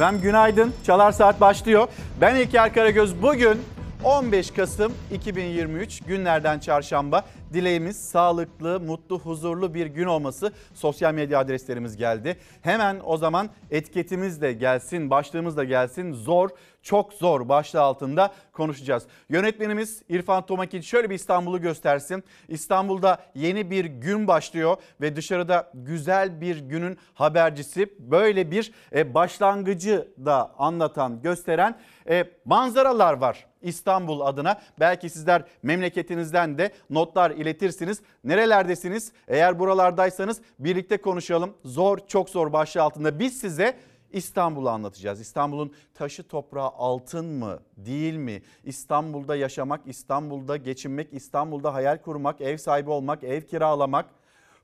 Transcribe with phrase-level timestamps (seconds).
[0.00, 0.72] Efendim günaydın.
[0.86, 1.88] Çalar Saat başlıyor.
[2.20, 3.22] Ben İlker Karagöz.
[3.22, 3.60] Bugün
[4.04, 7.24] 15 Kasım 2023 günlerden çarşamba.
[7.52, 10.52] Dileğimiz sağlıklı, mutlu, huzurlu bir gün olması.
[10.74, 12.36] Sosyal medya adreslerimiz geldi.
[12.62, 16.12] Hemen o zaman etiketimiz de gelsin, başlığımız da gelsin.
[16.12, 16.50] Zor,
[16.82, 19.02] çok zor başlığı altında konuşacağız.
[19.28, 22.24] Yönetmenimiz İrfan Tomakin şöyle bir İstanbul'u göstersin.
[22.48, 27.94] İstanbul'da yeni bir gün başlıyor ve dışarıda güzel bir günün habercisi.
[27.98, 31.78] Böyle bir e, başlangıcı da anlatan, gösteren
[32.08, 34.60] e, manzaralar var İstanbul adına.
[34.80, 38.02] Belki sizler memleketinizden de notlar iletirsiniz.
[38.24, 39.12] Nerelerdesiniz?
[39.28, 41.54] Eğer buralardaysanız birlikte konuşalım.
[41.64, 43.76] Zor, çok zor başlığı altında biz size
[44.12, 45.20] İstanbul'u anlatacağız.
[45.20, 48.42] İstanbul'un taşı toprağı altın mı değil mi?
[48.64, 54.06] İstanbul'da yaşamak, İstanbul'da geçinmek, İstanbul'da hayal kurmak, ev sahibi olmak, ev kiralamak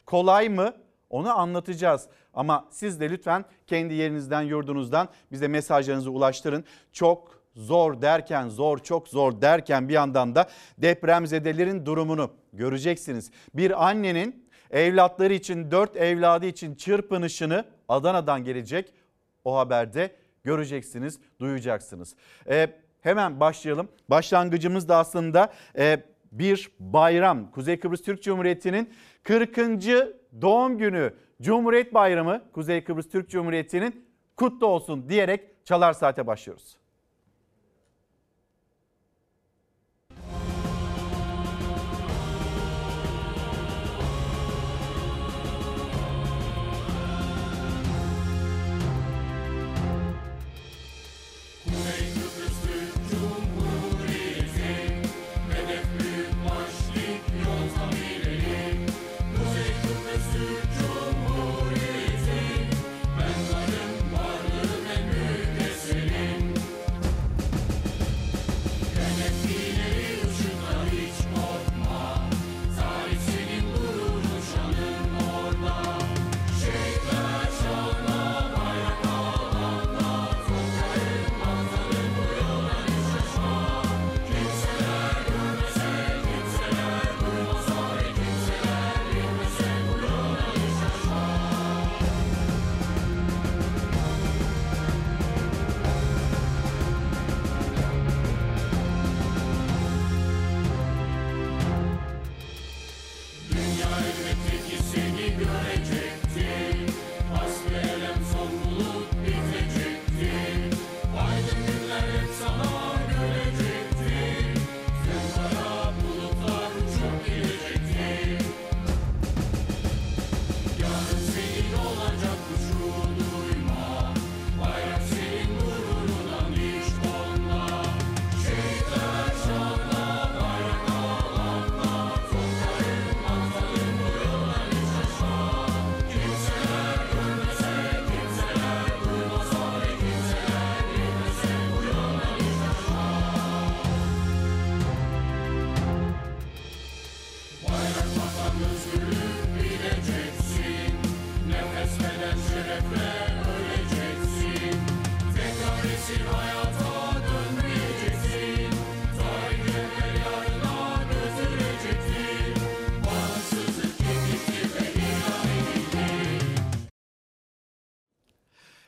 [0.07, 0.73] kolay mı?
[1.11, 2.09] Onu anlatacağız.
[2.35, 6.65] Ama siz de lütfen kendi yerinizden, yurdunuzdan bize mesajlarınızı ulaştırın.
[6.93, 13.31] Çok zor derken, zor çok zor derken bir yandan da depremzedelerin durumunu göreceksiniz.
[13.55, 18.93] Bir annenin evlatları için, dört evladı için çırpınışını Adana'dan gelecek
[19.45, 20.11] o haberde
[20.45, 22.17] göreceksiniz, duyacaksınız.
[22.49, 22.69] Ee,
[23.01, 23.89] hemen başlayalım.
[24.11, 27.51] Başlangıcımız da aslında e, bir bayram.
[27.51, 29.57] Kuzey Kıbrıs Türk Cumhuriyeti'nin 40.
[30.43, 36.77] doğum günü Cumhuriyet Bayramı Kuzey Kıbrıs Türk Cumhuriyeti'nin kutlu olsun diyerek Çalar Saat'e başlıyoruz.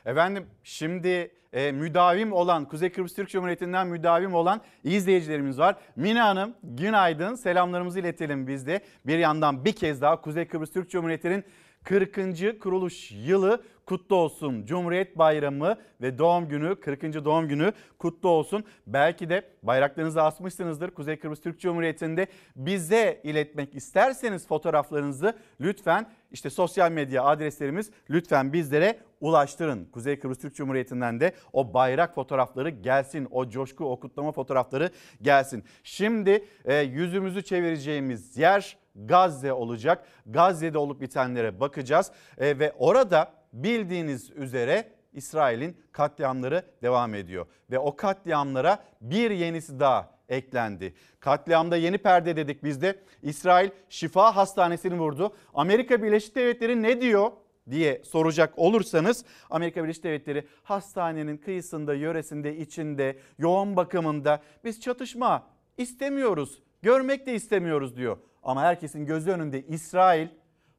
[0.09, 5.75] Efendim şimdi e, müdavim olan Kuzey Kıbrıs Türk Cumhuriyeti'nden müdavim olan izleyicilerimiz var.
[5.95, 8.81] Mina Hanım günaydın selamlarımızı iletelim biz de.
[9.05, 11.43] Bir yandan bir kez daha Kuzey Kıbrıs Türk Cumhuriyeti'nin
[11.83, 12.59] 40.
[12.61, 14.65] kuruluş yılı kutlu olsun.
[14.65, 17.25] Cumhuriyet Bayramı ve doğum günü 40.
[17.25, 18.63] doğum günü kutlu olsun.
[18.87, 22.27] Belki de bayraklarınızı asmışsınızdır Kuzey Kıbrıs Türk Cumhuriyeti'nde.
[22.55, 29.85] Bize iletmek isterseniz fotoğraflarınızı lütfen işte sosyal medya adreslerimiz lütfen bizlere ulaştırın.
[29.85, 33.27] Kuzey Kıbrıs Türk Cumhuriyeti'nden de o bayrak fotoğrafları gelsin.
[33.31, 34.89] O coşku, o kutlama fotoğrafları
[35.21, 35.63] gelsin.
[35.83, 40.05] Şimdi e, yüzümüzü çevireceğimiz yer Gazze olacak.
[40.25, 47.95] Gazze'de olup bitenlere bakacağız e, ve orada bildiğiniz üzere İsrail'in katliamları devam ediyor ve o
[47.95, 50.93] katliamlara bir yenisi daha eklendi.
[51.19, 52.99] Katliamda yeni perde dedik biz de.
[53.21, 55.35] İsrail Şifa Hastanesi'ni vurdu.
[55.53, 57.31] Amerika Birleşik Devletleri ne diyor?
[57.69, 65.47] diye soracak olursanız Amerika Birleşik Devletleri hastanenin kıyısında, yöresinde, içinde, yoğun bakımında biz çatışma
[65.77, 68.17] istemiyoruz, görmek de istemiyoruz diyor.
[68.43, 70.27] Ama herkesin gözü önünde İsrail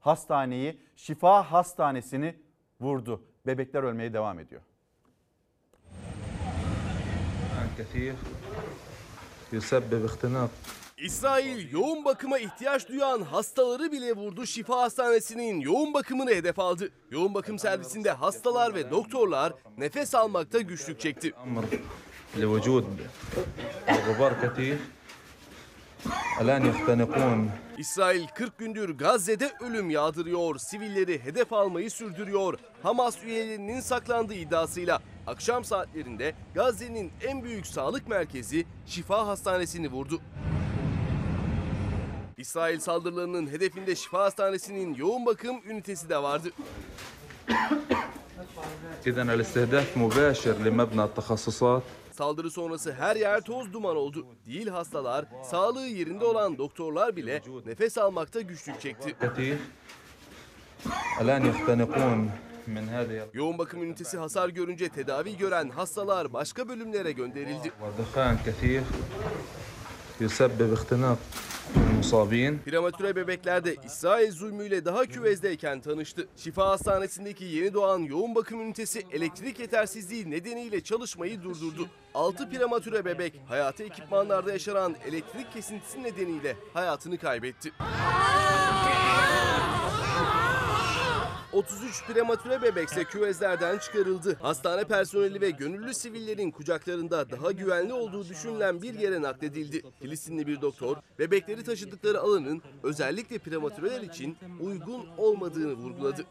[0.00, 2.34] hastaneyi, şifa hastanesini
[2.80, 3.22] vurdu.
[3.46, 4.62] Bebekler ölmeye devam ediyor.
[10.98, 16.90] İsrail yoğun bakıma ihtiyaç duyan hastaları bile vurdu şifa hastanesinin yoğun bakımını hedef aldı.
[17.10, 21.32] Yoğun bakım servisinde hastalar ve doktorlar nefes almakta güçlük çekti.
[27.77, 30.57] İsrail 40 gündür Gazze'de ölüm yağdırıyor.
[30.57, 32.59] Sivilleri hedef almayı sürdürüyor.
[32.83, 40.21] Hamas üyelerinin saklandığı iddiasıyla akşam saatlerinde Gazze'nin en büyük sağlık merkezi Şifa Hastanesi'ni vurdu.
[42.37, 46.49] İsrail saldırılarının hedefinde Şifa Hastanesi'nin yoğun bakım ünitesi de vardı.
[49.09, 51.83] إذا الاستهداف مباشر لمبنى التخصصات
[52.20, 54.26] Saldırı sonrası her yer toz duman oldu.
[54.46, 59.16] Değil hastalar, sağlığı yerinde olan doktorlar bile nefes almakta güçlük çekti.
[63.34, 67.72] Yoğun bakım ünitesi hasar görünce tedavi gören hastalar başka bölümlere gönderildi.
[72.64, 76.28] Prematüre bebekler de İsrail zulmüyle daha küvezdeyken tanıştı.
[76.36, 81.88] Şifa Hastanesi'ndeki yeni doğan yoğun bakım ünitesi elektrik yetersizliği nedeniyle çalışmayı durdurdu.
[82.14, 87.72] 6 prematüre bebek hayatı ekipmanlarda yaşanan elektrik kesintisi nedeniyle hayatını kaybetti.
[91.52, 94.36] 33 prematüre bebekse küvezlerden çıkarıldı.
[94.42, 99.82] Hastane personeli ve gönüllü sivillerin kucaklarında daha güvenli olduğu düşünülen bir yere nakledildi.
[100.00, 106.24] Filistinli bir doktor bebekleri taşıdıkları alanın özellikle prematüreler için uygun olmadığını vurguladı.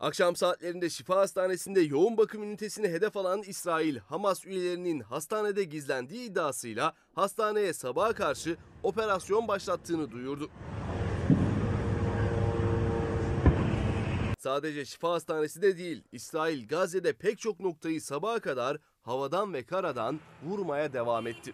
[0.00, 6.92] Akşam saatlerinde şifa hastanesinde yoğun bakım ünitesini hedef alan İsrail, Hamas üyelerinin hastanede gizlendiği iddiasıyla
[7.14, 10.50] hastaneye sabaha karşı operasyon başlattığını duyurdu.
[14.42, 20.20] Sadece Şifa Hastanesi de değil, İsrail Gazze'de pek çok noktayı sabaha kadar havadan ve karadan
[20.44, 21.52] vurmaya devam etti.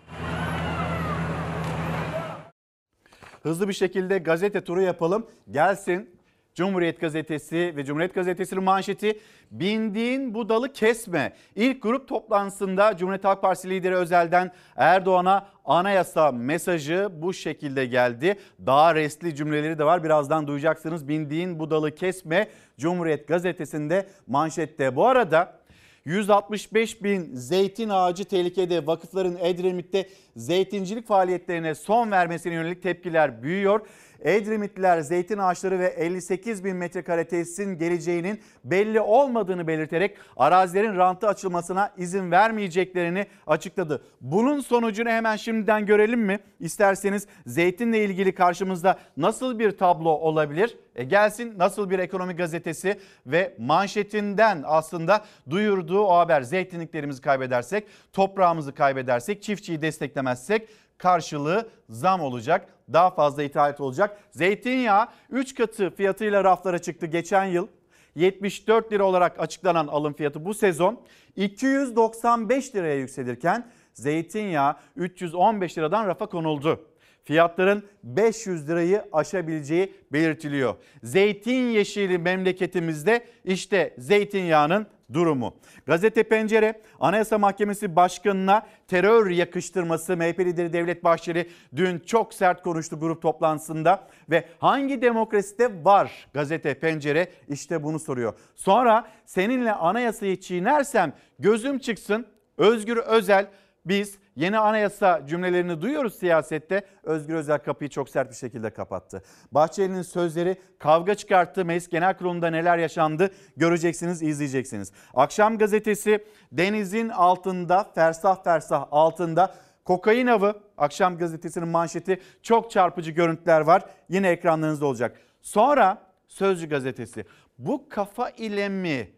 [3.42, 5.26] Hızlı bir şekilde gazete turu yapalım.
[5.50, 6.17] Gelsin
[6.58, 9.18] Cumhuriyet Gazetesi ve Cumhuriyet Gazetesi'nin manşeti
[9.50, 11.32] bindiğin bu dalı kesme.
[11.56, 18.38] İlk grup toplantısında Cumhuriyet Halk Partisi lideri Özel'den Erdoğan'a anayasa mesajı bu şekilde geldi.
[18.66, 21.08] Daha resli cümleleri de var birazdan duyacaksınız.
[21.08, 24.96] Bindiğin bu dalı kesme Cumhuriyet Gazetesi'nde manşette.
[24.96, 25.58] Bu arada
[26.04, 28.86] 165 bin zeytin ağacı tehlikede.
[28.86, 33.80] Vakıfların Edremit'te zeytincilik faaliyetlerine son vermesine yönelik tepkiler büyüyor.
[34.22, 41.92] Edremitliler zeytin ağaçları ve 58 bin metrekare tesisin geleceğinin belli olmadığını belirterek arazilerin rantı açılmasına
[41.96, 44.02] izin vermeyeceklerini açıkladı.
[44.20, 46.38] Bunun sonucunu hemen şimdiden görelim mi?
[46.60, 50.78] İsterseniz zeytinle ilgili karşımızda nasıl bir tablo olabilir?
[50.96, 58.74] E gelsin nasıl bir ekonomi gazetesi ve manşetinden aslında duyurduğu o haber zeytinliklerimizi kaybedersek, toprağımızı
[58.74, 60.68] kaybedersek, çiftçiyi desteklemezsek
[60.98, 62.77] karşılığı zam olacak.
[62.92, 64.18] Daha fazla ithalat olacak.
[64.30, 67.66] Zeytinyağı 3 katı fiyatıyla raflara çıktı geçen yıl.
[68.14, 71.00] 74 lira olarak açıklanan alım fiyatı bu sezon
[71.36, 76.84] 295 liraya yükselirken zeytinyağı 315 liradan rafa konuldu.
[77.24, 80.74] Fiyatların 500 lirayı aşabileceği belirtiliyor.
[81.02, 85.54] Zeytin yeşili memleketimizde işte zeytinyağının durumu.
[85.86, 93.00] Gazete Pencere Anayasa Mahkemesi Başkanı'na terör yakıştırması MHP lideri Devlet Bahçeli dün çok sert konuştu
[93.00, 98.34] grup toplantısında ve hangi demokraside var Gazete Pencere işte bunu soruyor.
[98.54, 102.26] Sonra seninle anayasayı çiğnersem gözüm çıksın
[102.58, 103.46] Özgür Özel
[103.88, 106.82] biz yeni anayasa cümlelerini duyuyoruz siyasette.
[107.02, 109.22] Özgür Özel kapıyı çok sert bir şekilde kapattı.
[109.52, 111.64] Bahçeli'nin sözleri kavga çıkarttı.
[111.64, 114.92] Meclis Genel Kurulu'nda neler yaşandı göreceksiniz, izleyeceksiniz.
[115.14, 119.54] Akşam gazetesi denizin altında, fersah fersah altında
[119.84, 120.60] kokain avı.
[120.78, 123.82] Akşam gazetesinin manşeti çok çarpıcı görüntüler var.
[124.08, 125.16] Yine ekranlarınızda olacak.
[125.42, 127.24] Sonra Sözcü gazetesi.
[127.58, 129.08] Bu kafa ile mi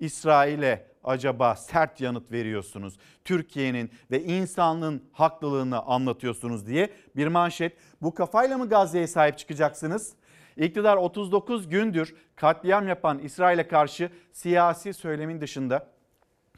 [0.00, 2.94] İsrail'e acaba sert yanıt veriyorsunuz?
[3.24, 7.76] Türkiye'nin ve insanlığın haklılığını anlatıyorsunuz diye bir manşet.
[8.02, 10.12] Bu kafayla mı Gazze'ye sahip çıkacaksınız?
[10.56, 15.86] İktidar 39 gündür katliam yapan İsrail'e karşı siyasi söylemin dışında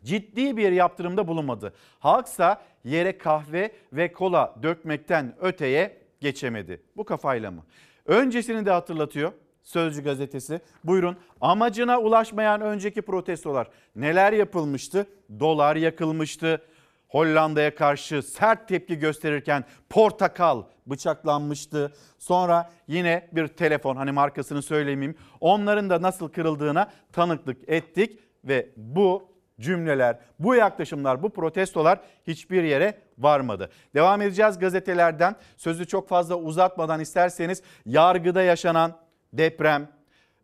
[0.04, 1.74] ciddi bir yaptırımda bulunmadı.
[1.98, 6.82] Halksa yere kahve ve kola dökmekten öteye geçemedi.
[6.96, 7.64] Bu kafayla mı?
[8.06, 9.32] Öncesini de hatırlatıyor.
[9.62, 10.60] Sözcü gazetesi.
[10.84, 15.06] Buyurun amacına ulaşmayan önceki protestolar neler yapılmıştı?
[15.40, 16.62] Dolar yakılmıştı.
[17.08, 21.92] Hollanda'ya karşı sert tepki gösterirken portakal bıçaklanmıştı.
[22.18, 25.18] Sonra yine bir telefon hani markasını söylemeyeyim.
[25.40, 32.98] Onların da nasıl kırıldığına tanıklık ettik ve bu cümleler, bu yaklaşımlar, bu protestolar hiçbir yere
[33.18, 33.70] varmadı.
[33.94, 35.36] Devam edeceğiz gazetelerden.
[35.56, 38.96] Sözü çok fazla uzatmadan isterseniz yargıda yaşanan
[39.32, 39.88] deprem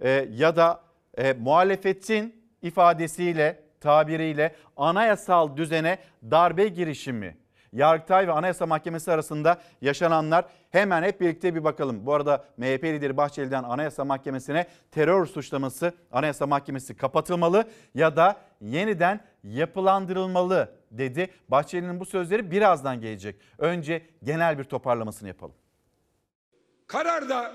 [0.00, 0.80] e, ya da
[1.18, 5.98] e, muhalefetin ifadesiyle, tabiriyle anayasal düzene
[6.30, 7.36] darbe girişimi
[7.72, 12.06] Yargıtay ve Anayasa Mahkemesi arasında yaşananlar hemen hep birlikte bir bakalım.
[12.06, 17.64] Bu arada MHP lideri Bahçeli'den Anayasa Mahkemesi'ne terör suçlaması Anayasa Mahkemesi kapatılmalı
[17.94, 21.30] ya da yeniden yapılandırılmalı dedi.
[21.48, 23.40] Bahçeli'nin bu sözleri birazdan gelecek.
[23.58, 25.54] Önce genel bir toparlamasını yapalım.
[26.86, 27.52] Kararda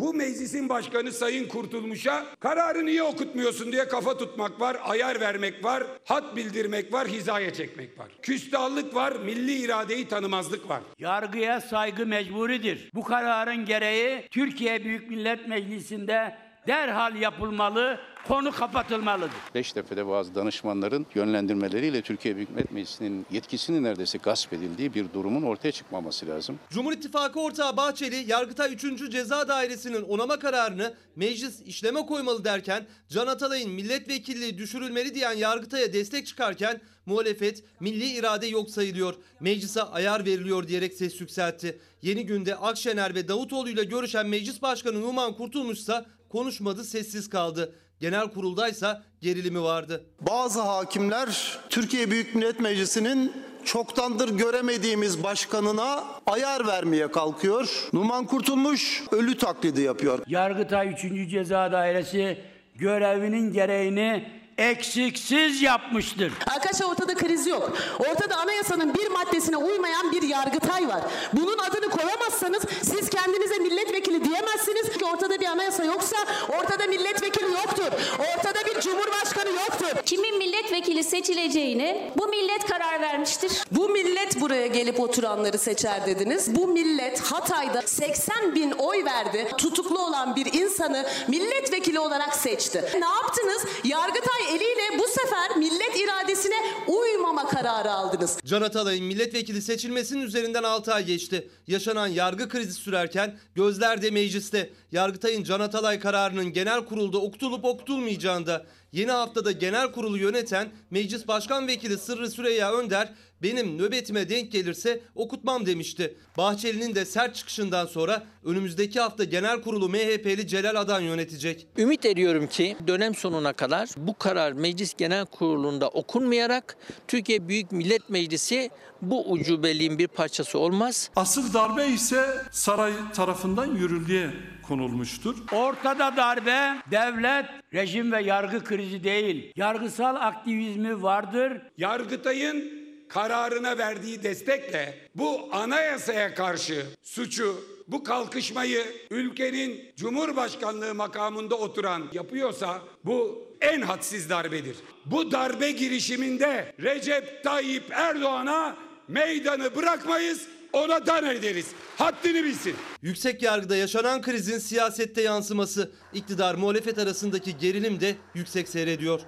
[0.00, 5.84] bu meclisin başkanı Sayın Kurtulmuş'a kararı niye okutmuyorsun diye kafa tutmak var, ayar vermek var,
[6.04, 8.08] hat bildirmek var, hizaya çekmek var.
[8.22, 10.80] Küstahlık var, milli iradeyi tanımazlık var.
[10.98, 12.90] Yargıya saygı mecburidir.
[12.94, 19.36] Bu kararın gereği Türkiye Büyük Millet Meclisi'nde derhal yapılmalı, konu kapatılmalıdır.
[19.54, 25.72] Beştepe'de bazı danışmanların yönlendirmeleriyle Türkiye Büyük Millet Meclisi'nin yetkisinin neredeyse gasp edildiği bir durumun ortaya
[25.72, 26.58] çıkmaması lazım.
[26.70, 29.10] Cumhur İttifakı ortağı Bahçeli, Yargıtay 3.
[29.10, 36.26] Ceza Dairesi'nin onama kararını meclis işleme koymalı derken, Can Atalay'ın milletvekilliği düşürülmeli diyen Yargıtay'a destek
[36.26, 41.78] çıkarken, muhalefet milli irade yok sayılıyor, meclise ayar veriliyor diyerek ses yükseltti.
[42.02, 47.74] Yeni günde Akşener ve Davutoğlu ile görüşen Meclis Başkanı Numan Kurtulmuş ise konuşmadı, sessiz kaldı.
[48.00, 50.04] Genel kuruldaysa gerilimi vardı.
[50.20, 53.32] Bazı hakimler Türkiye Büyük Millet Meclisi'nin
[53.64, 57.88] çoktandır göremediğimiz başkanına ayar vermeye kalkıyor.
[57.92, 60.18] Numan Kurtulmuş ölü taklidi yapıyor.
[60.26, 61.30] Yargıtay 3.
[61.30, 62.38] Ceza Dairesi
[62.74, 66.32] görevinin gereğini eksiksiz yapmıştır.
[66.54, 67.72] Arkadaşlar ortada kriz yok.
[67.98, 71.00] Ortada anayasanın bir maddesine uymayan bir yargıtay var.
[71.32, 76.16] Bunun adını koyamazsanız siz kendinize milletvekili diyemezsiniz ki ortada bir anayasa yoksa
[76.48, 77.92] ortada milletvekili yoktur.
[78.18, 80.02] Ortada bir cumhurbaşkanı yoktur.
[80.06, 83.52] Kimin milletvekili seçileceğini bu millet karar vermiştir.
[83.70, 86.56] Bu millet buraya gelip oturanları seçer dediniz.
[86.56, 89.48] Bu millet Hatay'da 80 bin oy verdi.
[89.58, 92.84] Tutuklu olan bir insanı milletvekili olarak seçti.
[93.00, 93.64] Ne yaptınız?
[93.84, 96.54] Yargıtay eliyle bu sefer millet iradesine
[96.86, 98.38] uymama kararı aldınız.
[98.44, 101.50] Can Atalay'ın milletvekili seçilmesinin üzerinden 6 ay geçti.
[101.66, 104.70] Yaşanan yargı krizi sürerken gözler de mecliste.
[104.92, 111.68] Yargıtay'ın Can Atalay kararının genel kurulda okutulup okutulmayacağında yeni haftada genel kurulu yöneten Meclis Başkan
[111.68, 116.14] Vekili Sırrı Süreyya Önder benim nöbetime denk gelirse okutmam demişti.
[116.36, 121.66] Bahçeli'nin de sert çıkışından sonra önümüzdeki hafta genel kurulu MHP'li Celal Adan yönetecek.
[121.78, 126.76] Ümit ediyorum ki dönem sonuna kadar bu karar Meclis Genel Kurulu'nda okunmayarak
[127.08, 128.70] Türkiye Büyük Millet Meclisi
[129.02, 131.10] bu ucubeliğin bir parçası olmaz.
[131.16, 134.30] Asıl darbe ise saray tarafından yürürlüğe
[134.68, 135.36] konulmuştur.
[135.52, 139.52] Ortada darbe, devlet, rejim ve yargı krizi değil.
[139.56, 141.52] Yargısal aktivizmi vardır.
[141.78, 142.79] Yargıtay'ın
[143.10, 153.48] kararına verdiği destekle bu anayasaya karşı suçu, bu kalkışmayı ülkenin Cumhurbaşkanlığı makamında oturan yapıyorsa bu
[153.60, 154.76] en hadsiz darbedir.
[155.06, 158.76] Bu darbe girişiminde Recep Tayyip Erdoğan'a
[159.08, 161.66] meydanı bırakmayız, ona dan ederiz.
[161.96, 162.74] Haddini bilsin.
[163.02, 169.20] Yüksek yargıda yaşanan krizin siyasette yansıması, iktidar muhalefet arasındaki gerilim de yüksek seyrediyor.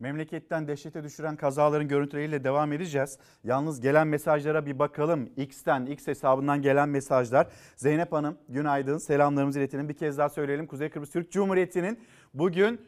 [0.00, 3.18] Memleketten dehşete düşüren kazaların görüntüleriyle devam edeceğiz.
[3.44, 5.30] Yalnız gelen mesajlara bir bakalım.
[5.36, 7.46] X'ten, X hesabından gelen mesajlar.
[7.76, 8.98] Zeynep Hanım günaydın.
[8.98, 9.88] Selamlarımızı iletelim.
[9.88, 10.66] Bir kez daha söyleyelim.
[10.66, 12.00] Kuzey Kıbrıs Türk Cumhuriyeti'nin
[12.34, 12.80] bugün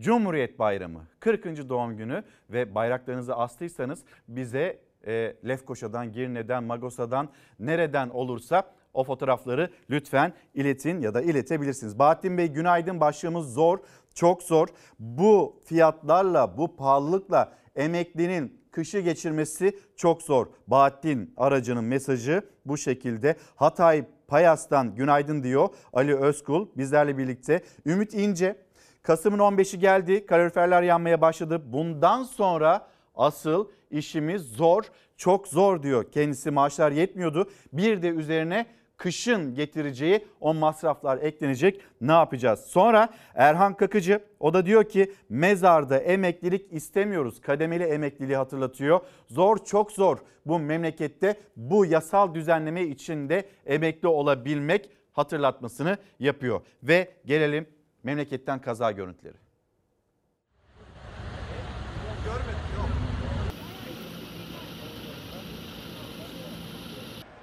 [0.00, 1.68] Cumhuriyet Bayramı 40.
[1.68, 10.32] doğum günü ve bayraklarınızı astıysanız bize e, Lefkoşa'dan, Girne'den, Magosa'dan nereden olursa o fotoğrafları lütfen
[10.54, 11.98] iletin ya da iletebilirsiniz.
[11.98, 13.78] Bahattin Bey günaydın başlığımız zor,
[14.20, 14.68] çok zor.
[14.98, 20.46] Bu fiyatlarla, bu pahalılıkla emeklinin kışı geçirmesi çok zor.
[20.66, 23.36] Bahattin aracının mesajı bu şekilde.
[23.56, 27.64] Hatay Payas'tan günaydın diyor Ali Özkul bizlerle birlikte.
[27.86, 28.56] Ümit İnce
[29.02, 30.26] Kasım'ın 15'i geldi.
[30.26, 31.62] Kaloriferler yanmaya başladı.
[31.72, 34.84] Bundan sonra asıl işimiz zor,
[35.16, 36.12] çok zor diyor.
[36.12, 37.50] Kendisi maaşlar yetmiyordu.
[37.72, 38.66] Bir de üzerine
[39.00, 41.80] kışın getireceği o masraflar eklenecek.
[42.00, 42.60] Ne yapacağız?
[42.60, 47.40] Sonra Erhan Kakıcı o da diyor ki mezarda emeklilik istemiyoruz.
[47.40, 49.00] Kademeli emekliliği hatırlatıyor.
[49.26, 56.60] Zor çok zor bu memlekette bu yasal düzenleme içinde emekli olabilmek hatırlatmasını yapıyor.
[56.82, 57.66] Ve gelelim
[58.02, 59.36] memleketten kaza görüntüleri.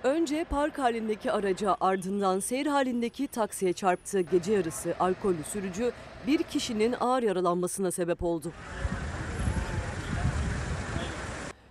[0.08, 4.22] Önce park halindeki araca ardından seyir halindeki taksiye çarptı.
[4.22, 5.92] Gece yarısı alkollü sürücü
[6.28, 8.52] bir kişinin ağır yaralanmasına sebep oldu.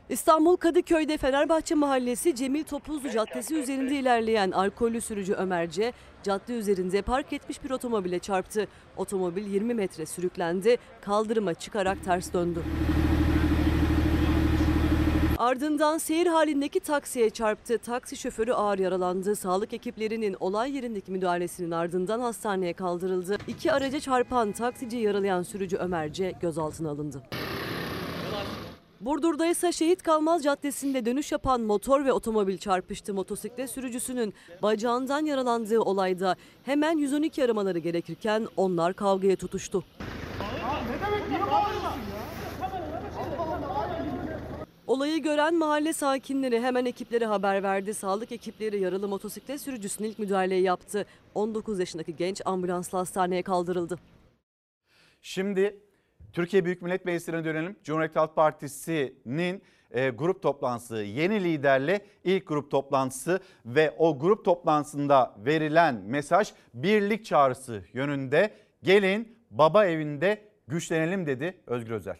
[0.08, 7.32] İstanbul Kadıköy'de Fenerbahçe Mahallesi Cemil Topuzlu Caddesi üzerinde ilerleyen alkollü sürücü Ömerce, cadde üzerinde park
[7.32, 8.68] etmiş bir otomobile çarptı.
[8.96, 12.62] Otomobil 20 metre sürüklendi, kaldırıma çıkarak ters döndü.
[15.38, 17.78] Ardından seyir halindeki taksiye çarptı.
[17.78, 19.36] Taksi şoförü ağır yaralandı.
[19.36, 23.36] Sağlık ekiplerinin olay yerindeki müdahalesinin ardından hastaneye kaldırıldı.
[23.48, 27.22] İki araca çarpan taksici yaralayan sürücü Ömerce gözaltına alındı.
[29.00, 33.14] Burdur'da ise Şehit Kalmaz Caddesi'nde dönüş yapan motor ve otomobil çarpıştı.
[33.14, 39.84] Motosiklet sürücüsünün bacağından yaralandığı olayda hemen 112 aramaları gerekirken onlar kavgaya tutuştu.
[44.86, 47.94] Olayı gören mahalle sakinleri hemen ekiplere haber verdi.
[47.94, 51.06] Sağlık ekipleri yaralı motosiklet sürücüsüne ilk müdahaleyi yaptı.
[51.34, 53.98] 19 yaşındaki genç ambulansla hastaneye kaldırıldı.
[55.22, 55.80] Şimdi
[56.32, 57.76] Türkiye Büyük Millet Meclisi'ne dönelim.
[57.84, 65.34] Cumhuriyet Halk Partisi'nin e, grup toplantısı, yeni liderle ilk grup toplantısı ve o grup toplantısında
[65.38, 68.50] verilen mesaj birlik çağrısı yönünde.
[68.82, 72.16] Gelin baba evinde güçlenelim dedi Özgür Özel.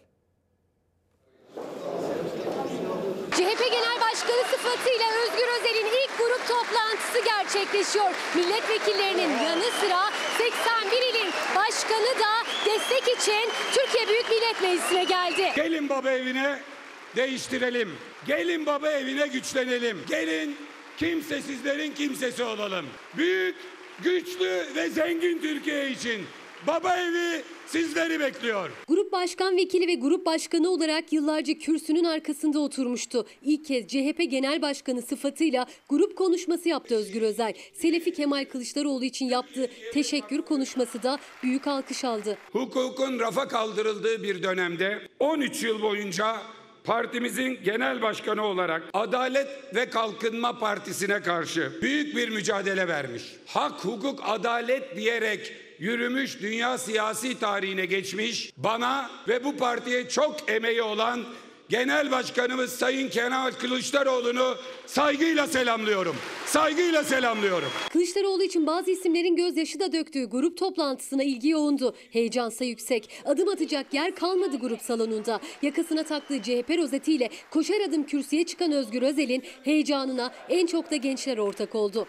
[3.37, 8.14] CHP Genel Başkanı sıfatıyla Özgür Özel'in ilk grup toplantısı gerçekleşiyor.
[8.35, 15.52] Milletvekillerinin yanı sıra 81 ilin başkanı da destek için Türkiye Büyük Millet Meclisi'ne geldi.
[15.56, 16.58] Gelin baba evine
[17.16, 17.96] değiştirelim.
[18.26, 20.04] Gelin baba evine güçlenelim.
[20.08, 20.56] Gelin
[20.99, 22.87] kimsesizlerin kimsesi olalım.
[23.16, 23.56] Büyük,
[24.02, 26.26] güçlü ve zengin Türkiye için
[26.66, 28.70] baba evi sizleri bekliyor.
[28.88, 33.26] Grup başkan vekili ve grup başkanı olarak yıllarca kürsünün arkasında oturmuştu.
[33.42, 37.55] İlk kez CHP Genel Başkanı sıfatıyla grup konuşması yaptı Özgür Özel.
[37.72, 42.38] Selefi Kemal Kılıçdaroğlu için yaptığı teşekkür konuşması da büyük alkış aldı.
[42.52, 46.37] Hukukun rafa kaldırıldığı bir dönemde 13 yıl boyunca
[46.85, 53.22] partimizin genel başkanı olarak Adalet ve Kalkınma Partisi'ne karşı büyük bir mücadele vermiş.
[53.46, 60.83] Hak, hukuk, adalet diyerek yürümüş dünya siyasi tarihine geçmiş bana ve bu partiye çok emeği
[60.83, 61.25] olan
[61.69, 66.17] Genel Başkanımız Sayın Kemal Kılıçdaroğlu'nu saygıyla selamlıyorum.
[66.47, 67.69] Saygıyla selamlıyorum.
[67.93, 71.95] Kılıçdaroğlu için bazı isimlerin gözyaşı da döktüğü grup toplantısına ilgi yoğundu.
[72.11, 73.11] Heyecansa yüksek.
[73.25, 75.41] Adım atacak yer kalmadı grup salonunda.
[75.62, 81.39] Yakasına taktığı CHP rozetiyle koşar adım kürsüye çıkan Özgür Özel'in heyecanına en çok da gençler
[81.39, 82.07] ortak oldu.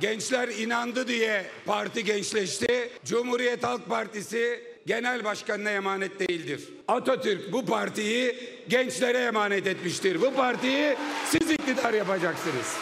[0.00, 2.90] Gençler inandı diye parti gençleşti.
[3.04, 6.68] Cumhuriyet Halk Partisi genel başkanına emanet değildir.
[6.88, 8.34] Atatürk bu partiyi
[8.68, 10.20] gençlere emanet etmiştir.
[10.20, 12.76] Bu partiyi siz iktidar yapacaksınız.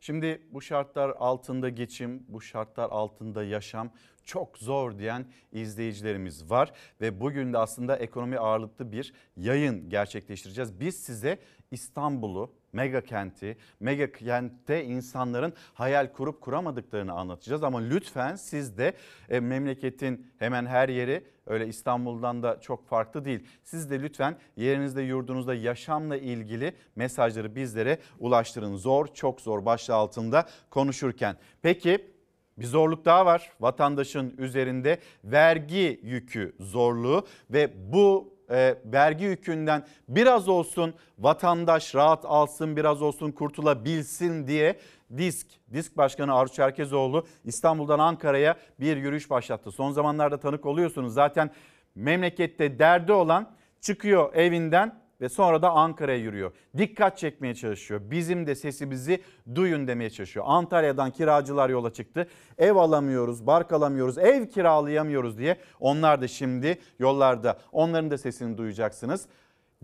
[0.00, 3.90] Şimdi bu şartlar altında geçim, bu şartlar altında yaşam
[4.24, 10.80] çok zor diyen izleyicilerimiz var ve bugün de aslında ekonomi ağırlıklı bir yayın gerçekleştireceğiz.
[10.80, 11.38] Biz size
[11.70, 17.62] İstanbul'u, mega kenti, mega kentte insanların hayal kurup kuramadıklarını anlatacağız.
[17.62, 18.94] Ama lütfen siz de
[19.28, 23.46] e, memleketin hemen her yeri öyle İstanbul'dan da çok farklı değil.
[23.64, 28.76] Siz de lütfen yerinizde yurdunuzda yaşamla ilgili mesajları bizlere ulaştırın.
[28.76, 31.36] Zor çok zor başlığı altında konuşurken.
[31.62, 32.14] Peki
[32.58, 40.48] bir zorluk daha var vatandaşın üzerinde vergi yükü zorluğu ve bu e, vergi yükünden biraz
[40.48, 44.78] olsun vatandaş rahat alsın biraz olsun kurtulabilsin diye
[45.16, 49.70] DİSK, DİSK Başkanı Arzu Çerkezoğlu İstanbul'dan Ankara'ya bir yürüyüş başlattı.
[49.70, 51.50] Son zamanlarda tanık oluyorsunuz zaten
[51.94, 56.52] memlekette derdi olan çıkıyor evinden ve sonra da Ankara'ya yürüyor.
[56.76, 58.00] Dikkat çekmeye çalışıyor.
[58.10, 59.22] Bizim de sesimizi
[59.54, 60.46] duyun demeye çalışıyor.
[60.48, 62.28] Antalya'dan kiracılar yola çıktı.
[62.58, 65.56] Ev alamıyoruz, bark alamıyoruz, ev kiralayamıyoruz diye.
[65.80, 67.58] Onlar da şimdi yollarda.
[67.72, 69.26] Onların da sesini duyacaksınız.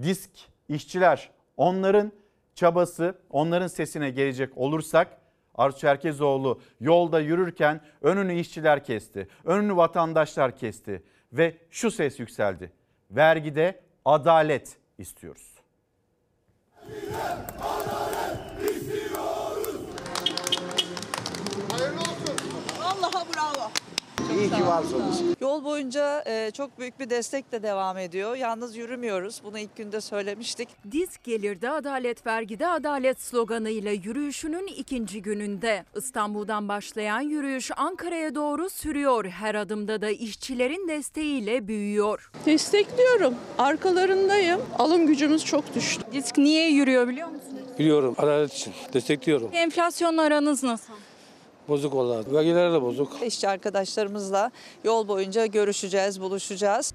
[0.03, 0.31] Disk
[0.69, 2.13] işçiler onların
[2.55, 5.21] çabası, onların sesine gelecek olursak
[5.55, 9.29] Arzu Çerkezoğlu yolda yürürken önünü işçiler kesti.
[9.45, 12.73] Önünü vatandaşlar kesti ve şu ses yükseldi.
[13.11, 15.55] Vergide adalet istiyoruz.
[17.61, 18.20] Vallahi
[24.39, 25.23] İyi ki varsınız.
[25.41, 28.37] Yol boyunca e, çok büyük bir destek de devam ediyor.
[28.37, 29.41] Yalnız yürümüyoruz.
[29.45, 30.69] Bunu ilk günde söylemiştik.
[30.93, 35.85] Disk gelirde adalet vergide adalet sloganıyla yürüyüşünün ikinci gününde.
[35.97, 39.25] İstanbul'dan başlayan yürüyüş Ankara'ya doğru sürüyor.
[39.25, 42.31] Her adımda da işçilerin desteğiyle büyüyor.
[42.47, 43.35] Destekliyorum.
[43.59, 44.61] Arkalarındayım.
[44.79, 46.03] Alım gücümüz çok düştü.
[46.13, 47.51] Disk niye yürüyor biliyor musunuz?
[47.79, 49.51] Biliyorum adalet için destekliyorum.
[49.53, 50.93] Enflasyonla aranız nasıl?
[51.71, 52.35] Bozuk vallahi.
[52.35, 53.23] Vergiler de bozuk.
[53.27, 54.51] İşçi arkadaşlarımızla
[54.85, 56.95] yol boyunca görüşeceğiz, buluşacağız.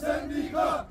[0.00, 0.86] Sendika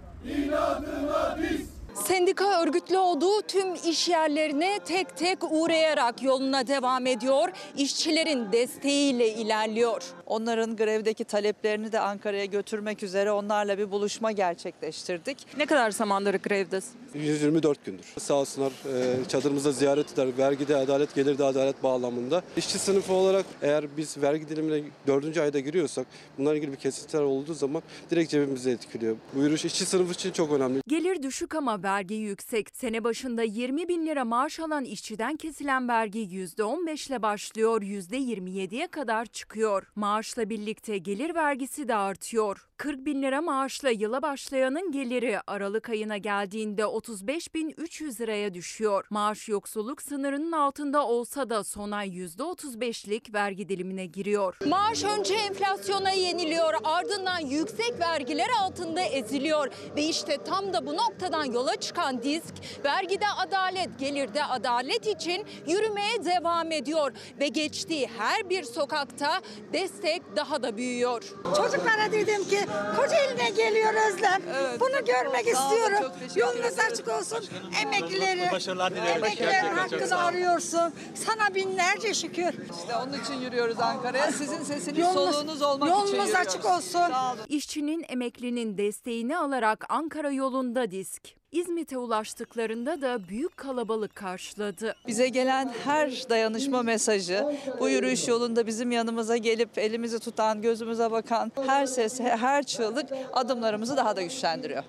[2.67, 7.49] örgütlü olduğu tüm iş yerlerine tek tek uğrayarak yoluna devam ediyor.
[7.77, 10.03] İşçilerin desteğiyle ilerliyor.
[10.25, 15.37] Onların grevdeki taleplerini de Ankara'ya götürmek üzere onlarla bir buluşma gerçekleştirdik.
[15.57, 16.91] Ne kadar zamandır grevdesin?
[17.13, 18.05] 124 gündür.
[18.19, 20.27] Sağ olsunlar e, çadırımızda ziyaret eder.
[20.37, 22.43] Vergide adalet, gelirde adalet bağlamında.
[22.57, 25.37] İşçi sınıfı olarak eğer biz vergi dilimine 4.
[25.37, 29.15] ayda giriyorsak bunlarla ilgili bir kesitler olduğu zaman direkt cebimize etkiliyor.
[29.35, 30.81] Bu yürüyüş işçi sınıfı için çok önemli.
[30.87, 32.69] Gelir düşük ama vergi yüksek.
[32.75, 39.25] Sene başında 20 bin lira maaş alan işçiden kesilen vergi %15 ile başlıyor, %27'ye kadar
[39.25, 39.91] çıkıyor.
[39.95, 42.66] Maaşla birlikte gelir vergisi de artıyor.
[42.77, 49.05] 40 bin lira maaşla yıla başlayanın geliri Aralık ayına geldiğinde 35 bin 300 liraya düşüyor.
[49.09, 54.57] Maaş yoksulluk sınırının altında olsa da son ay %35'lik vergi dilimine giriyor.
[54.65, 59.67] Maaş önce enflasyona yeniliyor ardından yüksek vergiler altında eziliyor.
[59.95, 62.53] Ve işte tam da bu noktadan yola çıkan disk
[62.85, 67.11] vergide adalet, gelirde adalet için yürümeye devam ediyor.
[67.39, 69.41] Ve geçtiği her bir sokakta
[69.73, 71.23] destek daha da büyüyor.
[71.43, 72.66] Çocuklara dedim ki
[72.97, 74.41] Kocaeli'ne geliyor Özlem.
[74.79, 76.11] Bunu görmek Sağ istiyorum.
[76.35, 77.45] Yolunuz açık olsun.
[77.83, 80.93] Emeklileri, Başarılar emeklilerin Gerçekten hakkını arıyorsun.
[81.15, 82.53] Sana binlerce şükür.
[82.79, 84.31] İşte onun için yürüyoruz Ankara'ya.
[84.31, 86.47] Sizin sesiniz, Yolunuz- soluğunuz olmak yolunuz için yürüyoruz.
[86.47, 86.89] açık olsun.
[87.09, 87.41] Sağ olun.
[87.49, 91.36] İşçinin, emeklinin desteğini alarak Ankara yolunda disk.
[91.51, 94.95] İzmit'e ulaştıklarında da büyük kalabalık karşıladı.
[95.07, 101.51] Bize gelen her dayanışma mesajı, bu yürüyüş yolunda bizim yanımıza gelip elimizi tutan, gözümüze bakan
[101.65, 104.83] her ses, her çığlık adımlarımızı daha da güçlendiriyor.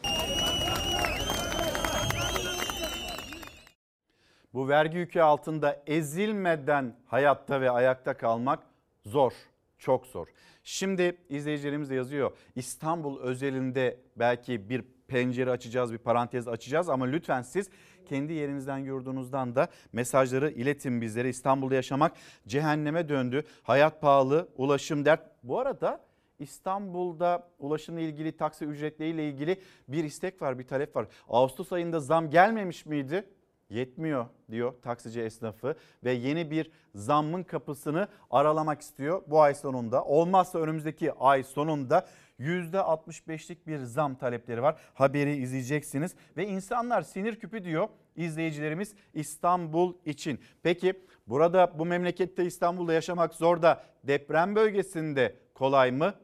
[4.54, 8.62] Bu vergi yükü altında ezilmeden hayatta ve ayakta kalmak
[9.06, 9.32] zor,
[9.78, 10.26] çok zor.
[10.64, 12.32] Şimdi izleyicilerimiz de yazıyor.
[12.56, 17.70] İstanbul özelinde belki bir pencere açacağız, bir parantez açacağız ama lütfen siz
[18.08, 21.28] kendi yerinizden yurdunuzdan da mesajları iletin bizlere.
[21.28, 22.12] İstanbul'da yaşamak
[22.46, 23.44] cehenneme döndü.
[23.62, 25.20] Hayat pahalı, ulaşım dert.
[25.42, 26.00] Bu arada
[26.38, 31.06] İstanbul'da ulaşımla ilgili taksi ücretleriyle ilgili bir istek var, bir talep var.
[31.28, 33.24] Ağustos ayında zam gelmemiş miydi?
[33.70, 40.04] Yetmiyor diyor taksici esnafı ve yeni bir zammın kapısını aralamak istiyor bu ay sonunda.
[40.04, 42.06] Olmazsa önümüzdeki ay sonunda
[42.40, 44.80] %65'lik bir zam talepleri var.
[44.94, 50.40] Haberi izleyeceksiniz ve insanlar sinir küpü diyor izleyicilerimiz İstanbul için.
[50.62, 50.94] Peki
[51.26, 56.14] burada bu memlekette İstanbul'da yaşamak zor da deprem bölgesinde kolay mı?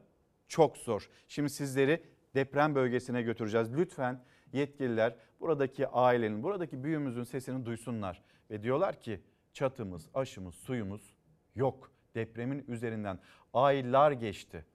[0.47, 1.09] Çok zor.
[1.27, 2.03] Şimdi sizleri
[2.35, 3.77] deprem bölgesine götüreceğiz.
[3.77, 4.23] Lütfen
[4.53, 8.21] yetkililer buradaki ailenin, buradaki büyüğümüzün sesini duysunlar.
[8.51, 9.21] Ve diyorlar ki
[9.53, 11.15] çatımız, aşımız, suyumuz
[11.55, 11.91] yok.
[12.15, 13.19] Depremin üzerinden
[13.53, 14.65] aylar geçti.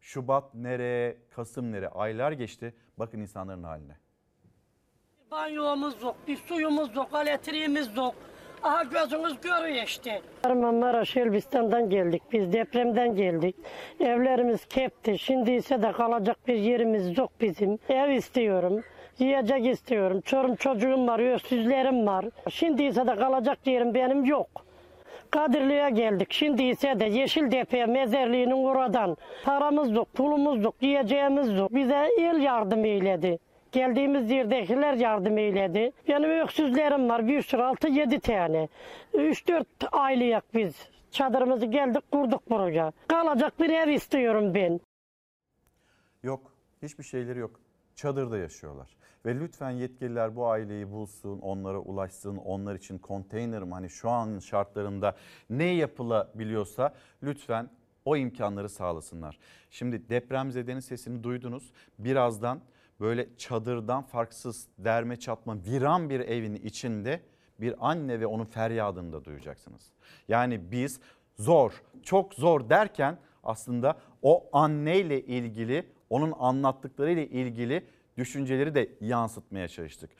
[0.00, 2.74] Şubat nere, Kasım nere aylar geçti.
[2.98, 3.96] Bakın insanların haline.
[5.30, 8.14] Banyomuz yok, bir suyumuz yok, elektriğimiz yok.
[8.62, 10.22] Aha gözünüz görüyor işte.
[10.42, 12.22] Kahramanmaraş Elbistan'dan geldik.
[12.32, 13.56] Biz depremden geldik.
[14.00, 15.18] Evlerimiz kepti.
[15.18, 17.78] Şimdi ise de kalacak bir yerimiz yok bizim.
[17.88, 18.82] Ev istiyorum.
[19.18, 20.20] Yiyecek istiyorum.
[20.20, 22.24] Çorum çocuğum var, öksüzlerim var.
[22.50, 24.48] Şimdi ise de kalacak yerim benim yok.
[25.30, 26.32] Kadirli'ye geldik.
[26.32, 29.16] Şimdi ise de Yeşiltepe mezarlığının oradan.
[29.44, 30.64] Paramız yok, pulumuz.
[31.70, 33.38] Bize el yardım eyledi.
[33.72, 35.92] Geldiğimiz yerdekiler yardım eyledi.
[36.08, 37.26] Benim öksüzlerim var.
[37.26, 38.68] Bir sürü altı yedi tane.
[39.14, 40.88] Üç dört aylık biz.
[41.10, 42.92] Çadırımızı geldik kurduk buraya.
[43.08, 44.80] Kalacak bir ev istiyorum ben.
[46.22, 47.60] Yok, hiçbir şeyleri yok.
[47.94, 48.97] Çadırda yaşıyorlar.
[49.26, 54.38] Ve lütfen yetkililer bu aileyi bulsun, onlara ulaşsın, onlar için konteyner mi hani şu an
[54.38, 55.16] şartlarında
[55.50, 57.70] ne yapılabiliyorsa lütfen
[58.04, 59.38] o imkanları sağlasınlar.
[59.70, 61.72] Şimdi depremzedenin sesini duydunuz.
[61.98, 62.60] Birazdan
[63.00, 67.20] böyle çadırdan farksız derme çatma viran bir evin içinde
[67.60, 69.92] bir anne ve onun feryadını da duyacaksınız.
[70.28, 71.00] Yani biz
[71.38, 77.84] zor, çok zor derken aslında o anneyle ilgili, onun anlattıklarıyla ilgili
[78.18, 80.10] düşünceleri de yansıtmaya çalıştık.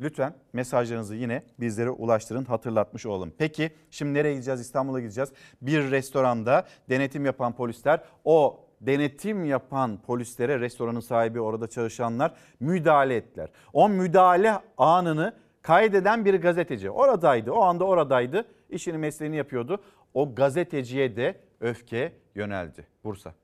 [0.00, 3.32] Lütfen mesajlarınızı yine bizlere ulaştırın hatırlatmış olalım.
[3.38, 4.60] Peki şimdi nereye gideceğiz?
[4.60, 5.32] İstanbul'a gideceğiz.
[5.62, 13.48] Bir restoranda denetim yapan polisler o denetim yapan polislere restoranın sahibi orada çalışanlar müdahale ettiler.
[13.72, 17.52] O müdahale anını kaydeden bir gazeteci oradaydı.
[17.52, 18.44] O anda oradaydı.
[18.70, 19.82] işini mesleğini yapıyordu.
[20.14, 22.86] O gazeteciye de öfke yöneldi.
[23.04, 23.34] Bursa.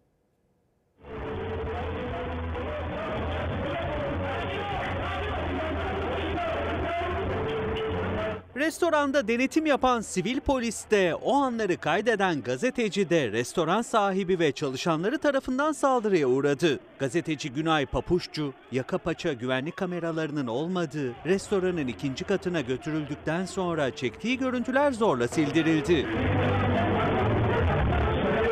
[8.58, 15.18] Restoranda denetim yapan sivil polis de o anları kaydeden gazeteci de restoran sahibi ve çalışanları
[15.18, 16.80] tarafından saldırıya uğradı.
[16.98, 24.92] Gazeteci Günay Papuççu, yaka paça güvenlik kameralarının olmadığı restoranın ikinci katına götürüldükten sonra çektiği görüntüler
[24.92, 26.06] zorla sildirildi.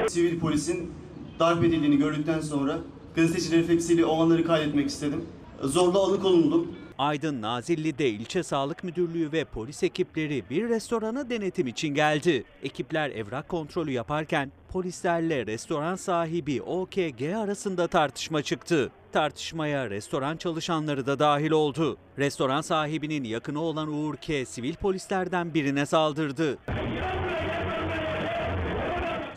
[0.08, 0.92] Sivil polisin
[1.38, 2.78] darp edildiğini gördükten sonra
[3.16, 5.24] gazeteci refleksiyle o anları kaydetmek istedim.
[5.62, 6.85] Zorla alıkonulundum.
[6.98, 12.44] Aydın Nazilli'de ilçe sağlık müdürlüğü ve polis ekipleri bir restorana denetim için geldi.
[12.62, 18.90] Ekipler evrak kontrolü yaparken polislerle restoran sahibi OKG arasında tartışma çıktı.
[19.12, 21.96] Tartışmaya restoran çalışanları da dahil oldu.
[22.18, 24.46] Restoran sahibinin yakını olan Uğur K.
[24.46, 26.58] sivil polislerden birine saldırdı.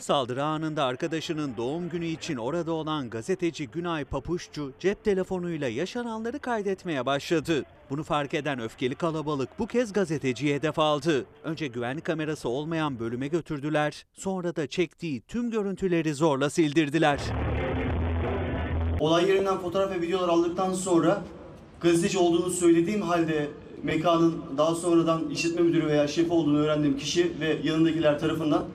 [0.10, 7.06] Saldırı anında arkadaşının doğum günü için orada olan gazeteci Günay Papuççu cep telefonuyla yaşananları kaydetmeye
[7.06, 7.66] başladı.
[7.90, 11.26] Bunu fark eden öfkeli kalabalık bu kez gazeteciye hedef aldı.
[11.44, 17.20] Önce güvenlik kamerası olmayan bölüme götürdüler, sonra da çektiği tüm görüntüleri zorla sildirdiler.
[19.00, 21.22] Olay yerinden fotoğraf ve videolar aldıktan sonra
[21.82, 23.48] gazeteci olduğunu söylediğim halde
[23.84, 28.66] mekanın daha sonradan işletme müdürü veya şefi olduğunu öğrendiğim kişi ve yanındakiler tarafından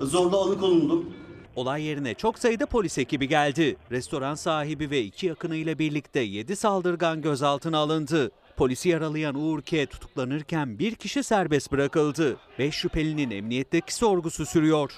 [0.00, 1.14] zorla alıkonulundum.
[1.56, 3.76] Olay yerine çok sayıda polis ekibi geldi.
[3.90, 8.30] Restoran sahibi ve iki yakınıyla birlikte 7 saldırgan gözaltına alındı.
[8.56, 9.86] Polisi yaralayan Uğur K.
[9.86, 12.36] tutuklanırken bir kişi serbest bırakıldı.
[12.58, 14.92] 5 şüphelinin emniyetteki sorgusu sürüyor.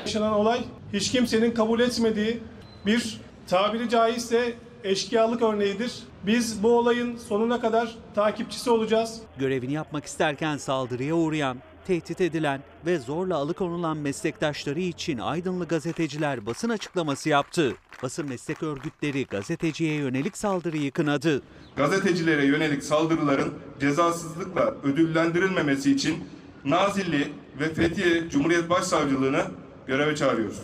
[0.00, 0.60] Yaşanan olay
[0.92, 2.40] hiç kimsenin kabul etmediği
[2.86, 4.54] bir tabiri caizse
[4.84, 5.92] eşkıyalık örneğidir.
[6.26, 9.20] Biz bu olayın sonuna kadar takipçisi olacağız.
[9.38, 16.68] Görevini yapmak isterken saldırıya uğrayan, tehdit edilen ve zorla alıkonulan meslektaşları için Aydınlı gazeteciler basın
[16.68, 17.74] açıklaması yaptı.
[18.02, 21.42] Basın meslek örgütleri gazeteciye yönelik saldırıyı kınadı.
[21.76, 26.24] Gazetecilere yönelik saldırıların cezasızlıkla ödüllendirilmemesi için
[26.64, 29.44] Nazilli ve Fethiye Cumhuriyet Başsavcılığını
[29.86, 30.62] göreve çağırıyoruz.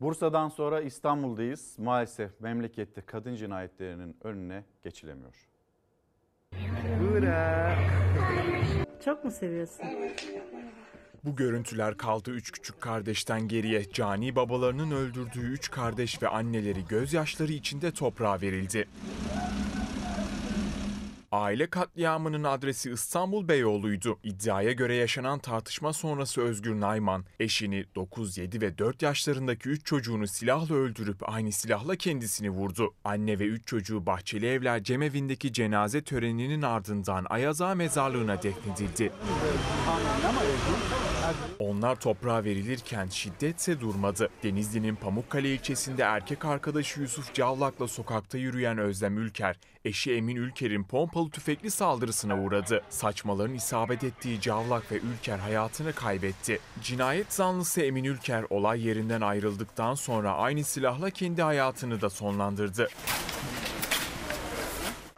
[0.00, 1.74] Bursa'dan sonra İstanbul'dayız.
[1.78, 5.51] Maalesef memlekette kadın cinayetlerinin önüne geçilemiyor.
[9.04, 9.86] Çok mu seviyorsun?
[11.24, 13.90] Bu görüntüler kaldı üç küçük kardeşten geriye.
[13.92, 18.88] Cani babalarının öldürdüğü üç kardeş ve anneleri gözyaşları içinde toprağa verildi.
[21.32, 24.18] Aile katliamının adresi İstanbul Beyoğlu'ydu.
[24.24, 30.26] İddiaya göre yaşanan tartışma sonrası Özgür Nayman, eşini 9, 7 ve 4 yaşlarındaki 3 çocuğunu
[30.26, 32.94] silahla öldürüp aynı silahla kendisini vurdu.
[33.04, 39.12] Anne ve 3 çocuğu Bahçeli Evler Cemevindeki cenaze töreninin ardından Ayaza mezarlığına defnedildi.
[41.58, 44.28] Onlar toprağa verilirken şiddetse durmadı.
[44.42, 51.30] Denizli'nin Pamukkale ilçesinde erkek arkadaşı Yusuf Cavlak'la sokakta yürüyen Özlem Ülker, eşi Emin Ülker'in pompalı
[51.30, 52.82] tüfekli saldırısına uğradı.
[52.90, 56.58] Saçmaların isabet ettiği Cavlak ve Ülker hayatını kaybetti.
[56.82, 62.88] Cinayet zanlısı Emin Ülker olay yerinden ayrıldıktan sonra aynı silahla kendi hayatını da sonlandırdı.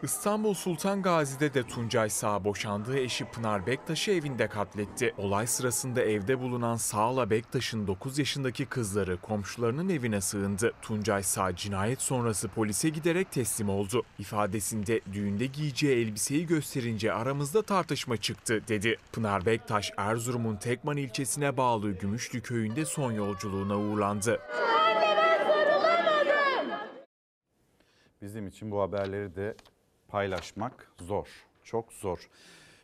[0.04, 5.14] İstanbul Sultan Gazi'de de Tuncay Sağ boşandığı eşi Pınar Bektaş'ı evinde katletti.
[5.18, 10.72] Olay sırasında evde bulunan Sağ'la Bektaş'ın 9 yaşındaki kızları komşularının evine sığındı.
[10.82, 14.02] Tuncay Sağ cinayet sonrası polise giderek teslim oldu.
[14.18, 18.96] İfadesinde düğünde giyeceği elbiseyi gösterince aramızda tartışma çıktı dedi.
[19.12, 24.40] Pınar Bektaş Erzurum'un Tekman ilçesine bağlı Gümüşlü köyünde son yolculuğuna uğurlandı.
[28.22, 29.56] Bizim için bu haberleri de
[30.14, 31.28] paylaşmak zor,
[31.64, 32.28] çok zor.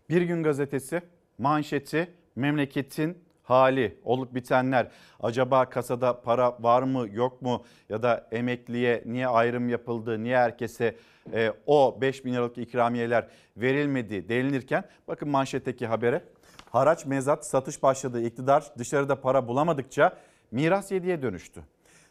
[0.09, 1.03] Bir gün gazetesi
[1.39, 4.91] manşeti memleketin hali, olup bitenler.
[5.21, 10.97] Acaba kasada para var mı yok mu ya da emekliye niye ayrım yapıldı, niye herkese
[11.33, 16.25] e, o 5 bin liralık ikramiyeler verilmedi denilirken bakın manşetteki habere.
[16.71, 20.17] Haraç mezat satış başladı iktidar dışarıda para bulamadıkça
[20.51, 21.61] miras yediye dönüştü.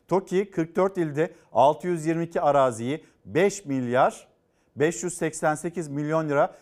[0.08, 4.30] TOKİ 44 ilde 622 araziyi 5 milyar
[4.80, 6.56] 588 milyon lira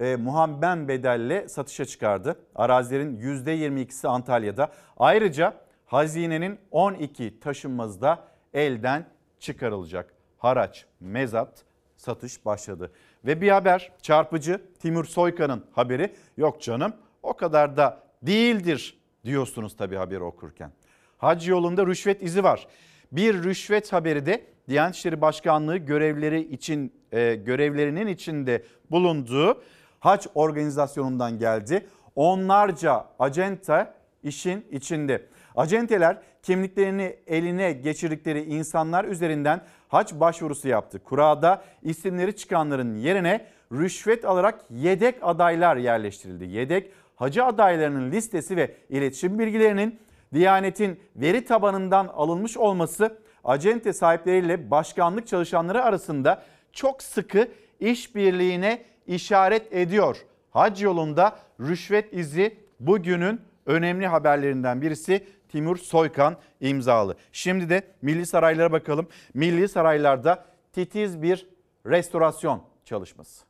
[0.00, 2.36] e, muhabben bedelle satışa çıkardı.
[2.54, 4.72] Arazilerin %22'si Antalya'da.
[4.96, 5.54] Ayrıca
[5.86, 9.06] hazinenin 12 taşınmazı da elden
[9.40, 10.14] çıkarılacak.
[10.38, 11.64] Haraç, mezat
[11.96, 12.92] satış başladı.
[13.24, 16.14] Ve bir haber çarpıcı Timur Soykan'ın haberi.
[16.36, 20.72] Yok canım o kadar da değildir diyorsunuz tabii haberi okurken.
[21.18, 22.66] Hac yolunda rüşvet izi var.
[23.12, 29.62] Bir rüşvet haberi de Diyanet İşleri Başkanlığı görevleri için e, görevlerinin içinde bulunduğu
[30.00, 31.86] hac organizasyonundan geldi.
[32.16, 35.26] Onlarca acenta işin içinde.
[35.56, 40.98] Acenteler kimliklerini eline geçirdikleri insanlar üzerinden hac başvurusu yaptı.
[41.04, 46.44] Kurada isimleri çıkanların yerine rüşvet alarak yedek adaylar yerleştirildi.
[46.44, 49.98] Yedek hacı adaylarının listesi ve iletişim bilgilerinin
[50.34, 57.48] Diyanet'in veri tabanından alınmış olması acente sahipleriyle başkanlık çalışanları arasında çok sıkı
[57.80, 60.16] işbirliğine işaret ediyor.
[60.50, 67.16] Hac yolunda rüşvet izi bugünün önemli haberlerinden birisi Timur Soykan imzalı.
[67.32, 69.08] Şimdi de Milli Saraylara bakalım.
[69.34, 71.46] Milli Saraylarda titiz bir
[71.86, 73.44] restorasyon çalışması.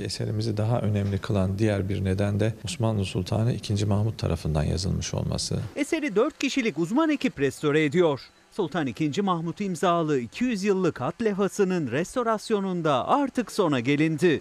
[0.00, 3.84] Eserimizi daha önemli kılan diğer bir neden de Osmanlı Sultanı II.
[3.84, 5.58] Mahmut tarafından yazılmış olması.
[5.76, 8.20] Eseri 4 kişilik uzman ekip restore ediyor.
[8.50, 9.22] Sultan II.
[9.22, 14.40] Mahmut imzalı 200 yıllık hat levhasının restorasyonunda artık sona gelindi.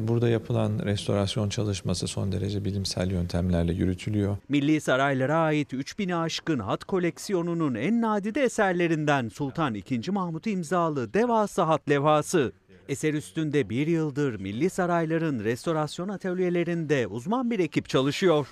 [0.00, 4.36] Burada yapılan restorasyon çalışması son derece bilimsel yöntemlerle yürütülüyor.
[4.48, 10.10] Milli Saraylara ait 3000'i aşkın hat koleksiyonunun en nadide eserlerinden Sultan II.
[10.10, 12.52] Mahmut imzalı devasa hat levhası.
[12.88, 18.46] Eser üstünde bir yıldır Milli Sarayların restorasyon atölyelerinde uzman bir ekip çalışıyor.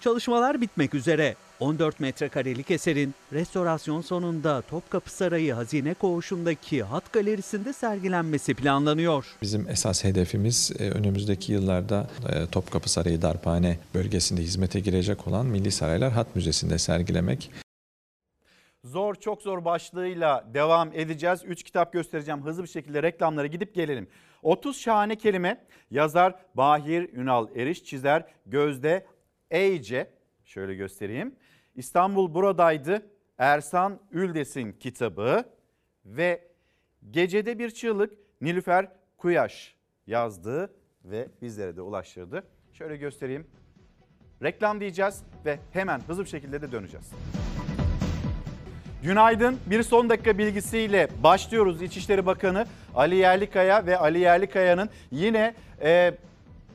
[0.00, 1.34] Çalışmalar bitmek üzere.
[1.60, 9.26] 14 metrekarelik eserin restorasyon sonunda Topkapı Sarayı Hazine Koğuşu'ndaki hat galerisinde sergilenmesi planlanıyor.
[9.42, 15.70] Bizim esas hedefimiz e, önümüzdeki yıllarda e, Topkapı Sarayı Darphane bölgesinde hizmete girecek olan Milli
[15.72, 17.50] Saraylar Hat Müzesi'nde sergilemek.
[18.84, 21.44] Zor çok zor başlığıyla devam edeceğiz.
[21.44, 24.08] 3 kitap göstereceğim hızlı bir şekilde reklamlara gidip gelelim.
[24.42, 29.06] 30 şahane kelime yazar Bahir Ünal Eriş çizer Gözde
[29.50, 30.10] Eyce
[30.44, 31.34] şöyle göstereyim.
[31.74, 33.06] İstanbul buradaydı
[33.38, 35.44] Ersan Üldes'in kitabı
[36.04, 36.48] ve
[37.10, 42.44] Gecede Bir Çığlık Nilüfer Kuyaş yazdı ve bizlere de ulaştırdı.
[42.72, 43.46] Şöyle göstereyim.
[44.42, 47.12] Reklam diyeceğiz ve hemen hızlı bir şekilde de döneceğiz.
[49.02, 49.58] Günaydın.
[49.66, 51.82] Bir son dakika bilgisiyle başlıyoruz.
[51.82, 56.14] İçişleri Bakanı Ali Yerlikaya ve Ali Yerlikaya'nın yine e,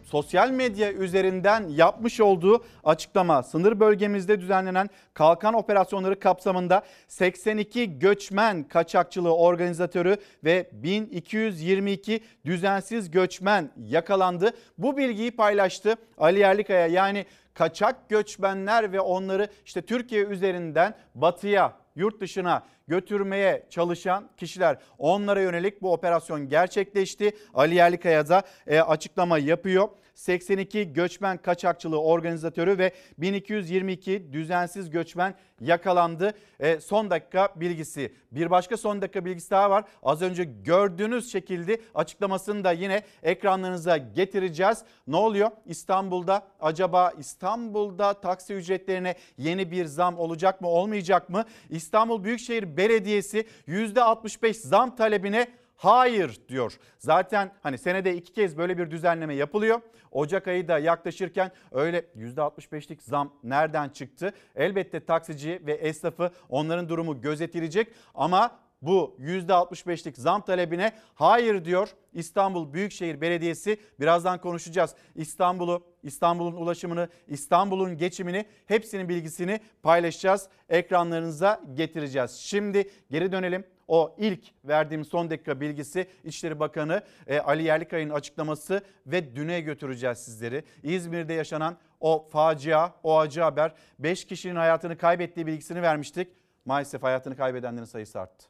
[0.03, 9.35] sosyal medya üzerinden yapmış olduğu açıklama sınır bölgemizde düzenlenen kalkan operasyonları kapsamında 82 göçmen kaçakçılığı
[9.35, 14.51] organizatörü ve 1222 düzensiz göçmen yakalandı.
[14.77, 22.21] Bu bilgiyi paylaştı Ali Yerlikaya yani kaçak göçmenler ve onları işte Türkiye üzerinden batıya yurt
[22.21, 27.31] dışına götürmeye çalışan kişiler onlara yönelik bu operasyon gerçekleşti.
[27.53, 29.89] Ali Yerlikaya da e, açıklama yapıyor.
[30.17, 36.33] 82 göçmen kaçakçılığı organizatörü ve 1222 düzensiz göçmen yakalandı.
[36.59, 38.13] E, son dakika bilgisi.
[38.31, 39.83] Bir başka son dakika bilgisi daha var.
[40.03, 44.83] Az önce gördüğünüz şekilde açıklamasını da yine ekranlarınıza getireceğiz.
[45.07, 45.51] Ne oluyor?
[45.65, 51.45] İstanbul'da acaba İstanbul'da taksi ücretlerine yeni bir zam olacak mı olmayacak mı?
[51.69, 56.79] İstanbul Büyükşehir Belediyesi %65 zam talebine hayır diyor.
[56.99, 59.81] Zaten hani senede iki kez böyle bir düzenleme yapılıyor.
[60.11, 64.33] Ocak ayı da yaklaşırken öyle %65'lik zam nereden çıktı?
[64.55, 72.73] Elbette taksici ve esnafı onların durumu gözetilecek ama bu %65'lik zam talebine hayır diyor İstanbul
[72.73, 73.77] Büyükşehir Belediyesi.
[73.99, 74.95] Birazdan konuşacağız.
[75.15, 80.49] İstanbul'u, İstanbul'un ulaşımını, İstanbul'un geçimini hepsinin bilgisini paylaşacağız.
[80.69, 82.31] Ekranlarınıza getireceğiz.
[82.31, 83.76] Şimdi geri dönelim.
[83.87, 90.17] O ilk verdiğim son dakika bilgisi İçişleri Bakanı e, Ali Yerlikaya'nın açıklaması ve düne götüreceğiz
[90.17, 90.63] sizleri.
[90.83, 96.27] İzmir'de yaşanan o facia, o acı haber 5 kişinin hayatını kaybettiği bilgisini vermiştik.
[96.65, 98.47] Maalesef hayatını kaybedenlerin sayısı arttı.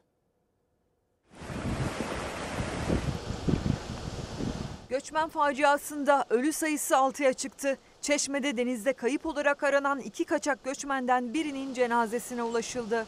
[4.88, 7.78] Göçmen faciasında ölü sayısı 6'ya çıktı.
[8.00, 13.06] Çeşme'de denizde kayıp olarak aranan iki kaçak göçmenden birinin cenazesine ulaşıldı.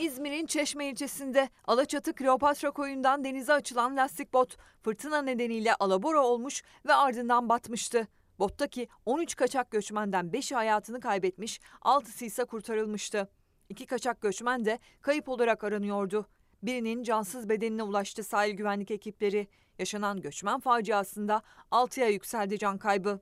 [0.00, 6.94] İzmir'in Çeşme ilçesinde Alaçatı Kleopatra koyundan denize açılan lastik bot fırtına nedeniyle alabora olmuş ve
[6.94, 8.08] ardından batmıştı.
[8.38, 13.28] Bottaki 13 kaçak göçmenden 5'i hayatını kaybetmiş, 6'sı ise kurtarılmıştı.
[13.68, 16.26] İki kaçak göçmen de kayıp olarak aranıyordu.
[16.62, 19.48] Birinin cansız bedenine ulaştı sahil güvenlik ekipleri.
[19.78, 23.20] Yaşanan göçmen faciasında 6'ya yükseldi can kaybı.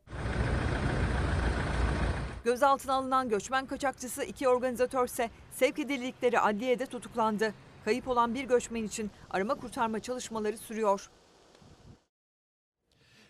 [2.44, 7.54] Gözaltına alınan göçmen kaçakçısı iki organizatör ise sevk edildikleri adliyede tutuklandı.
[7.84, 11.10] Kayıp olan bir göçmen için arama kurtarma çalışmaları sürüyor.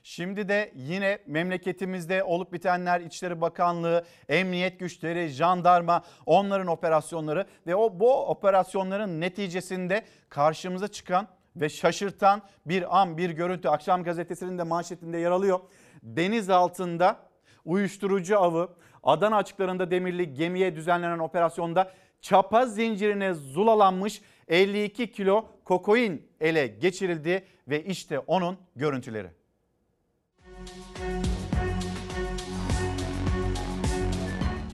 [0.03, 8.01] Şimdi de yine memleketimizde olup bitenler İçişleri Bakanlığı, emniyet güçleri, jandarma onların operasyonları ve o
[8.01, 15.19] bu operasyonların neticesinde karşımıza çıkan ve şaşırtan bir an bir görüntü akşam gazetesinin de manşetinde
[15.19, 15.61] yer alıyor.
[16.03, 17.17] Deniz altında
[17.65, 18.69] uyuşturucu avı
[19.03, 27.85] Adana açıklarında demirli gemiye düzenlenen operasyonda çapa zincirine zulalanmış 52 kilo kokain ele geçirildi ve
[27.85, 29.31] işte onun görüntüleri.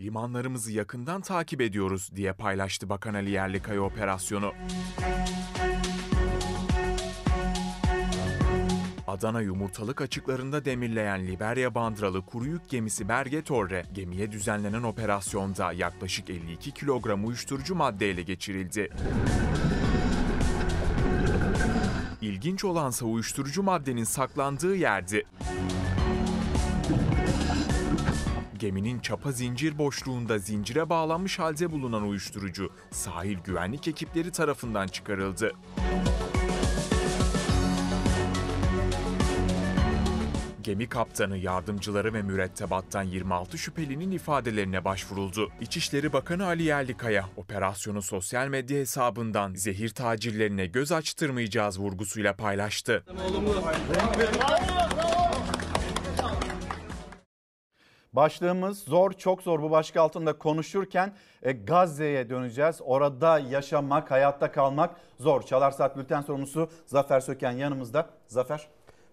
[0.01, 4.53] Limanlarımızı yakından takip ediyoruz diye paylaştı Bakan Ali Yerlikaya operasyonu.
[9.15, 16.31] Adana yumurtalık açıklarında demirleyen Liberya bandralı kuru yük gemisi Berge Torre, gemiye düzenlenen operasyonda yaklaşık
[16.31, 18.91] 52 kilogram uyuşturucu madde ele geçirildi.
[22.23, 25.27] İlginç olansa uyuşturucu maddenin saklandığı yerdi.
[28.59, 35.53] Geminin çapa zincir boşluğunda zincire bağlanmış halde bulunan uyuşturucu sahil güvenlik ekipleri tarafından çıkarıldı.
[40.65, 45.51] Gemi kaptanı, yardımcıları ve mürettebattan 26 şüphelinin ifadelerine başvuruldu.
[45.61, 53.05] İçişleri Bakanı Ali Yerlikaya, operasyonu sosyal medya hesabından zehir tacirlerine göz açtırmayacağız vurgusuyla paylaştı.
[58.13, 62.81] Başlığımız zor, çok zor bu başlık altında konuşurken e, Gazze'ye döneceğiz.
[62.85, 65.43] Orada yaşamak, hayatta kalmak zor.
[65.43, 68.11] Çalar Saat Bülten sorumlusu Zafer Söken yanımızda.
[68.27, 68.69] Zafer.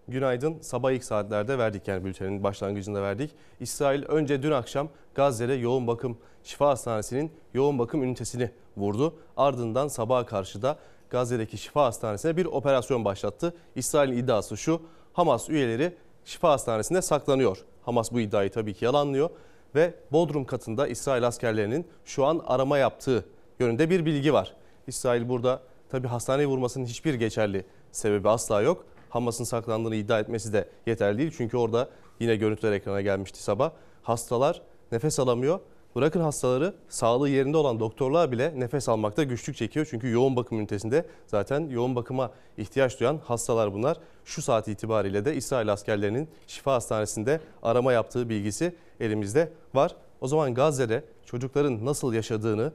[0.08, 0.60] Günaydın.
[0.60, 3.30] Sabah ilk saatlerde verdik yani bültenin başlangıcında verdik.
[3.60, 9.14] İsrail önce dün akşam Gazze'de yoğun bakım şifa hastanesinin yoğun bakım ünitesini vurdu.
[9.36, 10.78] Ardından sabaha karşı da
[11.10, 13.54] Gazze'deki şifa hastanesine bir operasyon başlattı.
[13.76, 14.82] İsrail'in iddiası şu
[15.12, 15.94] Hamas üyeleri
[16.24, 17.58] şifa hastanesinde saklanıyor.
[17.82, 19.30] Hamas bu iddiayı tabii ki yalanlıyor
[19.74, 23.24] ve Bodrum katında İsrail askerlerinin şu an arama yaptığı
[23.58, 24.54] yönünde bir bilgi var.
[24.86, 28.84] İsrail burada tabii hastaneyi vurmasının hiçbir geçerli sebebi asla yok.
[29.12, 31.34] Hamas'ın saklandığını iddia etmesi de yeterli değil.
[31.36, 31.88] Çünkü orada
[32.20, 33.70] yine görüntüler ekrana gelmişti sabah.
[34.02, 35.60] Hastalar nefes alamıyor.
[35.96, 39.86] Bırakın hastaları sağlığı yerinde olan doktorlar bile nefes almakta güçlük çekiyor.
[39.90, 43.98] Çünkü yoğun bakım ünitesinde zaten yoğun bakıma ihtiyaç duyan hastalar bunlar.
[44.24, 49.96] Şu saat itibariyle de İsrail askerlerinin şifa hastanesinde arama yaptığı bilgisi elimizde var.
[50.20, 52.72] O zaman Gazze'de çocukların nasıl yaşadığını,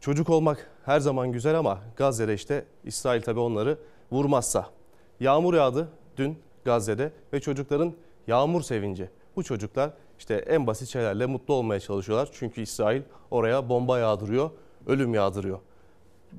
[0.00, 3.78] çocuk olmak her zaman güzel ama Gazze'de işte İsrail tabii onları
[4.12, 4.75] vurmazsa.
[5.20, 7.92] Yağmur yağdı dün Gazze'de ve çocukların
[8.26, 9.10] yağmur sevinci.
[9.36, 12.28] Bu çocuklar işte en basit şeylerle mutlu olmaya çalışıyorlar.
[12.32, 14.50] Çünkü İsrail oraya bomba yağdırıyor,
[14.86, 15.58] ölüm yağdırıyor.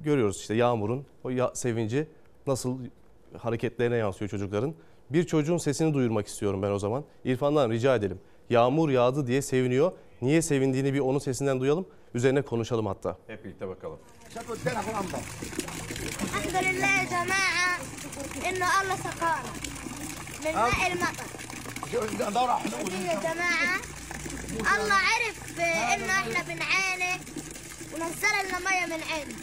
[0.04, 2.08] Görüyoruz işte yağmurun o ya- sevinci
[2.48, 2.78] nasıl
[3.38, 4.74] hareketlerine yansıyor çocukların.
[5.10, 7.04] Bir çocuğun sesini duyurmak istiyorum ben o zaman.
[7.26, 8.20] İrfan'dan rica edelim.
[8.50, 9.92] Yağmur yağdı diye seviniyor.
[10.22, 11.86] Niye sevindiğini bir onun sesinden duyalım.
[12.14, 13.18] Üzerine konuşalım hatta.
[13.28, 13.98] Hep birlikte bakalım.
[16.23, 17.79] الحمد لله يا جماعة
[18.49, 19.53] إنه الله سقانا
[20.45, 21.25] من ماء المطر
[23.07, 23.81] يا جماعة
[24.77, 27.21] الله عرف إنه إحنا بنعاني
[27.95, 29.35] ونزل لنا مية من عنده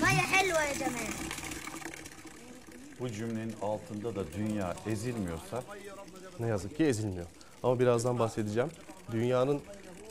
[0.00, 1.20] مية حلوة يا جماعة
[3.00, 5.62] Bu cümlenin altında da dünya ezilmiyorsa
[6.40, 7.26] Ne yazık ki ezilmiyor.
[7.62, 8.70] Ama birazdan bahsedeceğim.
[9.12, 9.62] Dünyanın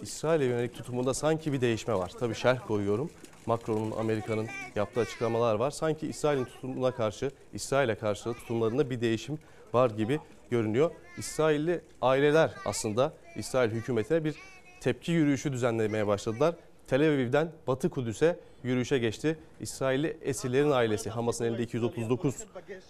[0.03, 2.13] İsrail'e yönelik tutumunda sanki bir değişme var.
[2.21, 3.11] Tabii şerh koyuyorum.
[3.47, 5.71] Macron'un, Amerika'nın yaptığı açıklamalar var.
[5.71, 9.39] Sanki İsrail'in tutumuna karşı, İsrail'e karşı tutumlarında bir değişim
[9.73, 10.21] var gibi
[10.51, 10.91] görünüyor.
[11.19, 14.35] İsrailli aileler aslında İsrail hükümetine bir
[14.81, 16.55] tepki yürüyüşü düzenlemeye başladılar.
[16.87, 19.39] Tel Aviv'den Batı Kudüs'e yürüyüşe geçti.
[19.61, 22.35] İsrailli esirlerin ailesi Hamas'ın elinde 239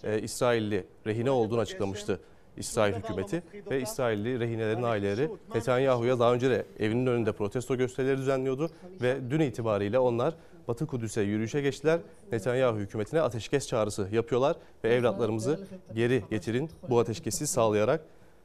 [0.05, 2.21] e, İsrailli rehine olduğunu açıklamıştı
[2.57, 8.71] İsrail hükümeti ve İsrailli rehinelerin aileleri Netanyahu'ya daha önce de evinin önünde protesto gösterileri düzenliyordu
[9.03, 10.35] ve dün itibariyle onlar
[10.69, 12.01] Batı Kudüs'e yürüyüşe geçtiler.
[12.33, 15.61] Netanyahu hükümetine ateşkes çağrısı yapıyorlar ve evlatlarımızı
[15.95, 18.01] geri getirin bu ateşkesi sağlayarak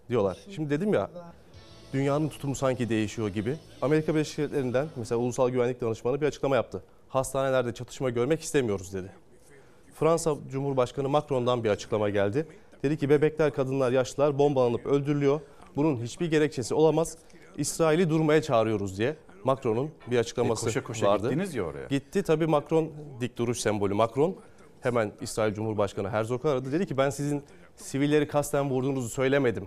[0.10, 0.38] diyorlar.
[0.50, 1.10] Şimdi dedim ya
[1.94, 3.56] dünyanın tutumu sanki değişiyor gibi.
[3.82, 6.84] Amerika Birleşik Devletleri'nden mesela Ulusal Güvenlik Danışmanı bir açıklama yaptı.
[7.10, 9.12] Hastanelerde çatışma görmek istemiyoruz dedi.
[9.96, 12.48] Fransa Cumhurbaşkanı Macron'dan bir açıklama geldi.
[12.84, 15.42] Dedi ki bebekler, kadınlar, yaşlılar bombalanıp öldürülüyor.
[15.76, 17.18] Bunun hiçbir gerekçesi olamaz.
[17.58, 21.30] İsrail'i durmaya çağırıyoruz diye Macron'un bir açıklaması E, koşa koşa vardı.
[21.30, 21.88] gittiniz ya oraya.
[21.88, 24.36] Gitti tabii Macron dik duruş sembolü Macron.
[24.82, 26.72] Hemen İsrail Cumhurbaşkanı Herzog'u aradı.
[26.72, 27.44] Dedi ki ben sizin
[27.76, 29.66] sivilleri kasten vurduğunuzu söylemedim.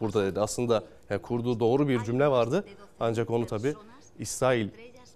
[0.00, 0.40] Burada dedi.
[0.40, 2.64] Aslında yani kurduğu doğru bir cümle vardı.
[3.00, 3.74] Ancak onu tabii
[4.18, 4.68] İsrail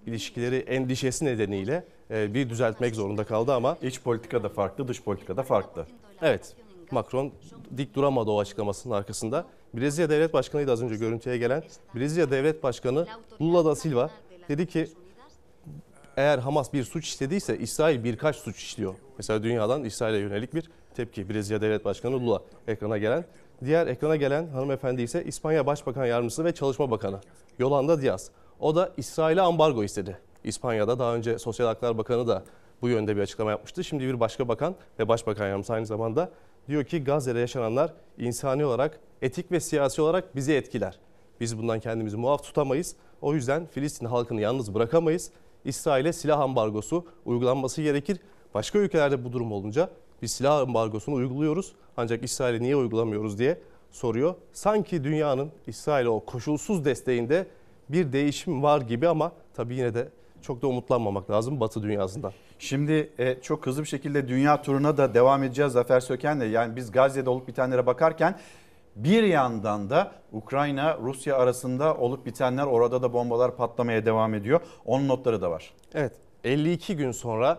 [0.06, 5.86] ilişkileri endişesi nedeniyle e, bir düzeltmek zorunda kaldı ama iç politikada farklı, dış politikada farklı.
[6.22, 6.56] Evet.
[6.92, 7.32] Macron
[7.76, 9.44] dik duramadı o açıklamasının arkasında.
[9.74, 11.62] Brezilya Devlet Başkanı'ydı az önce görüntüye gelen.
[11.94, 13.06] Brezilya Devlet Başkanı
[13.40, 14.10] Lula da Silva
[14.48, 14.88] dedi ki
[16.16, 18.94] eğer Hamas bir suç işlediyse İsrail birkaç suç işliyor.
[19.18, 21.28] Mesela dünyadan İsrail'e yönelik bir tepki.
[21.28, 23.24] Brezilya Devlet Başkanı Lula ekrana gelen
[23.64, 27.20] Diğer ekrana gelen hanımefendi ise İspanya Başbakan Yardımcısı ve Çalışma Bakanı
[27.58, 28.30] Yolanda Diaz.
[28.60, 30.18] O da İsrail'e ambargo istedi.
[30.44, 32.42] İspanya'da daha önce Sosyal Haklar Bakanı da
[32.82, 33.84] bu yönde bir açıklama yapmıştı.
[33.84, 36.30] Şimdi bir başka bakan ve başbakan yardımcısı aynı zamanda
[36.68, 40.98] diyor ki Gazze'de yaşananlar insani olarak, etik ve siyasi olarak bizi etkiler.
[41.40, 42.96] Biz bundan kendimizi muaf tutamayız.
[43.22, 45.30] O yüzden Filistin halkını yalnız bırakamayız.
[45.64, 48.20] İsrail'e silah ambargosu uygulanması gerekir.
[48.54, 49.90] Başka ülkelerde bu durum olunca
[50.22, 51.72] biz silah ambargosunu uyguluyoruz.
[51.96, 53.58] Ancak İsrail'e niye uygulamıyoruz diye
[53.90, 54.34] soruyor.
[54.52, 57.46] Sanki dünyanın İsrail'e o koşulsuz desteğinde
[57.88, 60.08] bir değişim var gibi ama tabii yine de
[60.46, 62.32] çok da umutlanmamak lazım Batı dünyasından.
[62.58, 66.50] Şimdi e, çok hızlı bir şekilde dünya turuna da devam edeceğiz Zafer Söken'le.
[66.50, 68.38] Yani biz Gazze'de olup bitenlere bakarken
[68.96, 74.60] bir yandan da Ukrayna Rusya arasında olup bitenler orada da bombalar patlamaya devam ediyor.
[74.84, 75.74] Onun notları da var.
[75.94, 76.12] Evet
[76.44, 77.58] 52 gün sonra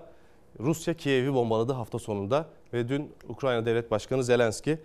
[0.59, 4.77] Rusya Kiev'i bombaladı hafta sonunda ve dün Ukrayna Devlet Başkanı Zelenski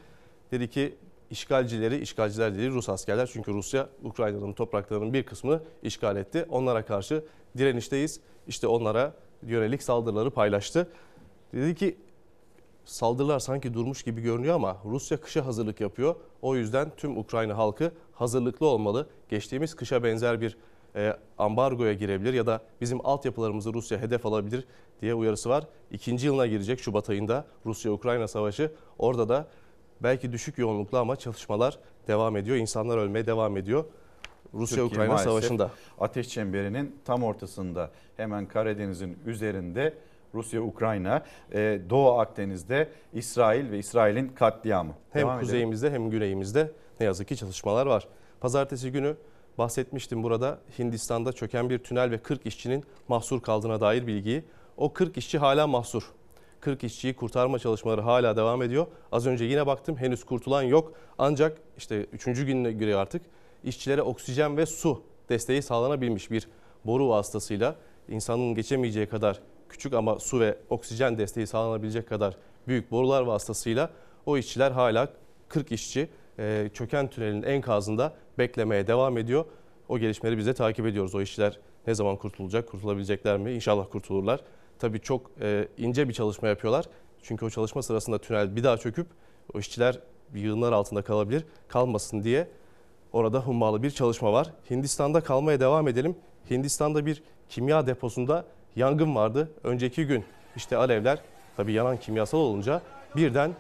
[0.51, 0.95] dedi ki
[1.33, 6.47] işgalcileri, işgalciler değil Rus askerler çünkü Rusya Ukrayna'nın topraklarının bir kısmını işgal etti.
[6.51, 7.25] Onlara karşı
[7.59, 8.21] direnişteyiz.
[8.49, 10.89] İşte onlara yönelik saldırıları paylaştı.
[11.53, 11.97] Dedi ki
[12.85, 16.15] saldırılar sanki durmuş gibi görünüyor ama Rusya kışa hazırlık yapıyor.
[16.43, 19.07] O yüzden tüm Ukrayna halkı hazırlıklı olmalı.
[19.29, 20.57] Geçtiğimiz kışa benzer bir
[20.97, 24.65] e, ambargoya girebilir ya da bizim altyapılarımızı Rusya hedef alabilir
[25.03, 25.67] diye uyarısı var.
[25.91, 28.73] İkinci yılına girecek Şubat ayında Rusya-Ukrayna savaşı.
[28.99, 29.47] Orada da
[30.03, 31.79] belki düşük yoğunluklu ama çalışmalar
[32.09, 32.57] devam ediyor.
[32.57, 33.85] İnsanlar ölmeye devam ediyor.
[34.55, 35.71] Rusya-Ukrayna savaşında.
[36.01, 39.95] Ateş çemberinin tam ortasında hemen Karadeniz'in üzerinde
[40.35, 41.23] Rusya-Ukrayna,
[41.53, 44.95] e, Doğu Akdeniz'de İsrail ve İsrail'in katliamı.
[45.11, 48.09] Hem Devam kuzeyimizde hem güneyimizde ne yazık ki çalışmalar var.
[48.41, 49.17] Pazartesi günü
[49.59, 54.45] bahsetmiştim burada Hindistan'da çöken bir tünel ve 40 işçinin mahsur kaldığına dair bilgiyi.
[54.77, 56.13] O 40 işçi hala mahsur.
[56.63, 58.87] 40 işçiyi kurtarma çalışmaları hala devam ediyor.
[59.13, 60.93] Az önce yine baktım henüz kurtulan yok.
[61.19, 62.25] Ancak işte 3.
[62.25, 63.23] gününe göre artık
[63.65, 66.49] işçilere oksijen ve su desteği sağlanabilmiş bir
[66.85, 67.77] boru vasıtasıyla
[68.09, 72.37] insanın geçemeyeceği kadar küçük ama su ve oksijen desteği sağlanabilecek kadar
[72.69, 73.91] büyük borular vasıtasıyla
[74.27, 75.09] o işçiler hala
[75.49, 76.09] 40 işçi
[76.39, 79.45] e, çöken tünelin enkazında beklemeye devam ediyor.
[79.89, 81.15] O gelişmeleri biz de takip ediyoruz.
[81.15, 83.53] O işçiler ne zaman kurtulacak, kurtulabilecekler mi?
[83.53, 84.41] İnşallah kurtulurlar.
[84.83, 86.85] Tabii çok e, ince bir çalışma yapıyorlar.
[87.23, 89.07] Çünkü o çalışma sırasında tünel bir daha çöküp
[89.55, 89.99] o işçiler
[90.35, 91.45] yığınlar altında kalabilir.
[91.69, 92.49] Kalmasın diye
[93.13, 94.51] orada hummalı bir çalışma var.
[94.71, 96.17] Hindistan'da kalmaya devam edelim.
[96.51, 98.45] Hindistan'da bir kimya deposunda
[98.77, 99.51] yangın vardı.
[99.65, 100.25] Önceki gün
[100.57, 101.19] işte alevler
[101.57, 102.83] tabii yanan kimyasal olunca
[103.17, 103.55] birden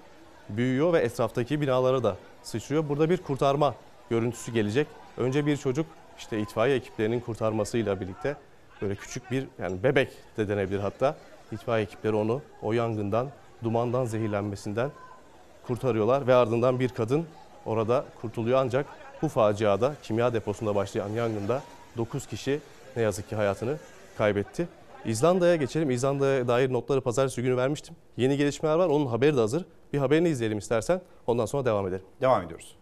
[0.48, 2.88] büyüyor ve etraftaki binalara da sıçrıyor.
[2.88, 3.74] Burada bir kurtarma
[4.10, 4.86] görüntüsü gelecek.
[5.16, 5.86] Önce bir çocuk
[6.18, 8.36] işte itfaiye ekiplerinin kurtarmasıyla birlikte
[8.82, 11.16] böyle küçük bir yani bebek de denebilir hatta
[11.52, 13.28] itfaiye ekipleri onu o yangından,
[13.64, 14.90] dumandan zehirlenmesinden
[15.66, 17.26] kurtarıyorlar ve ardından bir kadın
[17.66, 18.86] orada kurtuluyor ancak
[19.22, 21.62] bu faciada kimya deposunda başlayan yangında
[21.96, 22.60] 9 kişi
[22.96, 23.76] ne yazık ki hayatını
[24.18, 24.68] kaybetti.
[25.04, 25.90] İzlanda'ya geçelim.
[25.90, 27.96] İzlanda'ya dair notları pazartesi günü vermiştim.
[28.16, 28.86] Yeni gelişmeler var.
[28.86, 29.64] Onun haberi de hazır.
[29.92, 31.00] Bir haberini izleyelim istersen.
[31.26, 32.04] Ondan sonra devam edelim.
[32.20, 32.76] Devam ediyoruz.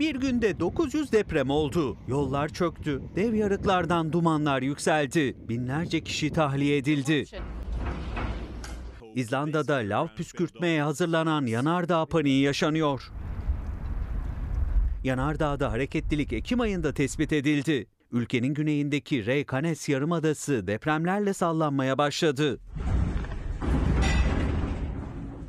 [0.00, 1.96] Bir günde 900 deprem oldu.
[2.08, 3.02] Yollar çöktü.
[3.16, 5.36] Dev yarıklardan dumanlar yükseldi.
[5.48, 7.24] Binlerce kişi tahliye edildi.
[9.14, 13.12] İzlanda'da lav püskürtmeye hazırlanan yanardağ paniği yaşanıyor.
[15.04, 17.86] Yanardağ'da hareketlilik Ekim ayında tespit edildi.
[18.12, 22.60] Ülkenin güneyindeki Reykjanes Yarımadası depremlerle sallanmaya başladı.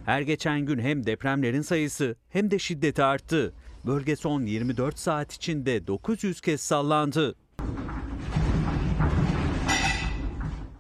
[0.06, 3.54] Her geçen gün hem depremlerin sayısı hem de şiddeti arttı.
[3.88, 7.36] Bölge son 24 saat içinde 900 kez sallandı.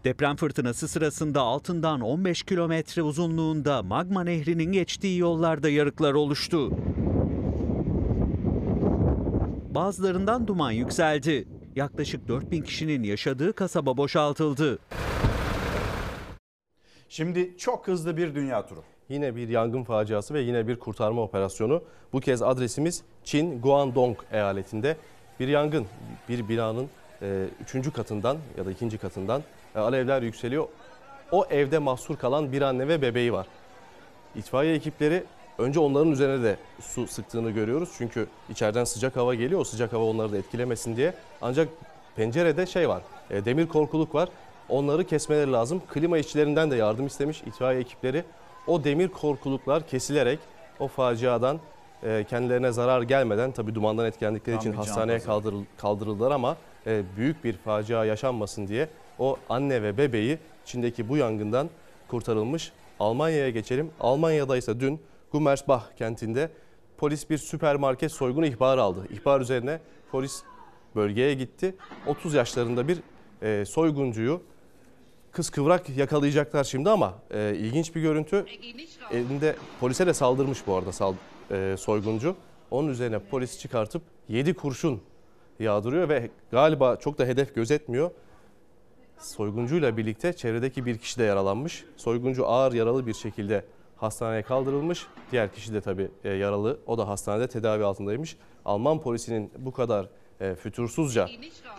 [0.04, 6.72] Deprem fırtınası sırasında altından 15 kilometre uzunluğunda Magma Nehri'nin geçtiği yollarda yarıklar oluştu.
[9.76, 11.48] Bazılarından duman yükseldi.
[11.76, 14.80] Yaklaşık 4000 kişinin yaşadığı kasaba boşaltıldı.
[17.10, 18.84] Şimdi çok hızlı bir dünya turu.
[19.10, 21.84] Yine bir yangın faciası ve yine bir kurtarma operasyonu.
[22.14, 24.98] Bu kez adresimiz Çin Guangdong eyaletinde.
[25.40, 25.86] Bir yangın,
[26.30, 26.90] bir binanın
[27.76, 27.94] 3.
[27.94, 28.98] katından ya da 2.
[28.98, 29.44] katından
[29.76, 30.68] e, alevler yükseliyor.
[31.32, 33.48] O evde mahsur kalan bir anne ve bebeği var.
[34.36, 35.24] İtfaiye ekipleri
[35.58, 37.90] önce onların üzerine de su sıktığını görüyoruz.
[37.98, 39.62] Çünkü içeriden sıcak hava geliyor.
[39.62, 41.14] O sıcak hava onları da etkilemesin diye.
[41.42, 41.70] Ancak
[42.16, 44.30] pencerede şey var, e, demir korkuluk var.
[44.70, 45.82] Onları kesmeleri lazım.
[45.94, 48.24] Klima işçilerinden de yardım istemiş itfaiye ekipleri.
[48.68, 50.40] O demir korkuluklar kesilerek
[50.80, 51.60] o faciadan
[52.04, 56.58] e, kendilerine zarar gelmeden tabi dumandan etkilendikleri için hastaneye kaldırıl, kaldırıldılar ama
[56.88, 58.90] e, büyük bir facia yaşanmasın diye
[59.20, 61.70] o anne ve bebeği içindeki bu yangından
[62.08, 62.72] kurtarılmış.
[63.00, 63.92] Almanya'ya geçelim.
[64.00, 65.02] Almanya'da ise dün
[65.32, 66.50] Gummersbach kentinde
[66.98, 69.08] polis bir süpermarket soygunu ihbarı aldı.
[69.10, 69.80] İhbar üzerine
[70.12, 70.44] polis
[70.96, 71.76] bölgeye gitti.
[72.08, 73.00] 30 yaşlarında bir
[73.42, 74.42] e, soyguncuyu
[75.36, 78.46] kız kıvrak yakalayacaklar şimdi ama e, ilginç bir görüntü.
[79.12, 81.14] Elinde polise de saldırmış bu arada sal,
[81.52, 82.36] e, soyguncu.
[82.72, 85.02] Onun üzerine polis çıkartıp 7 kurşun
[85.60, 88.12] yağdırıyor ve galiba çok da hedef gözetmiyor.
[89.20, 91.86] Soyguncuyla birlikte çevredeki bir kişi de yaralanmış.
[91.98, 93.66] Soyguncu ağır yaralı bir şekilde
[93.96, 95.08] hastaneye kaldırılmış.
[95.32, 96.80] Diğer kişi de tabii e, yaralı.
[96.88, 98.38] O da hastanede tedavi altındaymış.
[98.66, 100.10] Alman polisinin bu kadar
[100.40, 101.30] fütursuzca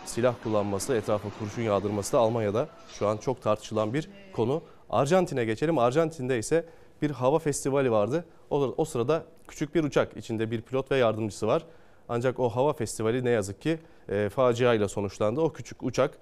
[0.05, 4.61] silah kullanması, etrafa kurşun yağdırması da Almanya'da şu an çok tartışılan bir konu.
[4.89, 5.77] Arjantin'e geçelim.
[5.77, 6.65] Arjantin'de ise
[7.01, 8.25] bir hava festivali vardı.
[8.49, 11.65] O, o sırada küçük bir uçak içinde bir pilot ve yardımcısı var.
[12.09, 13.79] Ancak o hava festivali ne yazık ki
[14.09, 15.41] e, faciayla sonuçlandı.
[15.41, 16.17] O küçük uçak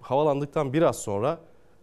[0.00, 1.38] havalandıktan biraz sonra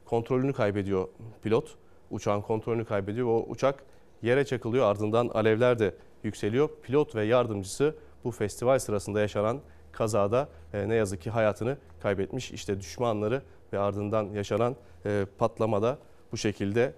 [0.06, 1.08] kontrolünü kaybediyor
[1.44, 1.76] pilot.
[2.12, 3.28] Uçağın kontrolünü kaybediyor.
[3.28, 3.84] O uçak
[4.22, 4.86] yere çakılıyor.
[4.86, 6.70] Ardından alevler de yükseliyor.
[6.84, 9.62] Pilot ve yardımcısı bu festival sırasında yaşanan
[9.98, 12.52] kazada e, ne yazık ki hayatını kaybetmiş.
[12.52, 13.41] İşte düşmanları
[13.74, 14.76] ve ardından yaşanan
[15.06, 15.98] e, patlamada
[16.32, 16.93] bu şekilde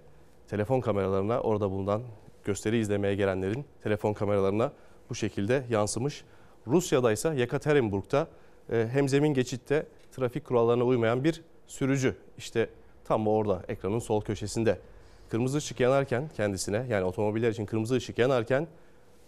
[0.48, 2.02] telefon kameralarına orada bulunan
[2.44, 4.72] gösteri izlemeye gelenlerin telefon kameralarına
[5.10, 6.24] bu şekilde yansımış.
[6.66, 8.28] Rusya'da ise Yekaterinburg'da
[8.72, 12.70] e, hemzemin geçitte trafik kurallarına uymayan bir sürücü işte
[13.04, 14.78] tam orada ekranın sol köşesinde
[15.28, 18.66] kırmızı ışık yanarken kendisine yani otomobiller için kırmızı ışık yanarken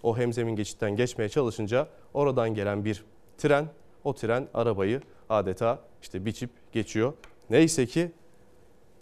[0.02, 3.04] o hemzemin geçitten geçmeye çalışınca oradan gelen bir
[3.42, 3.66] tren
[4.04, 7.12] o tren arabayı adeta işte biçip geçiyor.
[7.50, 8.12] Neyse ki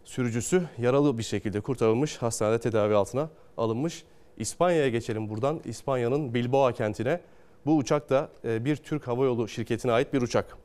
[0.05, 4.05] sürücüsü yaralı bir şekilde kurtarılmış hastanede tedavi altına alınmış.
[4.36, 5.61] İspanya'ya geçelim buradan.
[5.64, 7.20] İspanya'nın Bilbao kentine.
[7.66, 10.57] Bu uçak da e, bir Türk Hava Yolu şirketine ait bir uçak.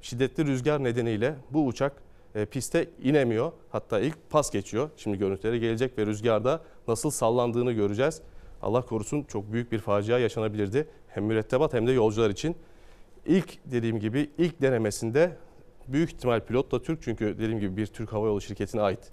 [0.00, 1.92] Şiddetli rüzgar nedeniyle bu uçak
[2.34, 3.52] e, piste inemiyor.
[3.70, 4.90] Hatta ilk pas geçiyor.
[4.96, 8.22] Şimdi görüntüleri gelecek ve rüzgarda nasıl sallandığını göreceğiz.
[8.62, 10.88] Allah korusun çok büyük bir facia yaşanabilirdi.
[11.08, 12.56] Hem mürettebat hem de yolcular için.
[13.26, 15.36] İlk dediğim gibi ilk denemesinde
[15.88, 19.12] büyük ihtimal pilot da Türk çünkü dediğim gibi bir Türk Hava Yolu şirketine ait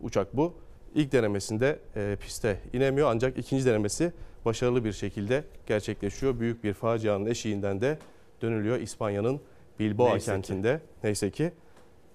[0.00, 0.54] uçak bu.
[0.94, 4.12] İlk denemesinde e, piste inemiyor ancak ikinci denemesi
[4.44, 6.40] başarılı bir şekilde gerçekleşiyor.
[6.40, 7.98] Büyük bir facianın eşiğinden de
[8.42, 9.40] dönülüyor İspanya'nın
[9.78, 10.26] Bilbao Neyse ki.
[10.26, 10.80] kentinde.
[11.04, 11.52] Neyse ki.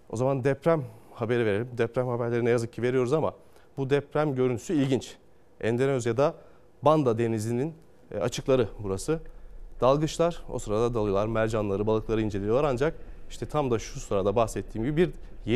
[0.10, 0.84] O zaman deprem
[1.14, 1.70] haberi verelim.
[1.78, 3.34] Deprem haberleri ne yazık ki veriyoruz ama
[3.78, 5.16] bu deprem görüntüsü ilginç.
[5.62, 6.36] Endonezya'da
[6.82, 7.74] Banda Denizi'nin
[8.12, 9.20] e, açıkları burası.
[9.82, 12.94] Dalgıçlar o sırada dalıyorlar, mercanları, balıkları inceliyorlar ancak
[13.30, 15.10] işte tam da şu sırada bahsettiğim gibi bir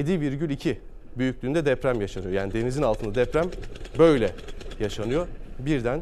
[0.06, 0.78] 7,2
[1.18, 2.32] büyüklüğünde deprem yaşanıyor.
[2.32, 3.46] Yani denizin altında deprem
[4.00, 4.32] böyle
[4.80, 5.28] yaşanıyor.
[5.60, 6.02] Birden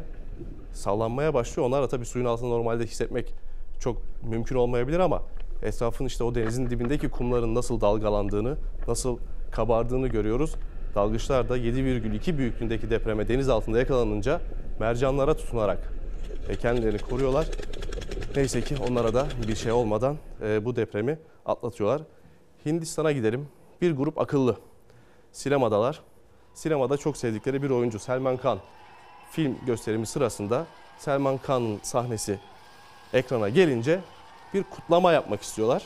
[0.72, 1.68] sallanmaya başlıyor.
[1.68, 3.34] Onlar da tabii suyun altında normalde hissetmek
[3.80, 5.22] çok mümkün olmayabilir ama
[5.62, 8.56] etrafın işte o denizin dibindeki kumların nasıl dalgalandığını,
[8.88, 9.18] nasıl
[9.50, 10.54] kabardığını görüyoruz.
[10.94, 14.40] Dalgıçlar da 7,2 büyüklüğündeki depreme deniz altında yakalanınca
[14.80, 15.92] mercanlara tutunarak
[16.62, 17.46] kendilerini koruyorlar.
[18.36, 22.02] Neyse ki onlara da bir şey olmadan e, bu depremi atlatıyorlar.
[22.66, 23.48] Hindistan'a gidelim.
[23.80, 24.56] Bir grup akıllı
[25.32, 26.00] sinemadalar.
[26.54, 28.58] Sinemada çok sevdikleri bir oyuncu Selman Khan
[29.30, 30.66] film gösterimi sırasında
[30.98, 32.38] Selman Khan'ın sahnesi
[33.12, 34.00] ekrana gelince
[34.54, 35.82] bir kutlama yapmak istiyorlar.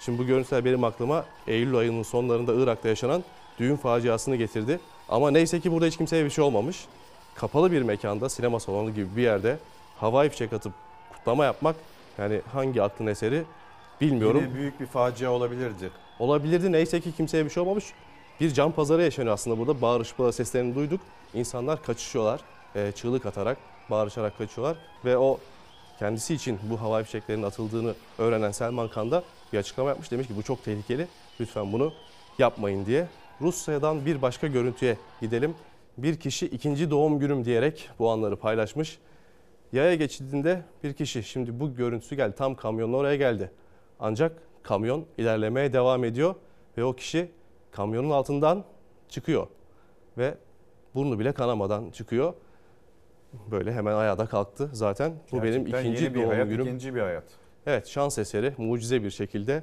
[0.00, 3.24] Şimdi bu görüntüler benim aklıma Eylül ayının sonlarında Irak'ta yaşanan
[3.58, 4.80] düğün faciasını getirdi.
[5.08, 6.84] Ama neyse ki burada hiç kimseye bir şey olmamış.
[7.34, 9.58] Kapalı bir mekanda, sinema salonu gibi bir yerde
[9.96, 10.72] havai fişek atıp
[11.22, 11.76] kutlama yapmak
[12.18, 13.42] yani hangi aklın eseri
[14.00, 14.40] bilmiyorum.
[14.44, 15.90] Yine büyük bir facia olabilirdi.
[16.18, 16.72] Olabilirdi.
[16.72, 17.84] Neyse ki kimseye bir şey olmamış.
[18.40, 19.80] Bir can pazarı yaşanıyor aslında burada.
[19.80, 21.00] Bağırış bağır seslerini duyduk.
[21.34, 22.40] İnsanlar kaçışıyorlar.
[22.74, 23.58] e, çığlık atarak,
[23.90, 24.76] bağırışarak kaçıyorlar.
[25.04, 25.38] Ve o
[25.98, 30.10] kendisi için bu havai fişeklerin atıldığını öğrenen Selman Khan da bir açıklama yapmış.
[30.10, 31.06] Demiş ki bu çok tehlikeli.
[31.40, 31.92] Lütfen bunu
[32.38, 33.06] yapmayın diye.
[33.40, 35.54] Rusya'dan bir başka görüntüye gidelim.
[35.98, 38.98] Bir kişi ikinci doğum günüm diyerek bu anları paylaşmış.
[39.72, 42.34] Yaya geçidinde bir kişi şimdi bu görüntüsü geldi.
[42.36, 43.50] Tam kamyonun oraya geldi.
[44.00, 46.34] Ancak kamyon ilerlemeye devam ediyor
[46.78, 47.30] ve o kişi
[47.70, 48.64] kamyonun altından
[49.08, 49.46] çıkıyor
[50.18, 50.34] ve
[50.94, 52.34] burnu bile kanamadan çıkıyor.
[53.50, 54.70] Böyle hemen ayağa da kalktı.
[54.72, 56.66] Zaten bu benim Gerçekten ikinci yeni bir doğum hayat, günüm.
[56.66, 57.24] ikinci bir hayat.
[57.66, 59.62] Evet şans eseri mucize bir şekilde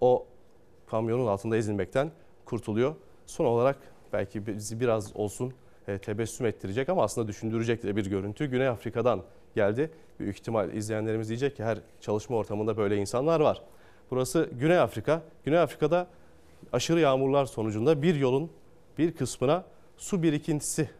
[0.00, 0.26] o
[0.86, 2.10] kamyonun altında ezilmekten
[2.44, 2.94] kurtuluyor.
[3.26, 3.76] Son olarak
[4.12, 5.52] belki bizi biraz olsun
[5.86, 8.46] tebessüm ettirecek ama aslında düşündürecek de bir görüntü.
[8.46, 9.22] Güney Afrika'dan
[9.54, 9.90] geldi.
[10.20, 13.62] Büyük ihtimal izleyenlerimiz diyecek ki her çalışma ortamında böyle insanlar var.
[14.10, 15.22] Burası Güney Afrika.
[15.44, 16.06] Güney Afrika'da
[16.72, 18.50] aşırı yağmurlar sonucunda bir yolun
[18.98, 19.64] bir kısmına
[19.96, 20.90] su birikintisi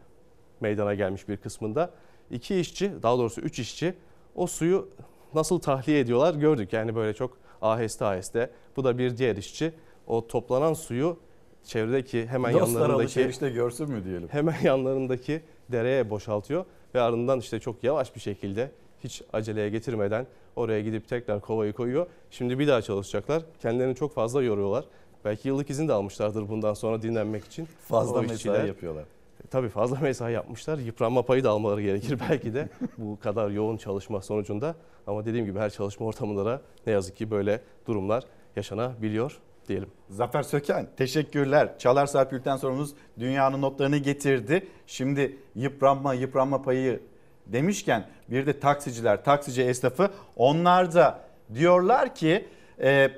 [0.60, 1.90] meydana gelmiş bir kısmında.
[2.30, 3.94] İki işçi daha doğrusu üç işçi
[4.34, 4.88] o suyu
[5.34, 6.72] nasıl tahliye ediyorlar gördük.
[6.72, 8.50] Yani böyle çok aheste aheste.
[8.76, 9.72] Bu da bir diğer işçi
[10.06, 11.18] o toplanan suyu
[11.64, 14.28] çevredeki hemen Dostlar yanlarındaki alışverişte görsün mü diyelim.
[14.28, 15.40] hemen yanlarındaki
[15.72, 18.70] dereye boşaltıyor ve ardından işte çok yavaş bir şekilde
[19.04, 22.06] hiç aceleye getirmeden oraya gidip tekrar kovayı koyuyor.
[22.30, 23.42] Şimdi bir daha çalışacaklar.
[23.62, 24.84] Kendilerini çok fazla yoruyorlar.
[25.24, 27.68] Belki yıllık izin de almışlardır bundan sonra dinlenmek için.
[27.88, 29.04] Fazla O mesai işçiler- yapıyorlar.
[29.50, 30.78] Tabii fazla mesai yapmışlar.
[30.78, 34.74] Yıpranma payı da almaları gerekir belki de bu kadar yoğun çalışma sonucunda.
[35.06, 38.24] Ama dediğim gibi her çalışma ortamında da ne yazık ki böyle durumlar
[38.56, 39.38] yaşanabiliyor
[39.68, 39.88] diyelim.
[40.10, 41.78] Zafer Söken teşekkürler.
[41.78, 44.66] Çalar Saat Bülten sorumuz dünyanın notlarını getirdi.
[44.86, 47.00] Şimdi yıpranma yıpranma payı
[47.46, 51.18] demişken bir de taksiciler, taksici esnafı onlar da
[51.54, 52.48] diyorlar ki
[52.80, 53.10] e,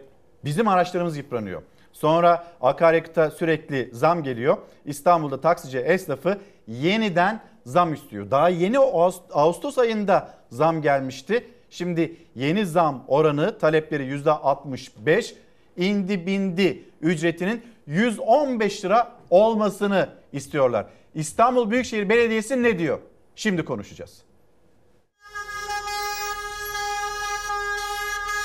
[0.44, 1.62] bizim araçlarımız yıpranıyor.
[1.92, 4.56] Sonra akaryakıta sürekli zam geliyor.
[4.84, 8.30] İstanbul'da taksici esnafı yeniden zam istiyor.
[8.30, 11.44] Daha yeni Ağust- Ağustos ayında zam gelmişti.
[11.70, 15.34] Şimdi yeni zam oranı talepleri %65
[15.76, 20.86] indi bindi ücretinin 115 lira olmasını istiyorlar.
[21.14, 22.98] İstanbul Büyükşehir Belediyesi ne diyor?
[23.36, 24.22] Şimdi konuşacağız.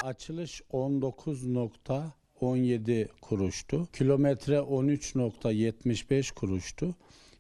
[0.04, 3.88] Açılış 19.17 kuruştu.
[3.94, 6.96] Kilometre 13.75 kuruştu.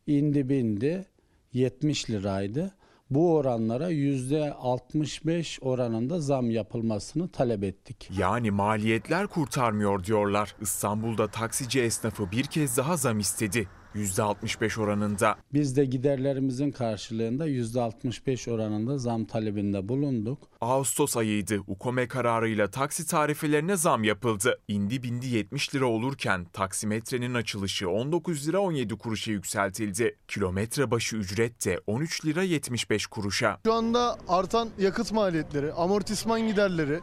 [0.07, 1.05] İndi bindi
[1.53, 2.71] 70 liraydı.
[3.11, 8.09] Bu oranlara %65 oranında zam yapılmasını talep ettik.
[8.17, 10.55] Yani maliyetler kurtarmıyor diyorlar.
[10.61, 13.67] İstanbul'da taksici esnafı bir kez daha zam istedi.
[13.95, 15.35] %65 oranında.
[15.53, 20.37] Biz de giderlerimizin karşılığında %65 oranında zam talebinde bulunduk.
[20.61, 21.59] Ağustos ayıydı.
[21.67, 24.59] UKOME kararıyla taksi tarifelerine zam yapıldı.
[24.67, 30.17] İndi bindi 70 lira olurken taksimetrenin açılışı 19 lira 17 kuruşa yükseltildi.
[30.27, 33.57] Kilometre başı ücret de 13 lira 75 kuruşa.
[33.65, 36.99] Şu anda artan yakıt maliyetleri, amortisman giderleri,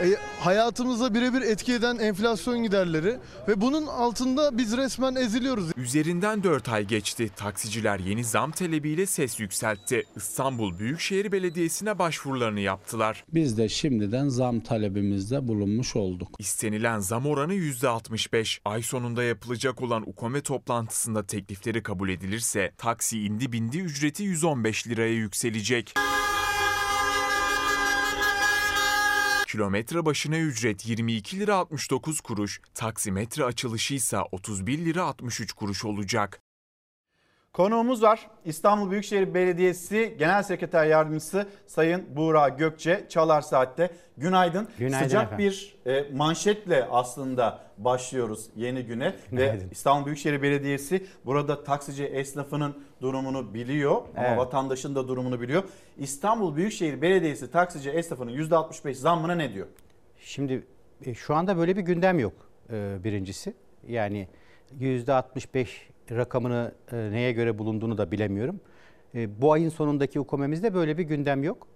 [0.00, 0.06] e,
[0.40, 3.18] hayatımıza birebir etki eden enflasyon giderleri
[3.48, 5.70] ve bunun altında biz resmen eziliyoruz.
[5.76, 7.30] Üzerinden 4 ay geçti.
[7.36, 10.04] Taksiciler yeni zam talebiyle ses yükseltti.
[10.16, 13.24] İstanbul Büyükşehir Belediyesi'ne başvurularını yaptılar.
[13.34, 16.28] Biz de şimdiden zam talebimizde bulunmuş olduk.
[16.38, 18.60] İstenilen zam oranı %65.
[18.64, 25.14] Ay sonunda yapılacak olan UKOME toplantısında teklifleri kabul edilirse taksi indi bindi ücreti 115 liraya
[25.14, 25.94] yükselecek.
[29.52, 36.42] Kilometre başına ücret 22 lira 69 kuruş, taksimetre açılışı ise 31 lira 63 kuruş olacak.
[37.52, 38.30] Konuğumuz var.
[38.44, 43.90] İstanbul Büyükşehir Belediyesi Genel Sekreter Yardımcısı Sayın Buğra Gökçe Çalar Saat'te.
[44.16, 44.68] Günaydın.
[44.78, 45.46] Günaydın Sıcak efendim.
[45.46, 49.06] bir e, manşetle aslında başlıyoruz yeni güne.
[49.06, 49.68] Ve Günaydın.
[49.70, 54.38] İstanbul Büyükşehir Belediyesi burada taksici esnafının durumunu biliyor ama Evet.
[54.38, 55.62] vatandaşın da durumunu biliyor.
[55.98, 59.66] İstanbul Büyükşehir Belediyesi taksici esnafının %65 zammına ne diyor?
[60.18, 60.64] Şimdi
[61.04, 62.32] e, şu anda böyle bir gündem yok
[62.72, 63.54] e, birincisi.
[63.88, 64.28] Yani
[64.80, 65.66] %65
[66.10, 68.60] rakamını e, neye göre bulunduğunu da bilemiyorum.
[69.14, 71.66] E, Bu ayın sonundaki UKOME'mizde böyle bir gündem yok.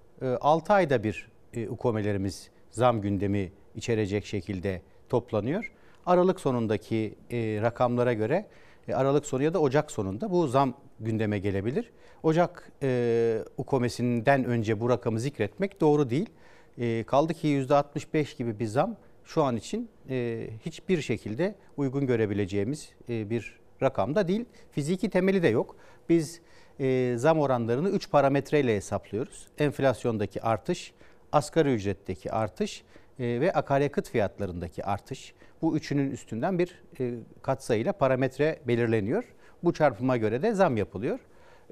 [0.41, 5.72] 6 ayda bir e, UKOME'lerimiz zam gündemi içerecek şekilde toplanıyor.
[6.07, 8.47] Aralık sonundaki e, rakamlara göre e,
[8.95, 11.91] Aralık sonu ya da Ocak sonunda bu zam gündeme gelebilir.
[12.22, 16.30] Ocak e, UKOME'sinden önce bu rakamı zikretmek doğru değil.
[16.78, 22.89] E, kaldı ki %65 gibi bir zam şu an için e, hiçbir şekilde uygun görebileceğimiz
[23.09, 24.45] e, bir rakamda değil.
[24.70, 25.76] Fiziki temeli de yok.
[26.09, 26.41] Biz
[26.80, 29.47] e, zam oranlarını 3 parametreyle hesaplıyoruz.
[29.59, 30.93] Enflasyondaki artış,
[31.32, 32.82] asgari ücretteki artış
[33.18, 35.34] e, ve akaryakıt fiyatlarındaki artış.
[35.62, 39.24] Bu üçünün üstünden bir e, katsayıyla parametre belirleniyor.
[39.64, 41.18] Bu çarpıma göre de zam yapılıyor.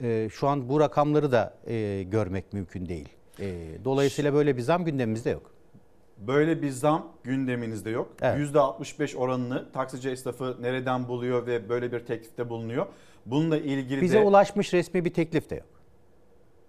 [0.03, 3.09] E, şu an bu rakamları da e, görmek mümkün değil.
[3.41, 3.45] E,
[3.85, 5.51] dolayısıyla böyle bir zam gündemimizde yok.
[6.19, 8.13] Böyle bir zam gündeminizde yok.
[8.23, 8.39] Evet.
[8.55, 12.87] %65 oranını taksici esnafı nereden buluyor ve böyle bir teklifte bulunuyor?
[13.27, 15.74] Bununla ilgili Bize de ulaşmış resmi bir teklif de yok.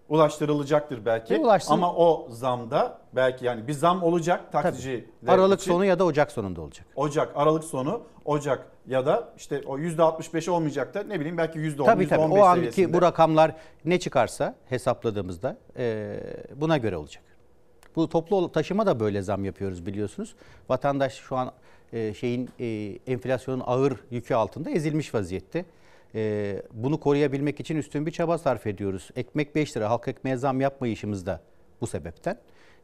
[0.09, 1.33] Ulaştırılacaktır belki.
[1.33, 1.73] E, ulaşsın.
[1.73, 5.71] Ama o zamda belki yani bir zam olacak taksiciler Aralık için.
[5.71, 6.85] sonu ya da Ocak sonunda olacak.
[6.95, 11.85] Ocak, Aralık sonu, Ocak ya da işte o %65 olmayacak da ne bileyim belki %10,
[11.85, 12.93] Tabii tabii %15 o anki seviyesinde.
[12.93, 13.51] bu rakamlar
[13.85, 16.17] ne çıkarsa hesapladığımızda e,
[16.55, 17.23] buna göre olacak.
[17.95, 20.35] Bu toplu taşıma da böyle zam yapıyoruz biliyorsunuz.
[20.69, 21.51] Vatandaş şu an
[21.93, 22.65] e, şeyin e,
[23.07, 25.65] enflasyonun ağır yükü altında ezilmiş vaziyette.
[26.15, 29.09] E, bunu koruyabilmek için üstün bir çaba sarf ediyoruz.
[29.15, 31.41] Ekmek 5 lira, halk ekmeğe zam yapmayışımız da
[31.81, 32.37] bu sebepten.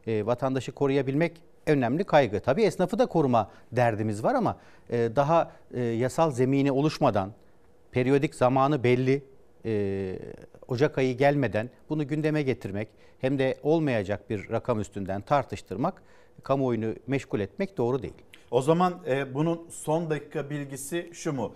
[0.06, 1.32] E, vatandaşı koruyabilmek
[1.66, 2.40] önemli kaygı.
[2.40, 4.58] Tabii esnafı da koruma derdimiz var ama
[4.90, 7.32] e, daha e, yasal zemini oluşmadan,
[7.92, 9.22] periyodik zamanı belli,
[9.64, 10.18] e,
[10.68, 12.88] Ocak ayı gelmeden bunu gündeme getirmek
[13.20, 16.02] hem de olmayacak bir rakam üstünden tartıştırmak,
[16.42, 18.14] kamuoyunu meşgul etmek doğru değil.
[18.50, 21.54] O zaman e, bunun son dakika bilgisi şu mu?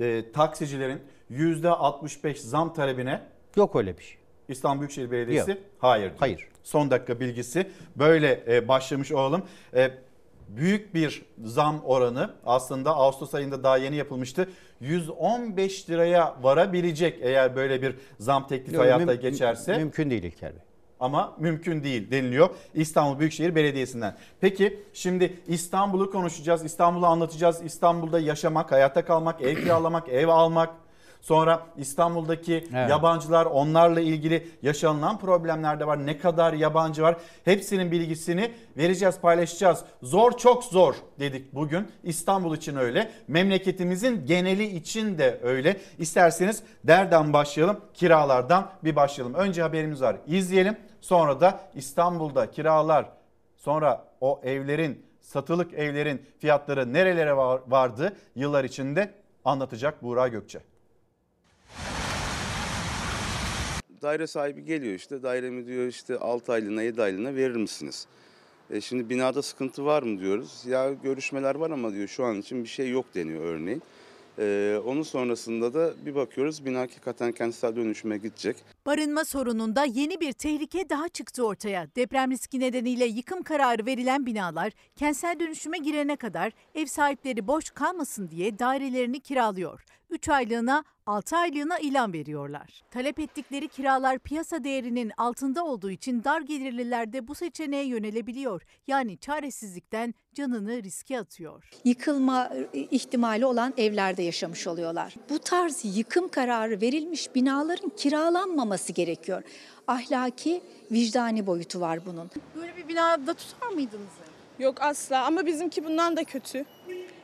[0.00, 3.20] E, taksicilerin %65 zam talebine
[3.56, 4.16] Yok öyle bir şey.
[4.48, 5.58] İstanbul Büyükşehir Belediyesi Yok.
[5.78, 6.16] hayır diyor.
[6.18, 6.48] Hayır.
[6.62, 9.42] Son dakika bilgisi böyle e, başlamış olalım.
[9.74, 9.90] E,
[10.48, 14.48] büyük bir zam oranı aslında Ağustos ayında daha yeni yapılmıştı.
[14.80, 19.76] 115 liraya varabilecek eğer böyle bir zam teklifi Yok, hayata müm- geçerse.
[19.76, 20.62] Mümkün değil İlker Bey.
[21.04, 24.16] Ama mümkün değil deniliyor İstanbul Büyükşehir Belediyesi'nden.
[24.40, 27.62] Peki şimdi İstanbul'u konuşacağız, İstanbul'u anlatacağız.
[27.64, 30.83] İstanbul'da yaşamak, hayatta kalmak, ev kiralamak, ev almak.
[31.24, 32.90] Sonra İstanbul'daki Evet.
[32.90, 36.06] yabancılar onlarla ilgili yaşanılan problemler de var.
[36.06, 37.16] Ne kadar yabancı var?
[37.44, 39.84] Hepsinin bilgisini vereceğiz, paylaşacağız.
[40.02, 41.88] Zor çok zor dedik bugün.
[42.02, 43.10] İstanbul için öyle.
[43.28, 45.80] Memleketimizin geneli için de öyle.
[45.98, 49.34] İsterseniz derden başlayalım, kiralardan bir başlayalım.
[49.34, 50.16] Önce haberimiz var.
[50.26, 50.76] İzleyelim.
[51.00, 53.06] Sonra da İstanbul'da kiralar,
[53.56, 59.14] sonra o evlerin, satılık evlerin fiyatları nerelere var- vardı yıllar içinde
[59.44, 60.60] anlatacak Buğra Gökçe.
[64.04, 68.06] Daire sahibi geliyor işte dairemi diyor işte 6 aylığına 7 aylığına verir misiniz?
[68.70, 70.62] E şimdi binada sıkıntı var mı diyoruz.
[70.66, 73.82] Ya görüşmeler var ama diyor şu an için bir şey yok deniyor örneğin.
[74.38, 78.56] E, onun sonrasında da bir bakıyoruz bina hakikaten kentsel dönüşüme gidecek.
[78.86, 81.94] Barınma sorununda yeni bir tehlike daha çıktı ortaya.
[81.96, 88.30] Deprem riski nedeniyle yıkım kararı verilen binalar kentsel dönüşüme girene kadar ev sahipleri boş kalmasın
[88.30, 89.84] diye dairelerini kiralıyor.
[90.10, 92.82] 3 aylığına 6 aylığına ilan veriyorlar.
[92.90, 98.62] Talep ettikleri kiralar piyasa değerinin altında olduğu için dar gelirliler de bu seçeneğe yönelebiliyor.
[98.86, 101.70] Yani çaresizlikten canını riske atıyor.
[101.84, 105.14] yıkılma ihtimali olan evlerde yaşamış oluyorlar.
[105.30, 109.42] Bu tarz yıkım kararı verilmiş binaların kiralanmaması gerekiyor.
[109.86, 110.60] Ahlaki,
[110.90, 112.30] vicdani boyutu var bunun.
[112.56, 114.12] Böyle bir binada tutar mıydınız?
[114.58, 116.64] Yok asla ama bizimki bundan da kötü.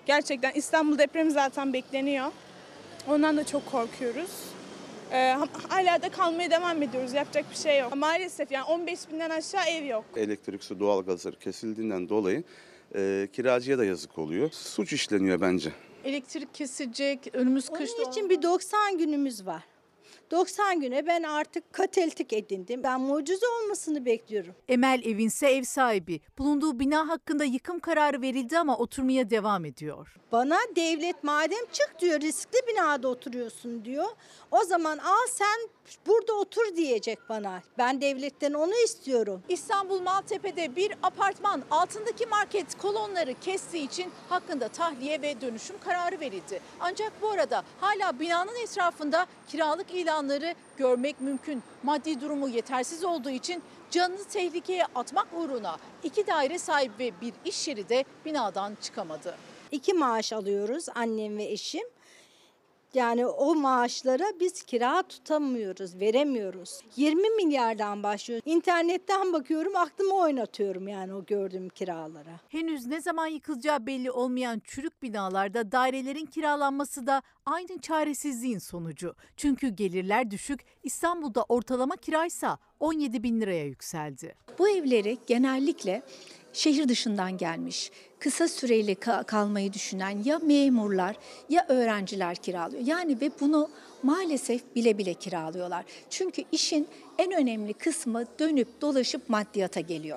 [0.06, 2.32] Gerçekten İstanbul depremi zaten bekleniyor.
[3.08, 4.30] Ondan da çok korkuyoruz.
[5.12, 5.36] Ee,
[5.68, 7.12] hala da kalmaya devam ediyoruz.
[7.14, 7.96] Yapacak bir şey yok.
[7.96, 10.04] Maalesef yani 15 binden aşağı ev yok.
[10.16, 12.44] Elektrik su doğalgazları kesildiğinden dolayı
[12.94, 14.50] e, kiracıya da yazık oluyor.
[14.52, 15.72] Suç işleniyor bence.
[16.04, 17.90] Elektrik kesilecek, önümüz kış.
[17.98, 19.62] Onun için bir 90 günümüz var.
[20.30, 22.82] 90 güne ben artık kateltik edindim.
[22.82, 24.54] Ben mucize olmasını bekliyorum.
[24.68, 26.20] Emel Evinse ev sahibi.
[26.38, 30.14] Bulunduğu bina hakkında yıkım kararı verildi ama oturmaya devam ediyor.
[30.32, 34.06] Bana devlet madem çık diyor riskli binada oturuyorsun diyor.
[34.50, 35.68] O zaman al sen
[36.06, 37.62] burada otur diyecek bana.
[37.78, 39.42] Ben devletten onu istiyorum.
[39.48, 46.60] İstanbul Maltepe'de bir apartman altındaki market kolonları kestiği için hakkında tahliye ve dönüşüm kararı verildi.
[46.80, 51.62] Ancak bu arada hala binanın etrafında kiralık ilanları görmek mümkün.
[51.82, 57.68] Maddi durumu yetersiz olduğu için canını tehlikeye atmak uğruna iki daire sahibi ve bir iş
[57.68, 59.36] yeri de binadan çıkamadı.
[59.70, 61.84] İki maaş alıyoruz annem ve eşim.
[62.94, 66.80] Yani o maaşlara biz kira tutamıyoruz, veremiyoruz.
[66.96, 68.40] 20 milyardan başlıyor.
[68.44, 72.40] İnternetten bakıyorum, aklımı oynatıyorum yani o gördüğüm kiralara.
[72.48, 79.14] Henüz ne zaman yıkılacağı belli olmayan çürük binalarda dairelerin kiralanması da aynı çaresizliğin sonucu.
[79.36, 84.34] Çünkü gelirler düşük, İstanbul'da ortalama kiraysa 17 bin liraya yükseldi.
[84.58, 86.02] Bu evleri genellikle
[86.52, 87.90] şehir dışından gelmiş,
[88.20, 91.16] kısa süreli ka- kalmayı düşünen ya memurlar
[91.48, 92.82] ya öğrenciler kiralıyor.
[92.86, 93.68] Yani ve bunu
[94.02, 95.84] maalesef bile bile kiralıyorlar.
[96.10, 100.16] Çünkü işin en önemli kısmı dönüp dolaşıp maddiyata geliyor.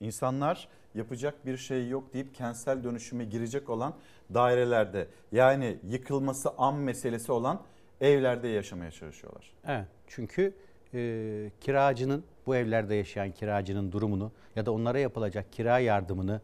[0.00, 3.94] İnsanlar yapacak bir şey yok deyip kentsel dönüşüme girecek olan
[4.34, 7.62] dairelerde yani yıkılması an meselesi olan
[8.00, 9.52] evlerde yaşamaya çalışıyorlar.
[9.66, 9.86] Evet.
[10.06, 10.54] Çünkü
[10.94, 16.40] e, kiracının bu evlerde yaşayan kiracının durumunu ya da onlara yapılacak kira yardımını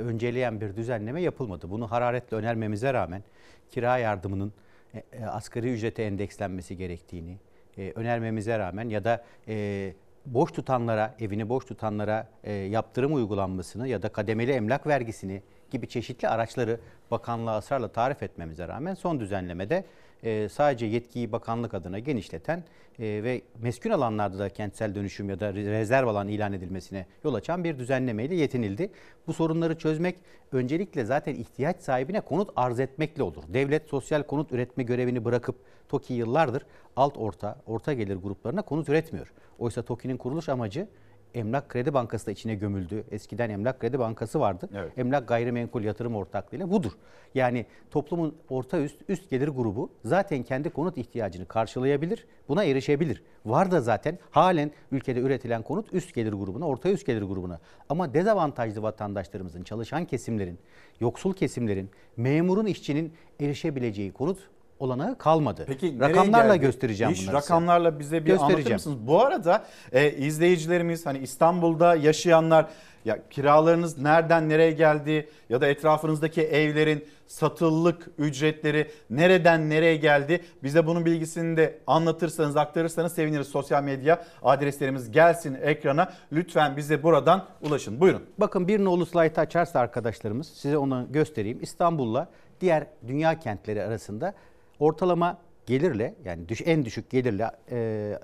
[0.00, 1.70] önceleyen bir düzenleme yapılmadı.
[1.70, 3.22] Bunu hararetle önermemize rağmen
[3.70, 4.52] kira yardımının
[4.94, 7.38] e, e, asgari ücrete endekslenmesi gerektiğini
[7.78, 9.94] e, önermemize rağmen ya da e,
[10.26, 15.42] boş tutanlara, evini boş tutanlara e, yaptırım uygulanmasını ya da kademeli emlak vergisini
[15.72, 19.84] gibi çeşitli araçları bakanlığa ısrarla tarif etmemize rağmen son düzenlemede
[20.22, 22.64] e, sadece yetkiyi bakanlık adına genişleten
[22.98, 27.64] e, ve meskun alanlarda da kentsel dönüşüm ya da rezerv alan ilan edilmesine yol açan
[27.64, 28.90] bir düzenlemeyle yetinildi.
[29.26, 30.16] Bu sorunları çözmek
[30.52, 33.42] öncelikle zaten ihtiyaç sahibine konut arz etmekle olur.
[33.48, 35.56] Devlet sosyal konut üretme görevini bırakıp
[35.88, 36.66] TOKİ yıllardır
[36.96, 39.32] alt orta, orta gelir gruplarına konut üretmiyor.
[39.58, 40.88] Oysa TOKİ'nin kuruluş amacı
[41.34, 43.04] Emlak Kredi Bankası da içine gömüldü.
[43.10, 44.68] Eskiden Emlak Kredi Bankası vardı.
[44.74, 44.98] Evet.
[44.98, 46.92] Emlak Gayrimenkul Yatırım Ortaklığı'yla budur.
[47.34, 52.26] Yani toplumun orta üst üst gelir grubu zaten kendi konut ihtiyacını karşılayabilir.
[52.48, 53.22] Buna erişebilir.
[53.46, 57.60] Var da zaten halen ülkede üretilen konut üst gelir grubuna, orta üst gelir grubuna.
[57.88, 60.58] Ama dezavantajlı vatandaşlarımızın, çalışan kesimlerin,
[61.00, 64.38] yoksul kesimlerin, memurun, işçinin erişebileceği konut
[64.78, 65.64] olanağı kalmadı.
[65.66, 66.66] Peki rakamlarla geldi?
[66.66, 67.42] göstereceğim İş bunları.
[67.42, 67.54] size.
[67.54, 68.98] rakamlarla bize bir anlatır mısınız?
[69.06, 72.66] Bu arada e, izleyicilerimiz hani İstanbul'da yaşayanlar
[73.04, 80.40] ya kiralarınız nereden nereye geldi ya da etrafınızdaki evlerin satıllık ücretleri nereden nereye geldi?
[80.62, 83.46] Bize bunun bilgisini de anlatırsanız aktarırsanız seviniriz.
[83.46, 86.12] Sosyal medya adreslerimiz gelsin ekrana.
[86.32, 88.00] Lütfen bize buradan ulaşın.
[88.00, 88.22] Buyurun.
[88.38, 91.58] Bakın bir nolu slaytı açarsa arkadaşlarımız size onu göstereyim.
[91.62, 92.28] İstanbul'la
[92.60, 94.34] diğer dünya kentleri arasında
[94.82, 98.18] ortalama gelirle yani düş, en düşük gelirle e,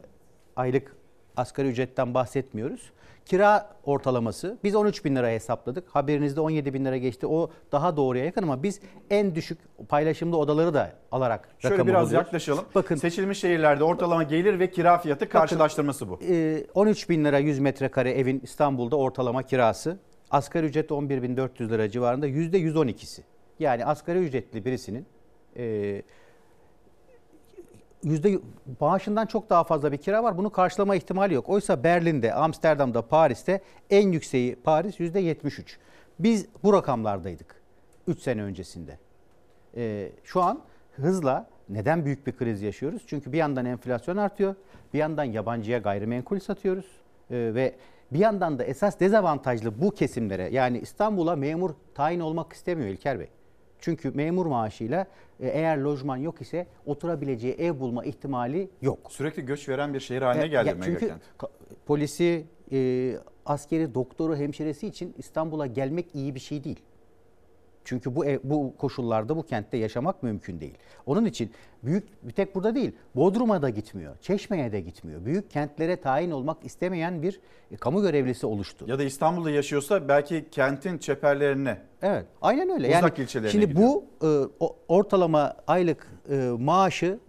[0.57, 0.97] aylık
[1.37, 2.93] asgari ücretten bahsetmiyoruz.
[3.25, 5.89] Kira ortalaması biz 13 bin lira hesapladık.
[5.89, 7.27] Haberinizde 17 bin lira geçti.
[7.27, 8.81] O daha doğruya yakın ama biz
[9.11, 12.27] en düşük paylaşımlı odaları da alarak Şöyle rakamı biraz buluyoruz.
[12.27, 12.65] yaklaşalım.
[12.75, 16.19] Bakın seçilmiş şehirlerde ortalama gelir ve kira fiyatı karşılaştırması bu.
[16.29, 19.99] Ee, 13 bin lira 100 metrekare evin İstanbul'da ortalama kirası.
[20.31, 23.21] Asgari ücret 11.400 lira civarında %112'si.
[23.59, 25.07] Yani asgari ücretli birisinin
[25.57, 26.03] e,
[28.03, 28.39] yüzde
[28.81, 30.39] maaşından çok daha fazla bir kira var.
[30.39, 31.49] Bunu karşılama ihtimali yok.
[31.49, 35.79] Oysa Berlin'de, Amsterdam'da, Paris'te en yükseği Paris yüzde 73.
[36.19, 37.63] Biz bu rakamlardaydık
[38.07, 38.99] 3 sene öncesinde.
[39.77, 40.61] Ee, şu an
[40.93, 43.03] hızla neden büyük bir kriz yaşıyoruz?
[43.07, 44.55] Çünkü bir yandan enflasyon artıyor,
[44.95, 46.87] bir yandan yabancıya gayrimenkul satıyoruz
[47.31, 47.75] Ee, ve
[48.13, 53.29] bir yandan da esas dezavantajlı bu kesimlere yani İstanbul'a memur tayin olmak istemiyor İlker Bey.
[53.81, 55.07] Çünkü memur maaşıyla
[55.41, 58.99] e, eğer lojman yok ise oturabileceği ev bulma ihtimali yok.
[59.13, 61.23] Sürekli göç veren bir şehir haline Ya- geldi çünkü megakent.
[61.39, 61.49] ka-
[61.87, 63.13] polisi, e,
[63.47, 66.81] askeri, doktoru, hemşiresi için İstanbul'a gelmek iyi bir şey değil.
[67.89, 70.75] Çünkü bu ev, bu koşullarda bu kentte yaşamak mümkün değil.
[71.07, 72.93] Onun için büyük bir tek burada değil.
[73.17, 75.25] Bodrum'a da gitmiyor, Çeşme'ye de gitmiyor.
[75.25, 78.85] Büyük kentlere tayin olmak istemeyen bir e, kamu görevlisi oluştu.
[78.89, 81.79] Ya da İstanbul'da yaşıyorsa belki kentin çeperlerine.
[82.03, 82.89] Evet, aynen öyle.
[82.89, 83.89] Uzak yani ilçelerine şimdi gidiyor.
[83.89, 84.29] bu e,
[84.89, 87.21] ortalama aylık e, maaşın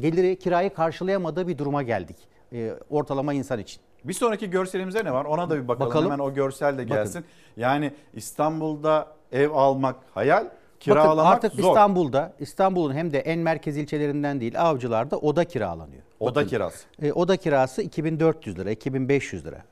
[0.00, 2.16] geliri kirayı karşılayamadığı bir duruma geldik.
[2.52, 3.80] E, ortalama insan için.
[4.08, 5.24] Bir sonraki görselimize ne var?
[5.24, 5.88] Ona da bir bakalım.
[5.90, 6.10] Bakalım.
[6.10, 6.88] Hemen o görsel de Bakın.
[6.88, 7.24] gelsin.
[7.56, 11.68] Yani İstanbul'da ev almak hayal, Bakın kiralamak artık zor.
[11.68, 16.02] İstanbul'da, İstanbul'un hem de en merkez ilçelerinden değil avcılarda oda kiralanıyor.
[16.20, 16.86] Oda Bakın, kirası.
[17.02, 19.62] e, oda kirası 2400 lira, 2500 lira.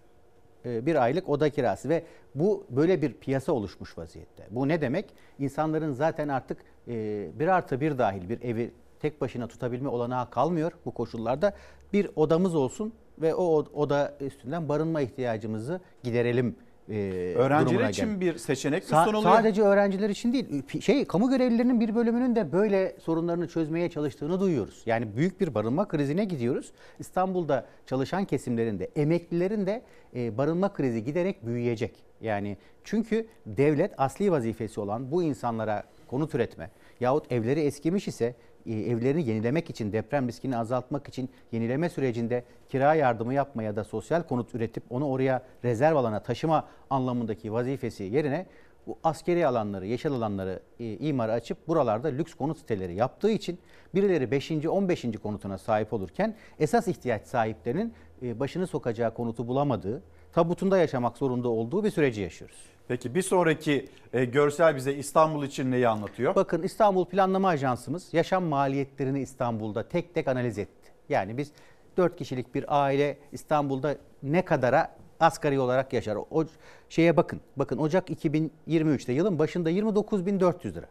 [0.64, 4.46] E, bir aylık oda kirası ve bu böyle bir piyasa oluşmuş vaziyette.
[4.50, 5.06] Bu ne demek?
[5.38, 6.58] İnsanların zaten artık
[6.88, 6.94] e,
[7.38, 8.70] bir artı bir dahil bir evi
[9.00, 11.52] tek başına tutabilme olanağı kalmıyor bu koşullarda.
[11.92, 16.56] Bir odamız olsun ve o od- oda üstünden barınma ihtiyacımızı giderelim
[16.90, 18.20] e, Öğrenciler için geldi.
[18.20, 19.34] bir seçenek mi Sa- sunuluyor?
[19.36, 20.62] Sadece öğrenciler için değil.
[20.80, 24.82] Şey kamu görevlilerinin bir bölümünün de böyle sorunlarını çözmeye çalıştığını duyuyoruz.
[24.86, 26.72] Yani büyük bir barınma krizine gidiyoruz.
[26.98, 29.82] İstanbul'da çalışan kesimlerin de emeklilerin de
[30.16, 32.04] e, barınma krizi giderek büyüyecek.
[32.20, 36.70] Yani çünkü devlet asli vazifesi olan bu insanlara konut üretme
[37.00, 38.34] yahut evleri eskimiş ise
[38.66, 44.22] evlerini yenilemek için, deprem riskini azaltmak için yenileme sürecinde kira yardımı yapma ya da sosyal
[44.22, 48.46] konut üretip onu oraya rezerv alana taşıma anlamındaki vazifesi yerine
[48.86, 53.58] bu askeri alanları, yeşil alanları e, imara açıp buralarda lüks konut siteleri yaptığı için
[53.94, 54.50] birileri 5.
[54.50, 55.04] 15.
[55.22, 60.02] konutuna sahip olurken esas ihtiyaç sahiplerinin e, başını sokacağı konutu bulamadığı,
[60.32, 62.75] tabutunda yaşamak zorunda olduğu bir süreci yaşıyoruz.
[62.88, 66.34] Peki bir sonraki e, görsel bize İstanbul için neyi anlatıyor?
[66.34, 70.92] Bakın İstanbul Planlama Ajansımız yaşam maliyetlerini İstanbul'da tek tek analiz etti.
[71.08, 71.52] Yani biz
[71.96, 76.18] 4 kişilik bir aile İstanbul'da ne kadara asgari olarak yaşar?
[76.30, 76.44] O
[76.88, 77.40] şeye bakın.
[77.56, 80.86] Bakın Ocak 2023'te yılın başında 29.400 lira.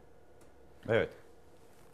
[0.90, 1.10] Evet.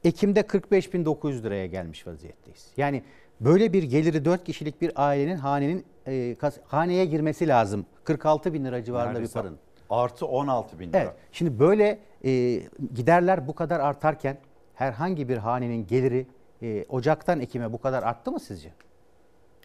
[0.04, 2.68] Ekim'de 45.900 liraya gelmiş vaziyetteyiz.
[2.78, 3.04] Yani
[3.41, 7.86] böyle bir geliri 4 kişilik bir ailenin hanenin e, kas- haneye girmesi lazım.
[8.04, 9.60] 46 bin lira civarında Neredeyse bir paranın.
[9.91, 10.97] Artı 16 bin lira.
[10.97, 11.13] Evet.
[11.31, 12.61] Şimdi böyle e,
[12.93, 14.37] giderler bu kadar artarken
[14.73, 16.27] herhangi bir hanenin geliri
[16.61, 18.71] e, Ocak'tan Ekim'e bu kadar arttı mı sizce?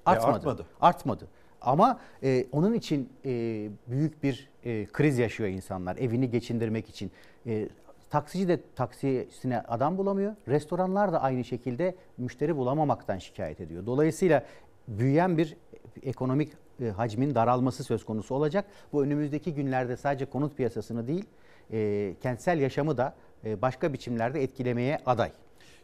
[0.07, 0.37] Artmadı.
[0.37, 0.67] artmadı.
[0.81, 1.29] Artmadı.
[1.61, 3.31] Ama e, onun için e,
[3.87, 7.11] büyük bir e, kriz yaşıyor insanlar evini geçindirmek için.
[7.47, 7.69] E,
[8.11, 10.35] taksici de taksisine adam bulamıyor.
[10.49, 13.87] Restoranlar da aynı şekilde müşteri bulamamaktan şikayet ediyor.
[13.87, 14.45] Dolayısıyla
[14.89, 15.57] büyüyen bir
[16.03, 18.65] ekonomik e, hacmin daralması söz konusu olacak.
[18.93, 21.25] Bu önümüzdeki günlerde sadece konut piyasasını değil,
[21.73, 23.15] e, kentsel yaşamı da
[23.45, 25.33] e, başka biçimlerde etkilemeye aday.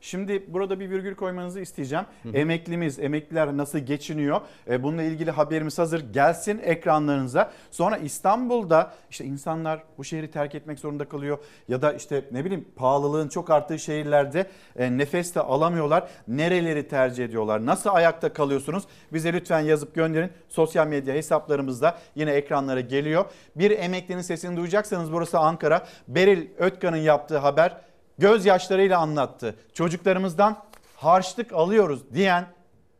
[0.05, 2.05] Şimdi burada bir virgül koymanızı isteyeceğim.
[2.35, 4.41] Emeklimiz, emekliler nasıl geçiniyor?
[4.71, 6.13] E, bununla ilgili haberimiz hazır.
[6.13, 7.51] Gelsin ekranlarınıza.
[7.71, 11.39] Sonra İstanbul'da işte insanlar bu şehri terk etmek zorunda kalıyor.
[11.69, 14.47] Ya da işte ne bileyim pahalılığın çok arttığı şehirlerde
[14.77, 16.09] e, nefes de alamıyorlar.
[16.29, 17.67] Nereleri tercih ediyorlar?
[17.67, 18.85] Nasıl ayakta kalıyorsunuz?
[19.13, 20.31] Bize lütfen yazıp gönderin.
[20.49, 23.25] Sosyal medya hesaplarımızda yine ekranlara geliyor.
[23.57, 25.87] Bir emeklinin sesini duyacaksanız burası Ankara.
[26.09, 29.57] Beril Ötkan'ın yaptığı haber gözyaşlarıyla anlattı.
[29.75, 30.65] Çocuklarımızdan
[30.97, 32.47] harçlık alıyoruz diyen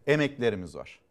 [0.07, 1.02] emeklerimiz var.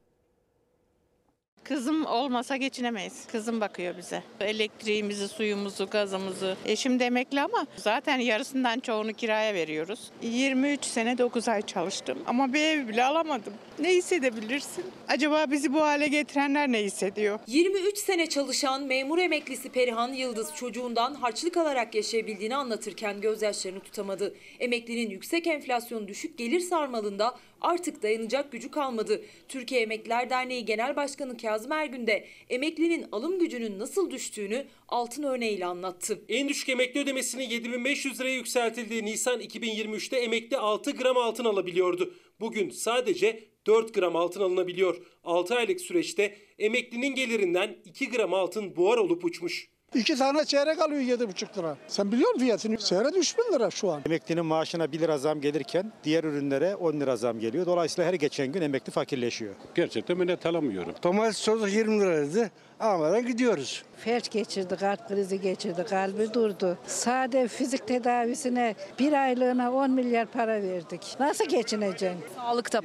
[1.64, 3.28] Kızım olmasa geçinemeyiz.
[3.32, 4.24] Kızım bakıyor bize.
[4.39, 6.57] Elektriğimizi, suyumuzu, gazımızı.
[6.66, 10.12] Eşim de emekli ama zaten yarısından çoğunu kiraya veriyoruz.
[10.22, 13.53] 23 sene 9 ay çalıştım ama bir ev bile alamadım.
[13.80, 14.86] Ne hissedebilirsin?
[15.07, 17.39] Acaba bizi bu hale getirenler ne hissediyor?
[17.47, 24.36] 23 sene çalışan memur emeklisi Perihan Yıldız çocuğundan harçlık alarak yaşayabildiğini anlatırken gözyaşlarını tutamadı.
[24.59, 29.22] Emeklinin yüksek enflasyon düşük gelir sarmalında artık dayanacak gücü kalmadı.
[29.47, 35.66] Türkiye Emekliler Derneği Genel Başkanı Kazım Ergün de emeklinin alım gücünün nasıl düştüğünü altın örneğiyle
[35.66, 36.22] anlattı.
[36.30, 42.14] En düşük emekli ödemesinin 7500 liraya yükseltildiği Nisan 2023'te emekli 6 gram altın alabiliyordu.
[42.39, 45.01] Bugün sadece 4 gram altın alınabiliyor.
[45.24, 49.70] 6 aylık süreçte emeklinin gelirinden 2 gram altın buhar olup uçmuş.
[49.96, 51.78] İki tane çeyrek alıyor yedi buçuk lira.
[51.88, 52.78] Sen biliyor musun fiyatını?
[52.78, 54.02] Çeyrek üç bin lira şu an.
[54.06, 57.66] Emeklinin maaşına 1 lira zam gelirken diğer ürünlere 10 lira zam geliyor.
[57.66, 59.54] Dolayısıyla her geçen gün emekli fakirleşiyor.
[59.76, 60.94] Gerçekten minnet alamıyorum.
[61.04, 62.52] Domates çocuk 20 liraydı.
[62.80, 63.84] Almadan gidiyoruz.
[63.98, 66.78] Felç geçirdi, kalp krizi geçirdi, kalbi durdu.
[66.88, 71.16] Sade fizik tedavisine bir aylığına 10 milyar para verdik.
[71.20, 72.20] Nasıl geçineceksin?
[72.36, 72.82] Sağlıkta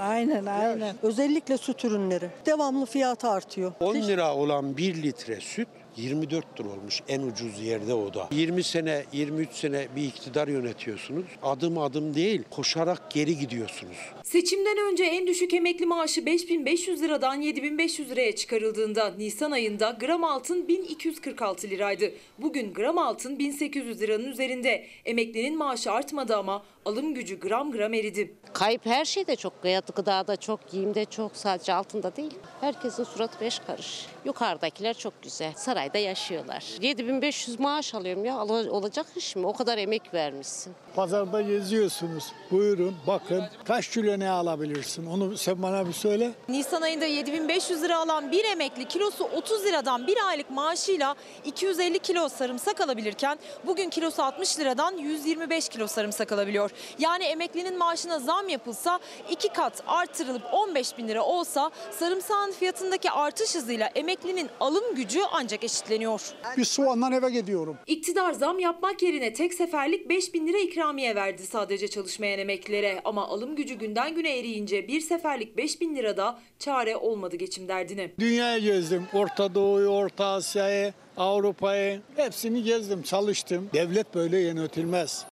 [0.00, 0.96] Aynen aynen.
[1.02, 2.30] Özellikle süt ürünleri.
[2.46, 3.72] Devamlı fiyatı artıyor.
[3.80, 8.28] 10 lira olan 1 litre süt 24 lira olmuş en ucuz yerde o da.
[8.32, 11.24] 20 sene 23 sene bir iktidar yönetiyorsunuz.
[11.42, 13.96] Adım adım değil koşarak geri gidiyorsunuz.
[14.22, 20.68] Seçimden önce en düşük emekli maaşı 5500 liradan 7500 liraya çıkarıldığında Nisan ayında gram altın
[20.68, 22.12] 1246 liraydı.
[22.38, 24.86] Bugün gram altın 1800 liranın üzerinde.
[25.04, 28.34] Emeklinin maaşı artmadı ama alım gücü gram gram eridi.
[28.52, 29.54] Kayıp her şeyde çok.
[29.96, 32.34] Gıdada çok, giyimde çok, sadece altında değil.
[32.60, 34.06] Herkesin suratı beş karış.
[34.24, 35.52] Yukarıdakiler çok güzel.
[35.84, 36.64] Sarayda yaşıyorlar.
[36.80, 38.44] 7500 maaş alıyorum ya.
[38.44, 39.46] Ol- Olacak iş mi?
[39.46, 40.72] O kadar emek vermişsin.
[40.96, 42.24] Pazarda geziyorsunuz.
[42.50, 45.06] Buyurun bakın kaç kilo ne alabilirsin?
[45.06, 46.30] Onu sen bana bir söyle.
[46.48, 51.14] Nisan ayında 7500 lira alan bir emekli kilosu 30 liradan bir aylık maaşıyla
[51.44, 56.70] 250 kilo sarımsak alabilirken bugün kilosu 60 liradan 125 kilo sarımsak alabiliyor.
[56.98, 58.98] Yani emeklinin maaşına zam yapılsa
[59.30, 65.64] iki kat artırılıp 15 bin lira olsa sarımsağın fiyatındaki artış hızıyla emeklinin alım gücü ancak
[65.74, 66.20] eşitleniyor.
[66.56, 67.76] Bir soğandan eve gidiyorum.
[67.86, 73.00] İktidar zam yapmak yerine tek seferlik 5 bin lira ikramiye verdi sadece çalışmayan emeklilere.
[73.04, 78.10] Ama alım gücü günden güne eriyince bir seferlik 5 bin lirada çare olmadı geçim derdine.
[78.18, 79.06] Dünyayı gezdim.
[79.12, 83.70] Orta Doğu'yu, Orta Asya'yı, Avrupa'yı hepsini gezdim, çalıştım.
[83.74, 85.26] Devlet böyle yönetilmez.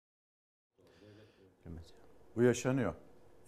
[2.37, 2.95] Bu yaşanıyor.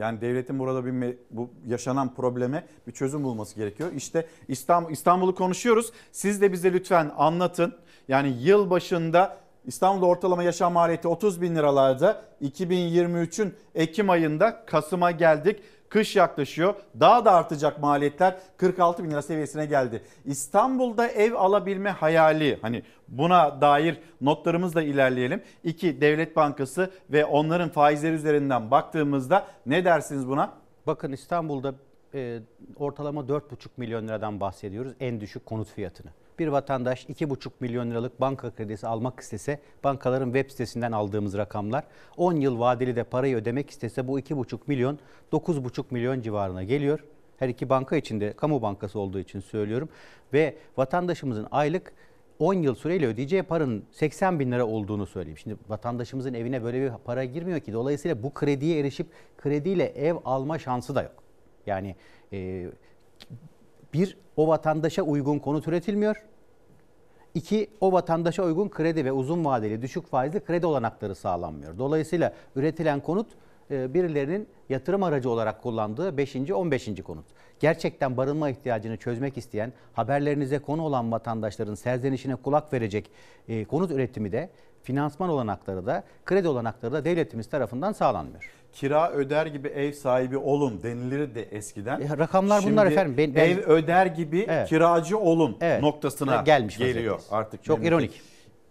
[0.01, 3.93] Yani devletin burada bir bu yaşanan probleme bir çözüm bulması gerekiyor.
[3.93, 5.93] İşte İstanbul İstanbul'u konuşuyoruz.
[6.13, 7.75] Siz de bize lütfen anlatın.
[8.09, 12.23] Yani yıl başında İstanbul'da ortalama yaşam maliyeti 30 bin liralarda.
[12.43, 15.61] 2023'ün Ekim ayında Kasım'a geldik.
[15.91, 16.74] Kış yaklaşıyor.
[17.01, 20.03] Daha da artacak maliyetler 46 bin lira seviyesine geldi.
[20.24, 25.42] İstanbul'da ev alabilme hayali hani buna dair notlarımızla ilerleyelim.
[25.64, 30.53] İki Devlet Bankası ve onların faizleri üzerinden baktığımızda ne dersiniz buna?
[30.87, 31.75] Bakın İstanbul'da
[32.14, 32.38] e,
[32.76, 33.41] ortalama 4,5
[33.76, 36.11] milyon liradan bahsediyoruz en düşük konut fiyatını.
[36.41, 41.84] Bir vatandaş 2,5 milyon liralık banka kredisi almak istese bankaların web sitesinden aldığımız rakamlar
[42.17, 44.99] 10 yıl vadeli de parayı ödemek istese bu 2,5 milyon
[45.33, 47.04] 9,5 milyon civarına geliyor.
[47.38, 49.88] Her iki banka içinde kamu bankası olduğu için söylüyorum
[50.33, 51.92] ve vatandaşımızın aylık
[52.38, 55.38] 10 yıl süreyle ödeyeceği paranın 80 bin lira olduğunu söyleyeyim.
[55.38, 57.72] Şimdi vatandaşımızın evine böyle bir para girmiyor ki.
[57.72, 59.07] Dolayısıyla bu krediye erişip
[59.38, 61.22] krediyle ev alma şansı da yok.
[61.67, 61.96] Yani
[62.33, 62.67] e,
[63.95, 66.30] bir o vatandaşa uygun konut üretilmiyor.
[67.35, 71.79] İki, o vatandaşa uygun kredi ve uzun vadeli düşük faizli kredi olanakları sağlanmıyor.
[71.79, 73.27] Dolayısıyla üretilen konut
[73.71, 76.37] e, birilerinin yatırım aracı olarak kullandığı 5.
[76.37, 77.03] 15.
[77.05, 77.25] konut.
[77.61, 83.11] Gerçekten barınma ihtiyacını çözmek isteyen, haberlerinize konu olan vatandaşların serzenişine kulak verecek
[83.49, 84.51] e, konut üretimi de,
[84.83, 88.51] finansman olanakları da, kredi olanakları da devletimiz tarafından sağlanmıyor.
[88.73, 92.01] Kira öder gibi ev sahibi olun denilir de eskiden.
[92.01, 93.15] E, rakamlar bunlar Şimdi efendim.
[93.19, 94.69] Ben- ben- ev öder gibi Evet.
[94.69, 95.83] kiracı olun Evet.
[95.83, 97.33] noktasına Gelmiş geliyor vaziyetteyiz.
[97.33, 97.65] artık.
[97.65, 98.11] Çok memleket.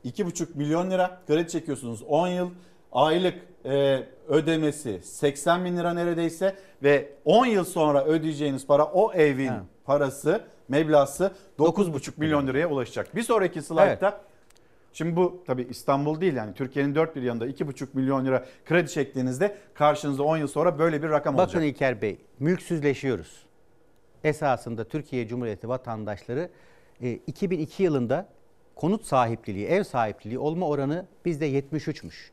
[0.03, 0.19] ironik.
[0.19, 2.49] 2,5 milyon lira kredi çekiyorsunuz 10 yıl.
[2.91, 9.51] Aylık e, ödemesi 80 bin lira neredeyse ve 10 yıl sonra ödeyeceğiniz para o evin
[9.85, 13.15] parası meblası 9,5 milyon liraya ulaşacak.
[13.15, 14.21] Bir sonraki slaytta
[14.93, 19.57] Şimdi bu tabii İstanbul değil yani Türkiye'nin dört bir yanında 2,5 milyon lira kredi çektiğinizde
[19.73, 21.55] karşınızda 10 yıl sonra böyle bir rakam olacak.
[21.55, 23.45] Bakın İlker Bey, mülksüzleşiyoruz.
[24.23, 26.49] Esasında Türkiye Cumhuriyeti vatandaşları
[27.01, 28.27] e, 2002 yılında
[28.75, 32.31] konut sahipliliği, ev sahipliliği olma oranı bizde 73'müş.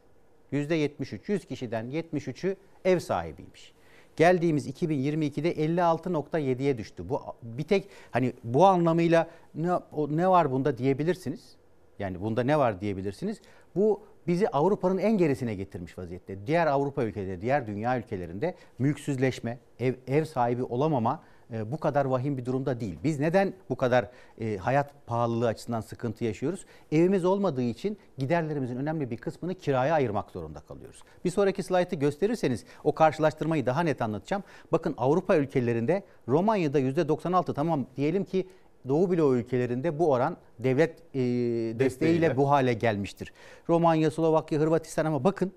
[0.53, 3.73] %73, 100 kişiden 73'ü ev sahibiymiş.
[4.17, 7.09] Geldiğimiz 2022'de 56.7'ye düştü.
[7.09, 9.71] Bu bir tek hani bu anlamıyla ne,
[10.09, 11.57] ne var bunda diyebilirsiniz.
[11.99, 13.41] Yani bunda ne var diyebilirsiniz.
[13.77, 16.47] Bu bizi Avrupa'nın en gerisine getirmiş vaziyette.
[16.47, 22.39] Diğer Avrupa ülkeleri, diğer dünya ülkelerinde mülksüzleşme, ev, ev sahibi olamama e, bu kadar vahim
[22.39, 22.99] bir durumda değil.
[23.05, 24.11] Biz neden bu kadar
[24.41, 26.67] e, hayat pahalılığı açısından sıkıntı yaşıyoruz?
[26.93, 31.03] Evimiz olmadığı için giderlerimizin önemli bir kısmını kiraya ayırmak zorunda kalıyoruz.
[31.25, 34.43] Bir sonraki slaytı gösterirseniz o karşılaştırmayı daha net anlatacağım.
[34.73, 38.47] Bakın Avrupa ülkelerinde Romanya'da %96 tamam diyelim ki
[38.89, 42.37] Doğu bloğu ülkelerinde bu oran devlet e, desteğiyle, Desteğiyle.
[42.37, 43.33] bu hale gelmiştir.
[43.69, 45.53] Romanya, Slovakya, Hırvatistan ama bakın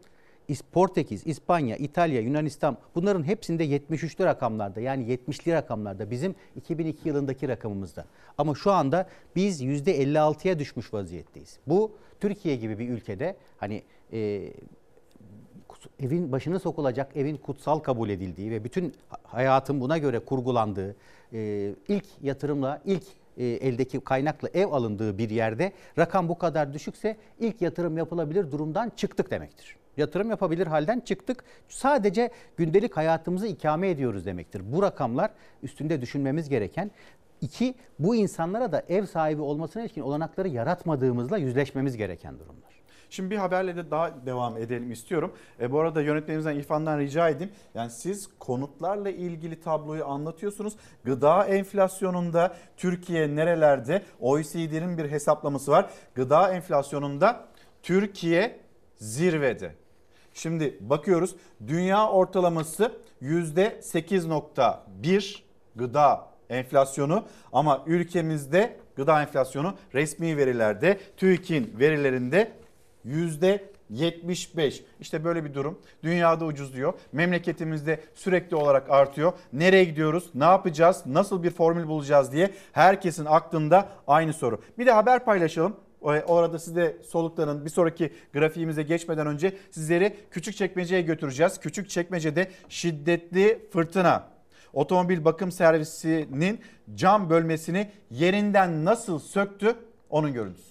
[0.71, 8.05] Portekiz, İspanya, İtalya, Yunanistan bunların hepsinde 73'lü rakamlarda yani 70'li rakamlarda bizim 2002 yılındaki rakamımızda.
[8.37, 11.59] Ama şu anda biz %56'ya düşmüş vaziyetteyiz.
[11.67, 13.83] Bu Türkiye gibi bir ülkede hani
[14.13, 14.53] e,
[15.99, 18.93] evin başına sokulacak evin kutsal kabul edildiği ve bütün
[19.23, 20.95] hayatın buna göre kurgulandığı,
[21.33, 23.03] e, ilk yatırımla, ilk
[23.39, 28.91] e, eldeki kaynakla ev alındığı bir yerde rakam bu kadar düşükse ilk yatırım yapılabilir durumdan
[28.95, 29.75] çıktık demektir.
[29.97, 31.43] Yatırım yapabilir halden çıktık.
[31.69, 34.61] Sadece gündelik hayatımızı ikame ediyoruz demektir.
[34.73, 35.31] Bu rakamlar
[35.63, 36.91] üstünde düşünmemiz gereken
[37.41, 42.78] İki, bu insanlara da ev sahibi olmasına ilişkin olanakları yaratmadığımızla yüzleşmemiz gereken durumlar.
[43.09, 45.33] Şimdi bir haberle de daha devam edelim istiyorum.
[45.61, 47.53] E, bu arada yönetmenimizden İrfan'dan rica edeyim.
[47.73, 50.73] Yani siz konutlarla ilgili tabloyu anlatıyorsunuz.
[51.03, 54.03] Gıda enflasyonunda Türkiye nerelerde?
[54.19, 55.89] OECD'nin bir hesaplaması var.
[56.15, 57.45] Gıda enflasyonunda
[57.83, 58.59] Türkiye
[58.95, 59.75] zirvede.
[60.33, 61.35] Şimdi bakıyoruz
[61.67, 62.91] dünya ortalaması
[63.21, 65.39] %8.1
[65.75, 72.51] gıda enflasyonu ama ülkemizde gıda enflasyonu resmi verilerde TÜİK'in verilerinde
[73.03, 74.83] yüzde 75.
[74.99, 75.79] İşte böyle bir durum.
[76.03, 76.93] Dünyada ucuzluyor.
[77.11, 79.33] Memleketimizde sürekli olarak artıyor.
[79.53, 80.29] Nereye gidiyoruz?
[80.35, 81.03] Ne yapacağız?
[81.05, 84.61] Nasıl bir formül bulacağız diye herkesin aklında aynı soru.
[84.77, 85.75] Bir de haber paylaşalım.
[86.01, 87.65] Orada size soluklanın.
[87.65, 91.59] Bir sonraki grafiğimize geçmeden önce sizleri küçük çekmeceye götüreceğiz.
[91.59, 94.27] Küçük çekmecede şiddetli fırtına
[94.73, 96.61] otomobil bakım servisinin
[96.95, 99.75] cam bölmesini yerinden nasıl söktü
[100.09, 100.68] onun görüntüsü.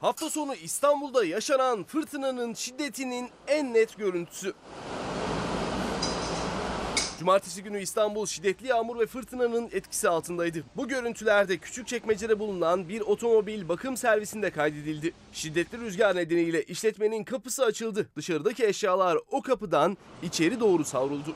[0.00, 4.52] Hafta sonu İstanbul'da yaşanan fırtınanın şiddetinin en net görüntüsü.
[7.18, 10.64] Cumartesi günü İstanbul şiddetli yağmur ve fırtınanın etkisi altındaydı.
[10.76, 15.12] Bu görüntülerde Küçükçekmece'de bulunan bir otomobil bakım servisinde kaydedildi.
[15.32, 18.08] Şiddetli rüzgar nedeniyle işletmenin kapısı açıldı.
[18.16, 21.34] Dışarıdaki eşyalar o kapıdan içeri doğru savruldu.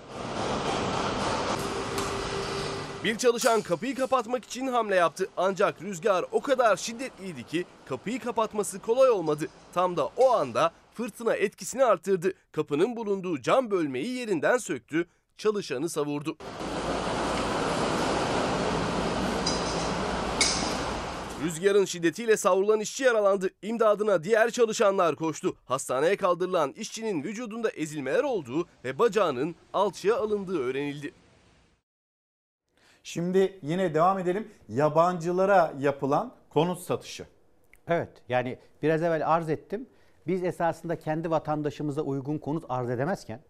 [3.04, 5.28] Bir çalışan kapıyı kapatmak için hamle yaptı.
[5.36, 9.48] Ancak rüzgar o kadar şiddetliydi ki kapıyı kapatması kolay olmadı.
[9.74, 12.32] Tam da o anda fırtına etkisini arttırdı.
[12.52, 15.06] Kapının bulunduğu cam bölmeyi yerinden söktü,
[15.38, 16.36] çalışanı savurdu.
[21.44, 23.50] Rüzgarın şiddetiyle savrulan işçi yaralandı.
[23.62, 25.56] İmdadına diğer çalışanlar koştu.
[25.64, 31.21] Hastaneye kaldırılan işçinin vücudunda ezilmeler olduğu ve bacağının alçıya alındığı öğrenildi.
[33.02, 34.48] Şimdi yine devam edelim.
[34.68, 37.26] Yabancılara yapılan konut satışı.
[37.88, 39.86] Evet yani biraz evvel arz ettim.
[40.26, 43.40] Biz esasında kendi vatandaşımıza uygun konut arz edemezken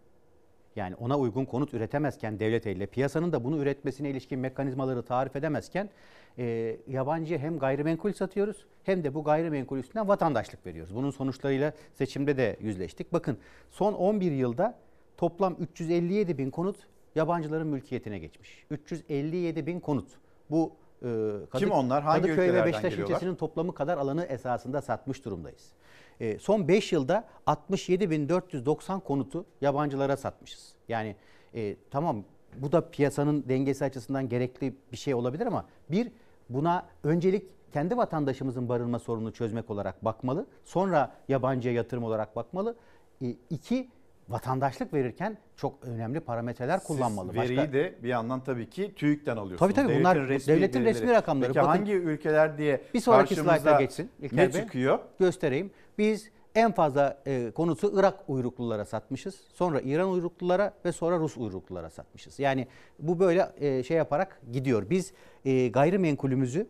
[0.77, 5.91] yani ona uygun konut üretemezken devlet eliyle piyasanın da bunu üretmesine ilişkin mekanizmaları tarif edemezken
[6.39, 10.95] e, yabancıya hem gayrimenkul satıyoruz hem de bu gayrimenkul üstünden vatandaşlık veriyoruz.
[10.95, 13.13] Bunun sonuçlarıyla seçimde de yüzleştik.
[13.13, 13.39] Bakın
[13.71, 14.79] son 11 yılda
[15.17, 16.77] toplam 357 bin konut
[17.15, 18.65] yabancıların mülkiyetine geçmiş.
[18.71, 20.09] 357 bin konut.
[20.51, 20.73] Bu
[21.03, 22.03] e, Kadık- Kim onlar?
[22.03, 23.15] Hangi Kadıköy ve Beşiktaş geliyorlar?
[23.15, 25.73] ilçesinin toplamı kadar alanı esasında satmış durumdayız.
[26.21, 30.75] E, son 5 yılda 67.490 konutu yabancılara satmışız.
[30.89, 31.17] Yani
[31.55, 32.25] e, tamam
[32.57, 36.13] bu da piyasanın dengesi açısından gerekli bir şey olabilir ama bir
[36.49, 40.47] buna öncelik kendi vatandaşımızın barınma sorununu çözmek olarak bakmalı.
[40.65, 42.77] Sonra yabancıya yatırım olarak bakmalı.
[43.23, 43.89] E, iki
[44.29, 47.33] vatandaşlık verirken çok önemli parametreler kullanmalı.
[47.33, 49.59] Siz veriyi de bir yandan tabii ki TÜİK'ten alıyorsunuz.
[49.59, 51.53] Tabii tabii, bunlar devletin resmi rakamları.
[51.53, 54.61] Peki Bakın, hangi ülkeler diye Bir sonraki slayta geçsin İlker ne Bey.
[54.61, 54.99] çıkıyor?
[55.19, 55.71] Göstereyim.
[55.99, 59.41] Biz en fazla e, konusu Irak uyruklulara satmışız.
[59.55, 62.39] Sonra İran uyruklulara ve sonra Rus uyruklulara satmışız.
[62.39, 62.67] Yani
[62.99, 64.91] bu böyle e, şey yaparak gidiyor.
[64.91, 65.13] Biz
[65.45, 66.67] e, gayrimenkulümüzü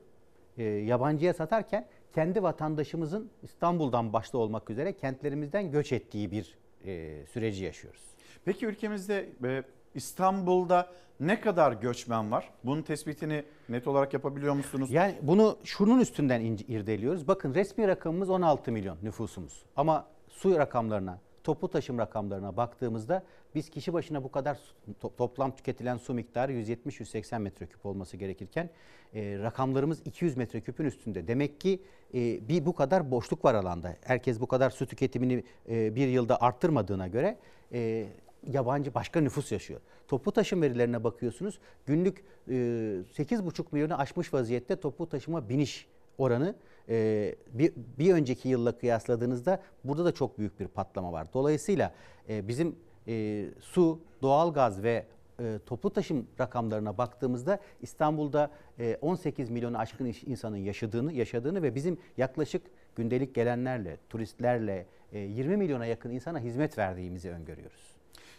[0.59, 7.65] e, yabancıya satarken kendi vatandaşımızın İstanbul'dan başta olmak üzere kentlerimizden göç ettiği bir e, süreci
[7.65, 8.03] yaşıyoruz.
[8.45, 9.63] Peki ülkemizde e,
[9.95, 10.91] İstanbul'da
[11.21, 12.51] ne kadar göçmen var?
[12.65, 14.91] Bunun tespitini net olarak yapabiliyor musunuz?
[14.91, 17.29] Yani bunu şunun üstünden irdeliyoruz.
[17.29, 19.63] Bakın resmi rakamımız 16 milyon nüfusumuz.
[19.77, 23.23] Ama su rakamlarına, toplu taşım rakamlarına baktığımızda
[23.55, 24.59] biz kişi başına bu kadar
[25.03, 28.71] to- toplam tüketilen su miktarı 170-180 metreküp olması gerekirken
[29.15, 31.29] e, rakamlarımız 200 metreküpün üstünde.
[31.29, 31.83] Demek ki
[32.15, 33.97] e, bir bu kadar boşluk var alanda.
[34.01, 37.39] Herkes bu kadar su tüketimini e, bir yılda arttırmadığına göre
[37.73, 38.07] e,
[38.47, 39.81] yabancı başka nüfus yaşıyor.
[40.09, 41.59] Toplu taşım verilerine bakıyorsunuz.
[41.87, 45.87] Günlük e, 8,5 milyonu aşmış vaziyette toplu taşıma biniş
[46.19, 46.55] oranı
[46.89, 51.27] e, bir, bir önceki yılla kıyasladığınızda burada da çok büyük bir patlama var.
[51.35, 51.95] Dolayısıyla
[52.29, 52.77] e, bizim
[53.09, 55.07] e, su, doğalgaz ve
[55.41, 61.99] e, toplu taşım rakamlarına baktığımızda İstanbul'da e, 18 milyonu aşkın insanın yaşadığını yaşadığını ve bizim
[62.17, 62.63] yaklaşık
[62.97, 67.93] gündelik gelenlerle, turistlerle e, 20 milyona yakın insana hizmet verdiğimizi öngörüyoruz.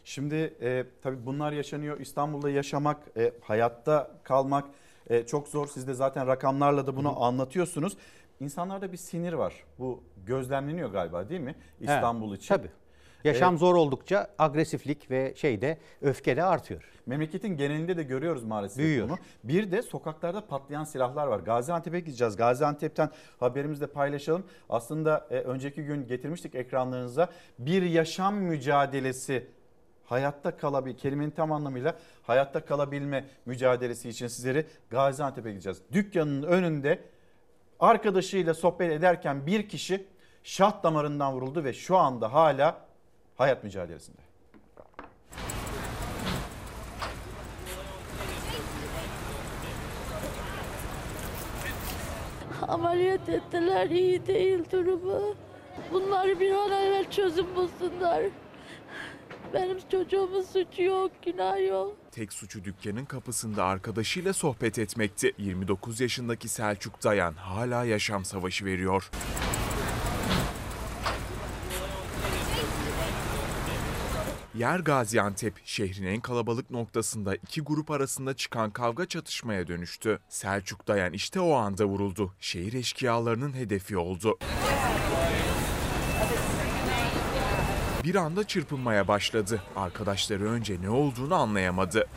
[0.05, 1.99] Şimdi e, tabii bunlar yaşanıyor.
[1.99, 4.65] İstanbul'da yaşamak, e, hayatta kalmak
[5.09, 5.67] e, çok zor.
[5.67, 7.97] Siz de zaten rakamlarla da bunu anlatıyorsunuz.
[8.39, 9.53] İnsanlarda bir sinir var.
[9.79, 12.55] Bu gözlemleniyor galiba değil mi İstanbul Evet, için?
[12.55, 12.69] Tabii.
[13.23, 16.89] Yaşam E, zor oldukça agresiflik ve şeyde öfke de artıyor.
[17.05, 19.09] Memleketin genelinde de görüyoruz maalesef Büyüyor.
[19.09, 19.17] bunu.
[19.43, 21.39] Bir de sokaklarda patlayan silahlar var.
[21.39, 22.35] Gaziantep'e gideceğiz.
[22.35, 24.43] Gaziantep'ten haberimizi de paylaşalım.
[24.69, 27.29] Aslında e, önceki gün getirmiştik ekranlarınıza.
[27.59, 29.47] Bir yaşam mücadelesi
[30.05, 35.81] hayatta kalabil kelimenin tam anlamıyla hayatta kalabilme mücadelesi için sizleri Gaziantep'e gideceğiz.
[35.91, 36.99] Dükkanın önünde
[37.79, 40.05] arkadaşıyla sohbet ederken bir kişi
[40.43, 42.77] şah damarından vuruldu ve şu anda hala
[43.37, 44.17] hayat mücadelesinde.
[52.67, 55.35] Ameliyat ettiler, iyi değil durumu.
[55.91, 58.23] Bunları bir an evvel çözüm bulsunlar.
[59.53, 61.97] Benim çocuğumun suçu yok, günah yok.
[62.11, 65.33] Tek suçu dükkanın kapısında arkadaşıyla sohbet etmekti.
[65.37, 69.09] 29 yaşındaki Selçuk Dayan hala yaşam savaşı veriyor.
[74.55, 80.19] Yer Gaziantep, şehrin en kalabalık noktasında iki grup arasında çıkan kavga çatışmaya dönüştü.
[80.29, 82.33] Selçuk Dayan işte o anda vuruldu.
[82.39, 84.37] Şehir eşkıyalarının hedefi oldu.
[88.03, 89.61] Bir anda çırpınmaya başladı.
[89.75, 92.07] Arkadaşları önce ne olduğunu anlayamadı.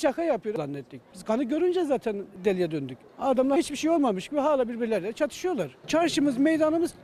[0.00, 1.00] Şaka yapıyor zannettik.
[1.14, 2.98] Biz kanı görünce zaten deliye döndük.
[3.18, 5.76] Adamlar hiçbir şey olmamış gibi hala birbirleriyle çatışıyorlar.
[5.86, 6.94] Çarşımız, meydanımız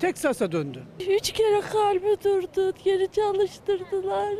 [0.00, 0.82] Teksas'a döndü.
[1.08, 4.34] Üç kere kalbi durdu, geri çalıştırdılar.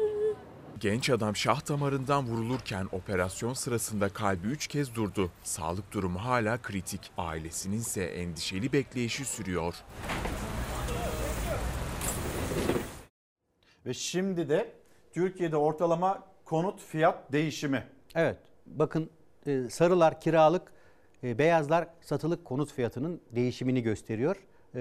[0.80, 5.30] Genç adam şah damarından vurulurken operasyon sırasında kalbi 3 kez durdu.
[5.42, 7.00] Sağlık durumu hala kritik.
[7.18, 9.74] Ailesinin ise endişeli bekleyişi sürüyor.
[13.86, 14.72] Ve şimdi de
[15.12, 17.86] Türkiye'de ortalama konut fiyat değişimi.
[18.14, 18.38] Evet.
[18.66, 19.10] Bakın
[19.46, 20.72] e, sarılar kiralık,
[21.22, 24.36] e, beyazlar satılık konut fiyatının değişimini gösteriyor.
[24.74, 24.80] E,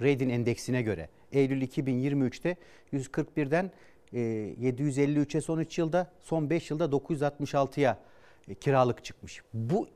[0.00, 1.08] Redin endeksine göre.
[1.32, 2.56] Eylül 2023'te
[2.92, 3.70] 141'den
[4.12, 7.98] e, 753'e son 3 yılda, son 5 yılda 966'ya
[8.48, 9.42] e, kiralık çıkmış.
[9.54, 9.88] Bu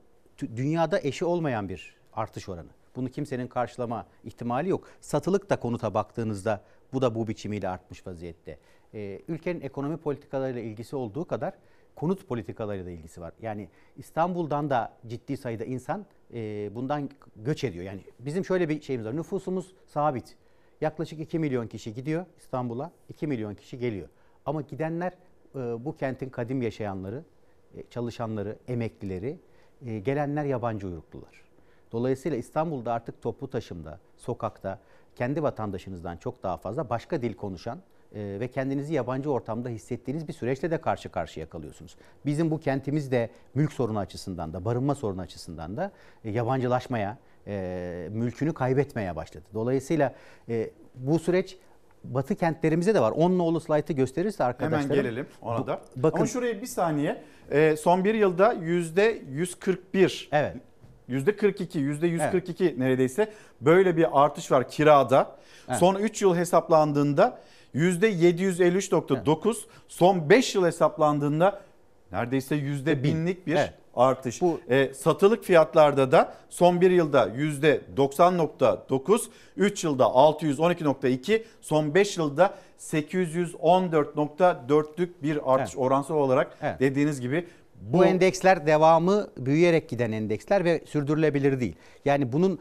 [0.56, 2.70] dünyada eşi olmayan bir artış oranı.
[2.97, 4.89] Bunu kimsenin karşılama ihtimali yok.
[5.01, 6.64] Satılık da konuta baktığınızda
[6.97, 8.59] bu da bu biçimiyle artmış vaziyette.
[8.94, 11.55] Ee, ülkenin ekonomi politikalarıyla ilgisi olduğu kadar
[11.94, 13.32] konut politikalarıyla da ilgisi var.
[13.43, 17.85] Yani İstanbul'dan da ciddi sayıda insan e, bundan göç ediyor.
[17.85, 19.16] Yani bizim şöyle bir şeyimiz var.
[19.16, 20.36] Nüfusumuz sabit.
[20.81, 24.09] Yaklaşık 2 milyon kişi gidiyor İstanbul'a, 2 milyon kişi geliyor.
[24.47, 25.12] Ama gidenler
[25.55, 27.24] e, bu kentin kadim yaşayanları,
[27.77, 29.39] e, çalışanları, emeklileri,
[29.86, 31.43] e, gelenler yabancı uyruklular.
[31.93, 34.78] Dolayısıyla İstanbul'da artık toplu taşımda, sokakta
[35.16, 37.78] kendi vatandaşınızdan çok daha fazla başka dil konuşan
[38.14, 41.97] e, ve kendinizi yabancı ortamda hissettiğiniz bir süreçle de karşı karşıya kalıyorsunuz.
[42.26, 45.93] Bizim bu kentimiz de mülk sorunu açısından da, barınma sorunu açısından da
[46.24, 49.44] e, yabancılaşmaya, e, mülkünü kaybetmeye başladı.
[49.55, 50.14] Dolayısıyla
[50.48, 51.59] e, bu süreç
[52.14, 53.12] Batı kentlerimize de var.
[53.12, 54.90] 10 nolu slaytı gösterirse arkadaşlarım.
[54.90, 55.80] Hemen gelelim ona da.
[55.97, 57.22] Bakın Ama şuraya bir saniye.
[57.51, 60.56] Ee, son bir yılda yüzde 141 evet.
[61.08, 65.36] %42, %142 neredeyse böyle bir artış var kirada.
[65.68, 65.78] Evet.
[65.78, 67.38] Son 3 yıl hesaplandığında
[67.74, 69.56] %753.9,
[69.88, 71.60] son 5 yıl hesaplandığında
[72.12, 73.72] neredeyse yüzde binlik bir Evet.
[73.94, 74.40] artış.
[74.70, 79.20] E, satılık fiyatlarda da son bir yılda %90.9,
[79.56, 85.84] 3 yılda 612.2, son 5 yılda 814.4'lük bir artış Evet.
[85.86, 86.80] oransal olarak Evet.
[86.80, 87.46] dediğiniz gibi
[87.81, 91.77] Bu, endeksler devamı büyüyerek giden endeksler ve sürdürülebilir değil.
[92.05, 92.61] Yani bunun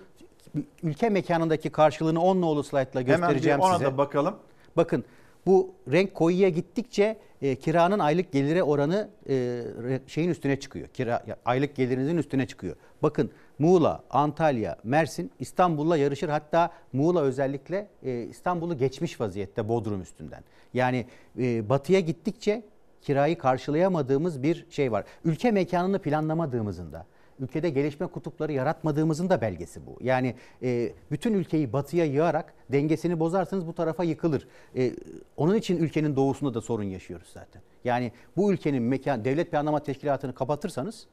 [0.83, 3.85] ülke mekanındaki karşılığını 10 nolu slaytla Hemen bir göstereceğim ona size.
[3.85, 4.35] da bakalım.
[4.77, 5.05] Bakın
[5.45, 9.61] bu renk koyuya gittikçe e, kiranın aylık gelire oranı e,
[10.07, 10.87] şeyin üstüne çıkıyor.
[10.87, 12.75] Kira aylık gelirinizin üstüne çıkıyor.
[13.03, 16.29] Bakın Muğla, Antalya, Mersin İstanbul'la yarışır.
[16.29, 20.43] Hatta Muğla özellikle e, İstanbul'u geçmiş vaziyette Bodrum üstünden.
[20.73, 21.05] Yani
[21.39, 22.63] e, batıya gittikçe
[23.05, 25.05] kirayı karşılayamadığımız bir şey var.
[25.25, 27.05] Ülke mekanını planlamadığımızın da
[27.39, 29.97] ülkede gelişme kutupları yaratmadığımızın da belgesi bu.
[30.01, 34.47] Yani e, bütün ülkeyi batıya yığarak dengesini bozarsanız bu tarafa yıkılır.
[34.75, 34.91] E,
[35.37, 37.61] onun için ülkenin doğusunda da sorun yaşıyoruz zaten.
[37.83, 41.07] Yani bu ülkenin mekan devlet planlama teşkilatını kapatırsanız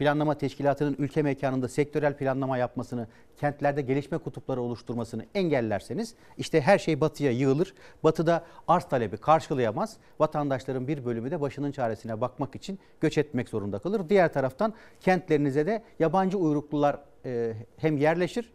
[0.00, 3.06] planlama teşkilatının ülke mekanında sektörel planlama yapmasını,
[3.36, 7.74] kentlerde gelişme kutupları oluşturmasını engellerseniz işte her şey batıya yığılır.
[8.04, 9.96] Batıda arz talebi karşılayamaz.
[10.20, 14.08] Vatandaşların bir bölümü de başının çaresine bakmak için göç etmek zorunda kalır.
[14.08, 18.52] Diğer taraftan kentlerinize de yabancı uyruklular e, hem yerleşir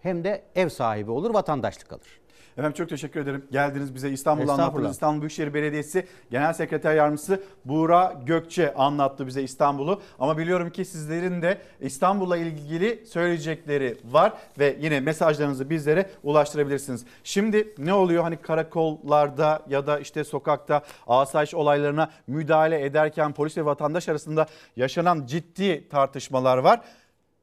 [0.00, 2.19] hem de ev sahibi olur, vatandaşlık alır.
[2.52, 3.44] Efendim çok teşekkür ederim.
[3.52, 4.54] Geldiniz bize Estağfurullah.
[4.54, 4.92] anlattınız.
[4.92, 10.02] İstanbul Büyükşehir Belediyesi Genel Sekreter Yardımcısı Buğra Gökçe anlattı bize İstanbul'u.
[10.18, 17.04] Ama biliyorum ki sizlerin de İstanbul'la ilgili söyleyecekleri var ve yine mesajlarınızı bizlere ulaştırabilirsiniz.
[17.24, 23.64] Şimdi ne oluyor hani karakollarda ya da işte sokakta asayiş olaylarına müdahale ederken polis ve
[23.64, 24.46] vatandaş arasında
[24.76, 26.80] yaşanan ciddi tartışmalar var.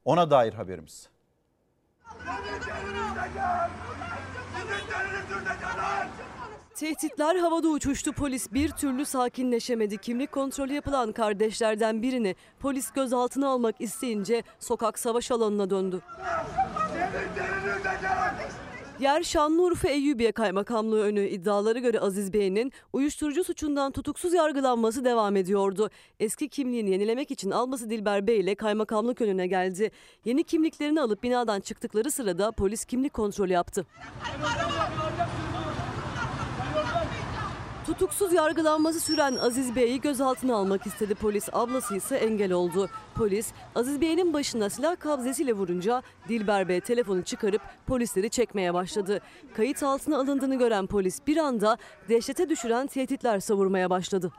[0.06, 1.10] Ona dair haberimiz.
[6.78, 8.14] Tehditler havada uçuştu.
[8.14, 9.98] Polis bir türlü sakinleşemedi.
[9.98, 16.02] Kimlik kontrolü yapılan kardeşlerden birini polis gözaltına almak isteyince sokak savaş alanına döndü.
[19.00, 25.90] Yer Şanlıurfa Eyyubiye Kaymakamlığı önü iddialara göre Aziz Bey'in uyuşturucu suçundan tutuksuz yargılanması devam ediyordu.
[26.20, 29.92] Eski kimliğini yenilemek için alması Dilber Bey ile kaymakamlık önüne geldi.
[30.26, 33.86] Yeni kimliklerini alıp binadan çıktıkları sırada polis kimlik kontrolü yaptı.
[37.88, 41.50] Tutuksuz yargılanması süren Aziz Bey'i gözaltına almak istedi polis.
[41.54, 42.90] Ablası ise engel oldu.
[43.16, 49.22] Polis Aziz Bey'in başına silah kabzesiyle vurunca Dilber Bey telefonu çıkarıp polisleri çekmeye başladı.
[49.56, 51.78] Kayıt altına alındığını gören polis bir anda
[52.10, 54.32] dehşete düşüren tehditler savurmaya başladı.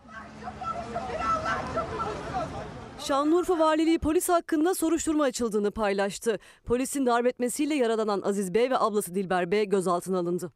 [2.99, 6.39] Şanlıurfa Valiliği polis hakkında soruşturma açıldığını paylaştı.
[6.65, 10.53] Polisin darp etmesiyle yaralanan Aziz Bey ve ablası Dilber Bey gözaltına alındı.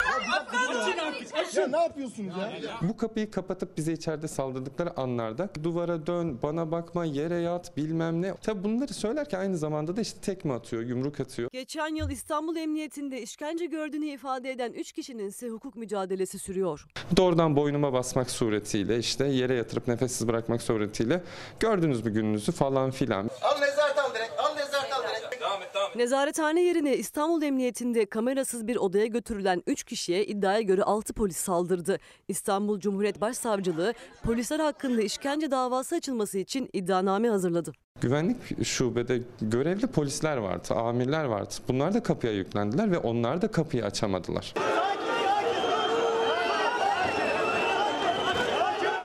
[1.56, 2.52] Ya ne yapıyorsunuz ya?
[2.82, 8.34] Bu kapıyı kapatıp bize içeride saldırdıkları anlarda duvara dön, bana bakma, yere yat, bilmem ne.
[8.34, 11.48] Tabi bunları söylerken aynı zamanda da işte tekme atıyor, yumruk atıyor.
[11.52, 16.86] Geçen yıl İstanbul Emniyetinde işkence gördüğünü ifade eden 3 kişinin ise hukuk mücadelesi sürüyor.
[17.16, 21.22] Doğrudan boynuma basmak suretiyle işte yere yatırıp nefessiz bırakmak suretiyle
[21.60, 23.30] gördünüz mü gününüzü falan filan.
[23.42, 25.40] Al nezaret al direkt, al nezaret al direkt.
[25.40, 30.82] Devam et, devam Nezarethane yerine İstanbul Emniyetinde kamerasız bir odaya götürülen 3 kişiye iddiaya göre
[30.82, 31.98] 6 polis saldırdı.
[32.28, 33.94] İstanbul Cumhuriyet Başsavcılığı
[34.24, 37.72] polisler hakkında işkence davası açılması için iddianame hazırladı.
[38.00, 41.54] Güvenlik şubede görevli polisler vardı, amirler vardı.
[41.68, 44.54] Bunlar da kapıya yüklendiler ve onlar da kapıyı açamadılar.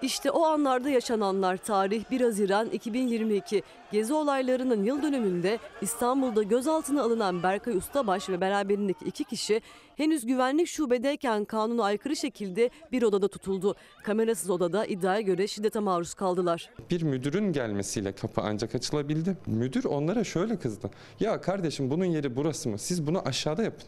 [0.07, 3.63] İşte o anlarda yaşananlar tarih 1 Haziran 2022.
[3.91, 9.61] Gezi olaylarının yıl dönümünde İstanbul'da gözaltına alınan Berkay Ustabaş ve beraberindeki iki kişi
[9.97, 13.75] henüz güvenlik şubedeyken kanuna aykırı şekilde bir odada tutuldu.
[14.03, 16.69] Kamerasız odada iddiaya göre şiddete maruz kaldılar.
[16.89, 19.37] Bir müdürün gelmesiyle kapı ancak açılabildi.
[19.47, 20.89] Müdür onlara şöyle kızdı.
[21.19, 22.77] Ya kardeşim bunun yeri burası mı?
[22.77, 23.87] Siz bunu aşağıda yapın.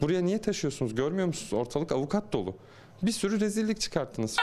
[0.00, 0.94] Buraya niye taşıyorsunuz?
[0.94, 1.52] Görmüyor musunuz?
[1.52, 2.56] Ortalık avukat dolu.
[3.02, 4.36] Bir sürü rezillik çıkarttınız.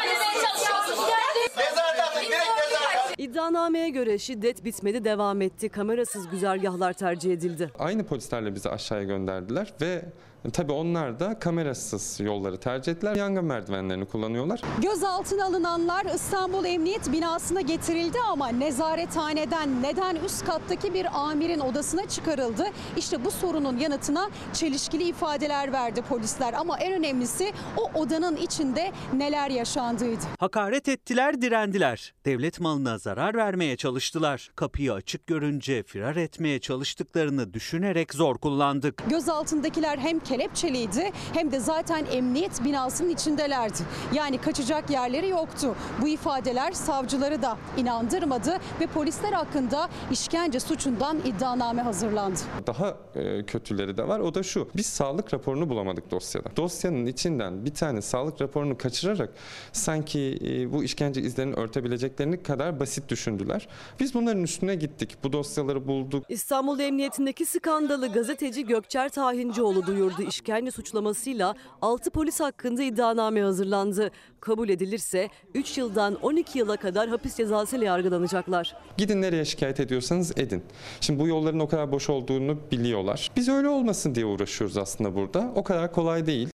[3.17, 5.69] İddianameye göre şiddet bitmedi devam etti.
[5.69, 7.71] Kamerasız güzergahlar tercih edildi.
[7.79, 10.05] Aynı polislerle bizi aşağıya gönderdiler ve
[10.51, 13.15] Tabii onlar da kamerasız yolları tercih ettiler.
[13.15, 14.61] Yangın merdivenlerini kullanıyorlar.
[14.81, 22.65] Gözaltına alınanlar İstanbul Emniyet binasına getirildi ama nezarethaneden neden üst kattaki bir amirin odasına çıkarıldı?
[22.97, 29.49] İşte bu sorunun yanıtına çelişkili ifadeler verdi polisler ama en önemlisi o odanın içinde neler
[29.49, 30.23] yaşandığıydı.
[30.39, 32.13] Hakaret ettiler, direndiler.
[32.25, 34.51] Devlet malına zarar vermeye çalıştılar.
[34.55, 39.03] Kapıyı açık görünce firar etmeye çalıştıklarını düşünerek zor kullandık.
[39.09, 43.77] Gözaltındakiler hem kelepçeliydi hem de zaten emniyet binasının içindelerdi.
[44.13, 45.75] Yani kaçacak yerleri yoktu.
[46.01, 52.39] Bu ifadeler savcıları da inandırmadı ve polisler hakkında işkence suçundan iddianame hazırlandı.
[52.67, 54.19] Daha e, kötüleri de var.
[54.19, 54.67] O da şu.
[54.75, 56.49] Biz sağlık raporunu bulamadık dosyada.
[56.57, 59.29] Dosyanın içinden bir tane sağlık raporunu kaçırarak
[59.71, 63.67] sanki e, bu işkence izlerini örtebileceklerini kadar basit düşündüler.
[63.99, 65.17] Biz bunların üstüne gittik.
[65.23, 66.25] Bu dosyaları bulduk.
[66.29, 70.22] İstanbul Emniyetindeki skandalı gazeteci Gökçer Tahincioğlu duyurdu.
[70.25, 74.11] İşkence suçlamasıyla 6 polis hakkında iddianame hazırlandı.
[74.39, 78.75] Kabul edilirse 3 yıldan 12 yıla kadar hapis cezasıyla yargılanacaklar.
[78.97, 80.63] Gidin nereye şikayet ediyorsanız edin.
[81.01, 83.31] Şimdi bu yolların o kadar boş olduğunu biliyorlar.
[83.35, 85.51] Biz öyle olmasın diye uğraşıyoruz aslında burada.
[85.55, 86.49] O kadar kolay değil.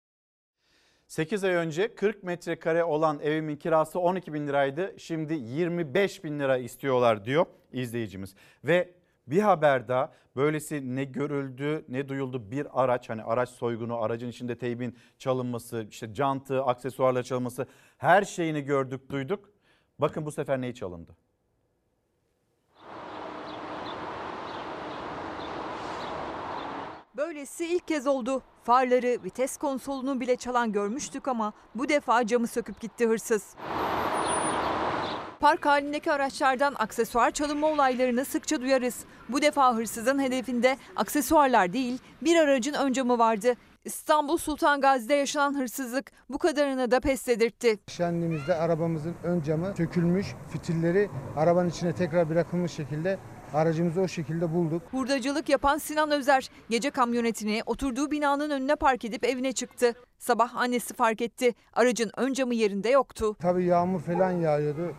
[1.08, 4.94] 8 ay önce 40 metrekare olan evimin kirası 12 bin liraydı.
[4.98, 8.34] Şimdi 25 bin lira istiyorlar diyor izleyicimiz.
[8.64, 8.90] Ve
[9.26, 14.58] bir haber daha böylesi ne görüldü ne duyuldu bir araç hani araç soygunu aracın içinde
[14.58, 17.66] teybin çalınması işte cantı aksesuarla çalınması
[17.98, 19.50] her şeyini gördük duyduk.
[19.98, 21.16] Bakın bu sefer neyi çalındı?
[27.16, 28.42] Böylesi ilk kez oldu.
[28.62, 33.54] Farları, vites konsolunu bile çalan görmüştük ama bu defa camı söküp gitti hırsız.
[35.40, 39.04] Park halindeki araçlardan aksesuar çalınma olaylarını sıkça duyarız.
[39.28, 43.54] Bu defa hırsızın hedefinde aksesuarlar değil bir aracın ön camı vardı.
[43.84, 47.78] İstanbul Sultan Gazi'de yaşanan hırsızlık bu kadarını da pes dedirtti.
[47.88, 53.18] Şenliğimizde arabamızın ön camı sökülmüş, fitilleri arabanın içine tekrar bırakılmış şekilde
[53.54, 54.82] aracımızı o şekilde bulduk.
[54.90, 59.94] Hurdacılık yapan Sinan Özer gece kamyonetini oturduğu binanın önüne park edip evine çıktı.
[60.18, 61.54] Sabah annesi fark etti.
[61.72, 63.36] Aracın ön camı yerinde yoktu.
[63.40, 64.94] Tabii yağmur falan yağıyordu.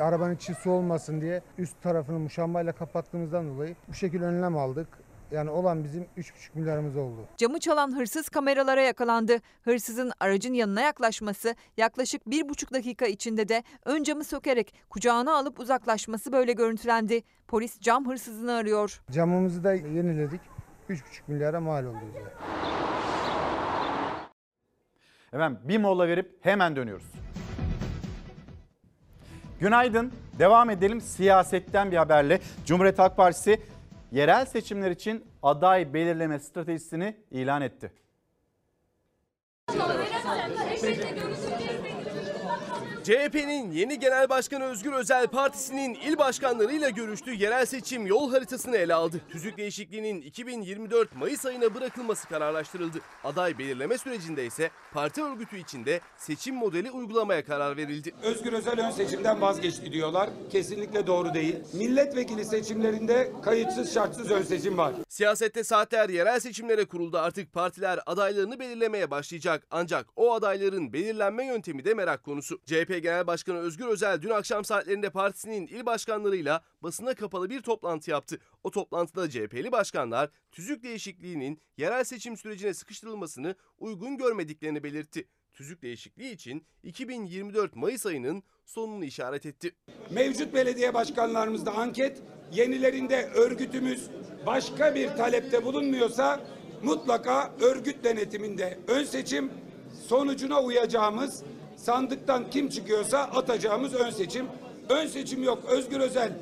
[0.00, 4.88] Arabanın içi su olmasın diye üst tarafını muşambayla kapattığımızdan dolayı bu şekilde önlem aldık.
[5.30, 7.26] Yani olan bizim 3,5 milyarımız oldu.
[7.36, 9.36] Camı çalan hırsız kameralara yakalandı.
[9.62, 15.60] Hırsızın aracın yanına yaklaşması yaklaşık bir buçuk dakika içinde de ön camı sökerek kucağına alıp
[15.60, 17.22] uzaklaşması böyle görüntülendi.
[17.48, 19.02] Polis cam hırsızını arıyor.
[19.10, 20.40] Camımızı da yeniledik.
[20.90, 22.32] 3,5 milyara mal oldu bize.
[25.30, 27.12] Hemen bir mola verip hemen dönüyoruz.
[29.60, 30.12] Günaydın.
[30.38, 32.40] Devam edelim siyasetten bir haberle.
[32.66, 33.60] Cumhuriyet Halk Partisi
[34.12, 37.92] yerel seçimler için aday belirleme stratejisini ilan etti.
[43.08, 47.34] CHP'nin yeni Genel Başkanı Özgür Özel Partisi'nin il başkanlarıyla görüştü.
[47.34, 49.20] Yerel seçim yol haritasını ele aldı.
[49.32, 52.98] Tüzük değişikliğinin 2024 Mayıs ayına bırakılması kararlaştırıldı.
[53.24, 58.14] Aday belirleme sürecinde ise parti örgütü içinde seçim modeli uygulamaya karar verildi.
[58.22, 60.30] Özgür Özel ön seçimden vazgeçti diyorlar.
[60.50, 61.56] Kesinlikle doğru değil.
[61.72, 64.92] Milletvekili seçimlerinde kayıtsız şartsız ön seçim var.
[65.08, 67.18] Siyasette saatler yerel seçimlere kuruldu.
[67.18, 69.66] Artık partiler adaylarını belirlemeye başlayacak.
[69.70, 72.58] Ancak o adayların belirlenme yöntemi de merak konusu.
[72.66, 78.10] CHP Genel Başkanı Özgür Özel dün akşam saatlerinde partisinin il başkanlarıyla basına kapalı bir toplantı
[78.10, 78.38] yaptı.
[78.64, 85.28] O toplantıda CHP'li başkanlar tüzük değişikliğinin yerel seçim sürecine sıkıştırılmasını uygun görmediklerini belirtti.
[85.52, 89.74] Tüzük değişikliği için 2024 Mayıs ayının sonunu işaret etti.
[90.10, 92.22] Mevcut belediye başkanlarımızda anket,
[92.52, 94.10] yenilerinde örgütümüz
[94.46, 96.40] başka bir talepte bulunmuyorsa
[96.82, 99.50] mutlaka örgüt denetiminde ön seçim
[100.08, 101.42] sonucuna uyacağımız
[101.78, 104.46] sandıktan kim çıkıyorsa atacağımız ön seçim.
[104.88, 105.58] Ön seçim yok.
[105.68, 106.32] Özgür Özel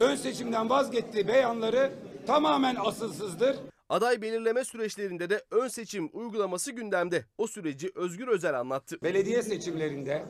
[0.00, 1.92] ön seçimden vazgeçtiği beyanları
[2.26, 3.56] tamamen asılsızdır.
[3.88, 7.24] Aday belirleme süreçlerinde de ön seçim uygulaması gündemde.
[7.38, 8.98] O süreci Özgür Özel anlattı.
[9.02, 10.24] Belediye seçimlerinde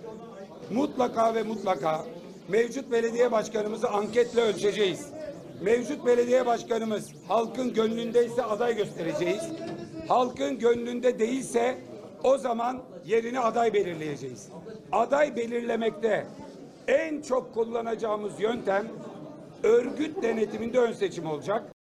[0.70, 2.05] mutlaka ve mutlaka
[2.48, 5.06] mevcut belediye başkanımızı anketle ölçeceğiz.
[5.62, 9.43] Mevcut belediye başkanımız halkın gönlündeyse aday göstereceğiz.
[10.09, 11.78] Halkın gönlünde değilse
[12.24, 14.48] o zaman yerini aday belirleyeceğiz.
[14.92, 16.26] Aday belirlemekte
[16.88, 18.88] en çok kullanacağımız yöntem
[19.62, 21.72] örgüt denetiminde ön seçim olacak.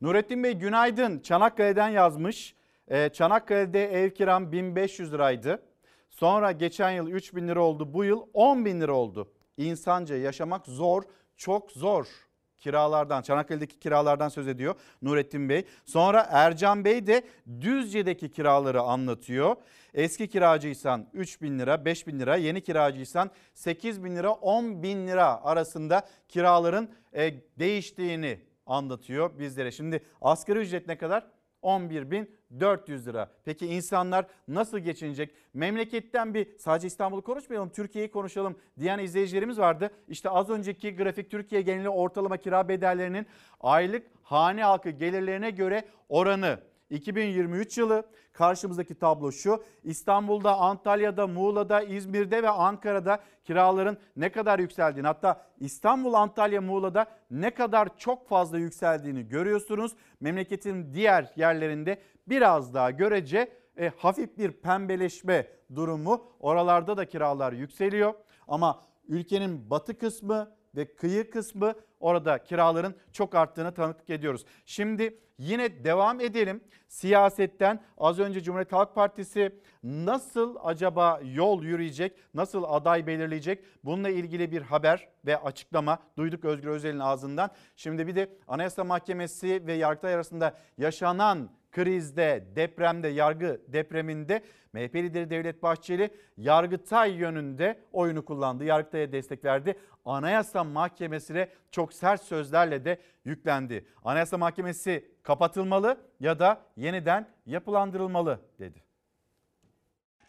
[0.00, 1.18] Nurettin Bey günaydın.
[1.18, 2.56] Çanakkale'den yazmış.
[2.88, 5.62] Ee, Çanakkale'de ev kiram 1500 liraydı.
[6.10, 7.94] Sonra geçen yıl 3000 lira oldu.
[7.94, 9.32] Bu yıl 10 bin lira oldu.
[9.56, 11.02] İnsanca yaşamak zor,
[11.36, 12.27] çok zor
[12.58, 15.64] kiralardan, Çanakkale'deki kiralardan söz ediyor Nurettin Bey.
[15.84, 17.22] Sonra Ercan Bey de
[17.60, 19.56] Düzce'deki kiraları anlatıyor.
[19.94, 25.06] Eski kiracıysan 3 bin lira, 5 bin lira, yeni kiracıysan 8 bin lira, 10 bin
[25.08, 29.72] lira arasında kiraların e, değiştiğini anlatıyor bizlere.
[29.72, 31.26] Şimdi asgari ücret ne kadar?
[31.62, 33.30] 11.400 lira.
[33.44, 35.34] Peki insanlar nasıl geçinecek?
[35.54, 39.90] Memleketten bir sadece İstanbul'u konuşmayalım, Türkiye'yi konuşalım diyen izleyicilerimiz vardı.
[40.08, 43.26] İşte az önceki grafik Türkiye geneli ortalama kira bedellerinin
[43.60, 46.58] aylık hane halkı gelirlerine göre oranı
[46.90, 49.64] 2023 yılı karşımızdaki tablo şu.
[49.84, 57.50] İstanbul'da, Antalya'da, Muğla'da, İzmir'de ve Ankara'da kiraların ne kadar yükseldiğini hatta İstanbul, Antalya, Muğla'da ne
[57.50, 59.92] kadar çok fazla yükseldiğini görüyorsunuz.
[60.20, 61.98] Memleketin diğer yerlerinde
[62.28, 66.24] biraz daha görece e, hafif bir pembeleşme durumu.
[66.40, 68.14] Oralarda da kiralar yükseliyor
[68.48, 74.44] ama ülkenin batı kısmı ve kıyı kısmı orada kiraların çok arttığını tanıklık ediyoruz.
[74.66, 76.60] Şimdi yine devam edelim.
[76.88, 79.52] Siyasetten az önce Cumhuriyet Halk Partisi
[79.82, 83.64] nasıl acaba yol yürüyecek, nasıl aday belirleyecek?
[83.84, 87.50] Bununla ilgili bir haber ve açıklama duyduk Özgür Özel'in ağzından.
[87.76, 94.42] Şimdi bir de Anayasa Mahkemesi ve Yargıtay arasında yaşanan krizde, depremde, yargı depreminde
[94.72, 98.64] MHP lideri Devlet Bahçeli Yargıtay yönünde oyunu kullandı.
[98.64, 99.78] Yargıtay'a destek verdi.
[100.04, 103.86] Anayasa Mahkemesi'ne çok sert sözlerle de yüklendi.
[104.04, 108.82] Anayasa Mahkemesi kapatılmalı ya da yeniden yapılandırılmalı dedi.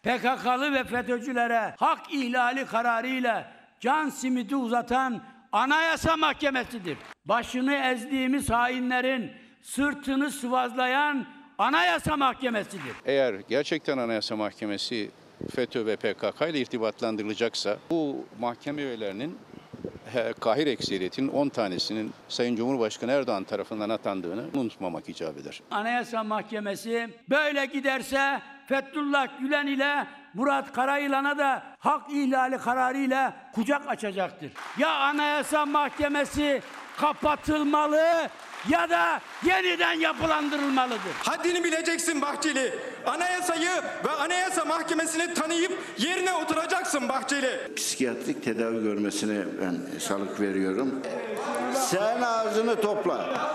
[0.02, 5.22] PKK'lı ve FETÖ'cülere hak ihlali kararıyla can simidi uzatan
[5.52, 6.98] Anayasa Mahkemesi'dir.
[7.24, 9.32] Başını ezdiğimiz hainlerin
[9.62, 12.94] sırtını sıvazlayan Anayasa Mahkemesi'dir.
[13.04, 15.10] Eğer gerçekten Anayasa Mahkemesi
[15.54, 19.38] FETÖ ve PKK ile irtibatlandırılacaksa bu mahkeme üyelerinin
[20.40, 25.60] kahir ekseriyetinin 10 tanesinin Sayın Cumhurbaşkanı Erdoğan tarafından atandığını unutmamak icap eder.
[25.70, 34.52] Anayasa Mahkemesi böyle giderse Fethullah Gülen ile Murat Karayılan'a da hak ihlali kararıyla kucak açacaktır.
[34.78, 36.62] Ya Anayasa Mahkemesi
[36.96, 38.28] kapatılmalı
[38.68, 41.12] ya da yeniden yapılandırılmalıdır.
[41.18, 42.74] Haddini bileceksin Bahçeli.
[43.06, 43.70] Anayasayı
[44.04, 47.74] ve Anayasa Mahkemesi'ni tanıyıp yerine oturacaksın Bahçeli.
[47.76, 51.02] Psikiyatrik tedavi görmesine ben salık veriyorum.
[51.74, 53.50] Sen ağzını topla.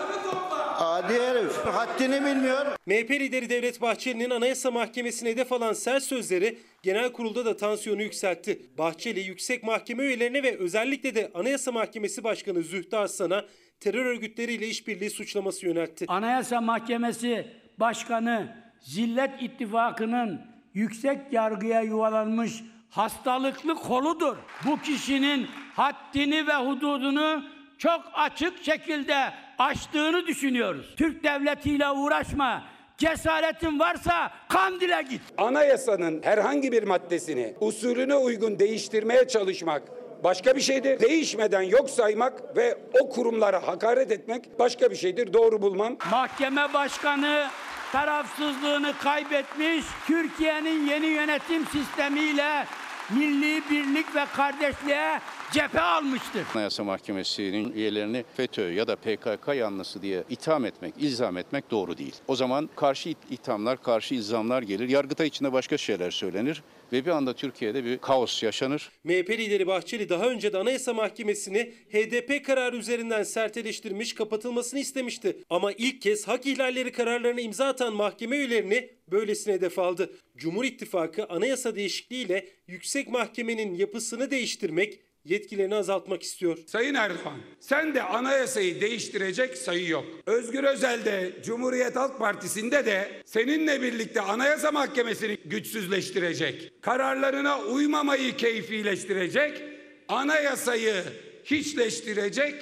[0.79, 1.57] Adi herif.
[1.65, 2.65] Haddini bilmiyor.
[2.85, 8.61] MHP lideri Devlet Bahçeli'nin Anayasa Mahkemesi'ne hedef alan sert sözleri genel kurulda da tansiyonu yükseltti.
[8.77, 13.45] Bahçeli yüksek mahkeme üyelerine ve özellikle de Anayasa Mahkemesi Başkanı Zühtü Aslan'a
[13.79, 16.05] terör örgütleriyle işbirliği suçlaması yöneltti.
[16.07, 17.47] Anayasa Mahkemesi
[17.77, 20.41] Başkanı Zillet İttifakı'nın
[20.73, 24.37] yüksek yargıya yuvalanmış hastalıklı koludur.
[24.65, 27.43] Bu kişinin haddini ve hududunu
[27.77, 30.93] çok açık şekilde aştığını düşünüyoruz.
[30.97, 32.63] Türk devletiyle uğraşma.
[32.97, 35.21] Cesaretin varsa Kandil'e git.
[35.37, 39.83] Anayasanın herhangi bir maddesini usulüne uygun değiştirmeye çalışmak
[40.25, 40.99] başka bir şeydir.
[40.99, 45.33] Değişmeden yok saymak ve o kurumlara hakaret etmek başka bir şeydir.
[45.33, 45.97] Doğru bulmam.
[46.11, 47.47] Mahkeme başkanı
[47.91, 52.65] tarafsızlığını kaybetmiş, Türkiye'nin yeni yönetim sistemiyle
[53.09, 55.19] milli birlik ve kardeşliğe
[55.55, 56.43] cephe almıştır.
[56.55, 62.15] Anayasa Mahkemesi'nin üyelerini FETÖ ya da PKK yanlısı diye itham etmek, ilzam etmek doğru değil.
[62.27, 64.89] O zaman karşı ithamlar, karşı ilzamlar gelir.
[64.89, 66.63] Yargıtay içinde başka şeyler söylenir
[66.93, 68.91] ve bir anda Türkiye'de bir kaos yaşanır.
[69.03, 75.37] MHP lideri Bahçeli daha önce de Anayasa Mahkemesi'ni HDP kararı üzerinden sert eleştirmiş, kapatılmasını istemişti.
[75.49, 80.11] Ama ilk kez hak ihlalleri kararlarına imza atan mahkeme üyelerini böylesine hedef aldı.
[80.37, 86.57] Cumhur İttifakı anayasa değişikliğiyle yüksek mahkemenin yapısını değiştirmek, yetkilerini azaltmak istiyor.
[86.67, 90.05] Sayın Erdoğan, sen de anayasayı değiştirecek sayı yok.
[90.25, 99.61] Özgür Özel de Cumhuriyet Halk Partisi'nde de seninle birlikte Anayasa Mahkemesi'ni güçsüzleştirecek, kararlarına uymamayı keyfileştirecek,
[100.07, 101.03] anayasayı
[101.45, 102.55] hiçleştirecek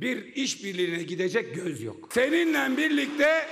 [0.00, 2.08] bir işbirliğine gidecek göz yok.
[2.12, 3.46] Seninle birlikte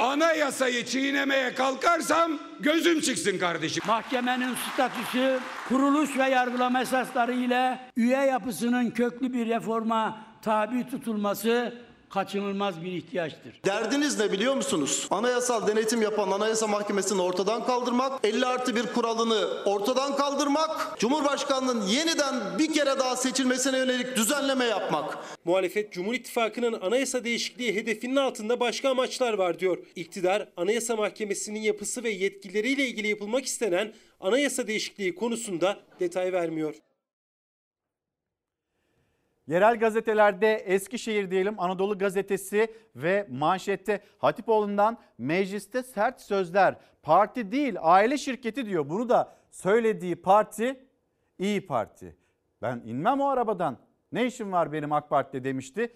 [0.00, 3.82] anayasayı çiğnemeye kalkarsam gözüm çıksın kardeşim.
[3.86, 5.38] Mahkemenin statüsü,
[5.68, 11.74] kuruluş ve yargılama esasları ile üye yapısının köklü bir reforma tabi tutulması
[12.10, 13.60] kaçınılmaz bir ihtiyaçtır.
[13.64, 15.06] Derdiniz ne biliyor musunuz?
[15.10, 22.58] Anayasal denetim yapan Anayasa Mahkemesi'ni ortadan kaldırmak, 50 artı bir kuralını ortadan kaldırmak, Cumhurbaşkanlığının yeniden
[22.58, 25.18] bir kere daha seçilmesine yönelik düzenleme yapmak.
[25.44, 29.78] Muhalefet Cumhur İttifakı'nın anayasa değişikliği hedefinin altında başka amaçlar var diyor.
[29.96, 36.74] İktidar Anayasa Mahkemesi'nin yapısı ve yetkileriyle ilgili yapılmak istenen anayasa değişikliği konusunda detay vermiyor.
[39.48, 46.76] Yerel gazetelerde Eskişehir diyelim Anadolu Gazetesi ve manşette Hatipoğlu'ndan mecliste sert sözler.
[47.02, 48.88] Parti değil aile şirketi diyor.
[48.88, 50.80] Bunu da söylediği parti
[51.38, 52.16] İyi Parti.
[52.62, 53.78] Ben inmem o arabadan.
[54.12, 55.92] Ne işim var benim AK Parti'de demişti.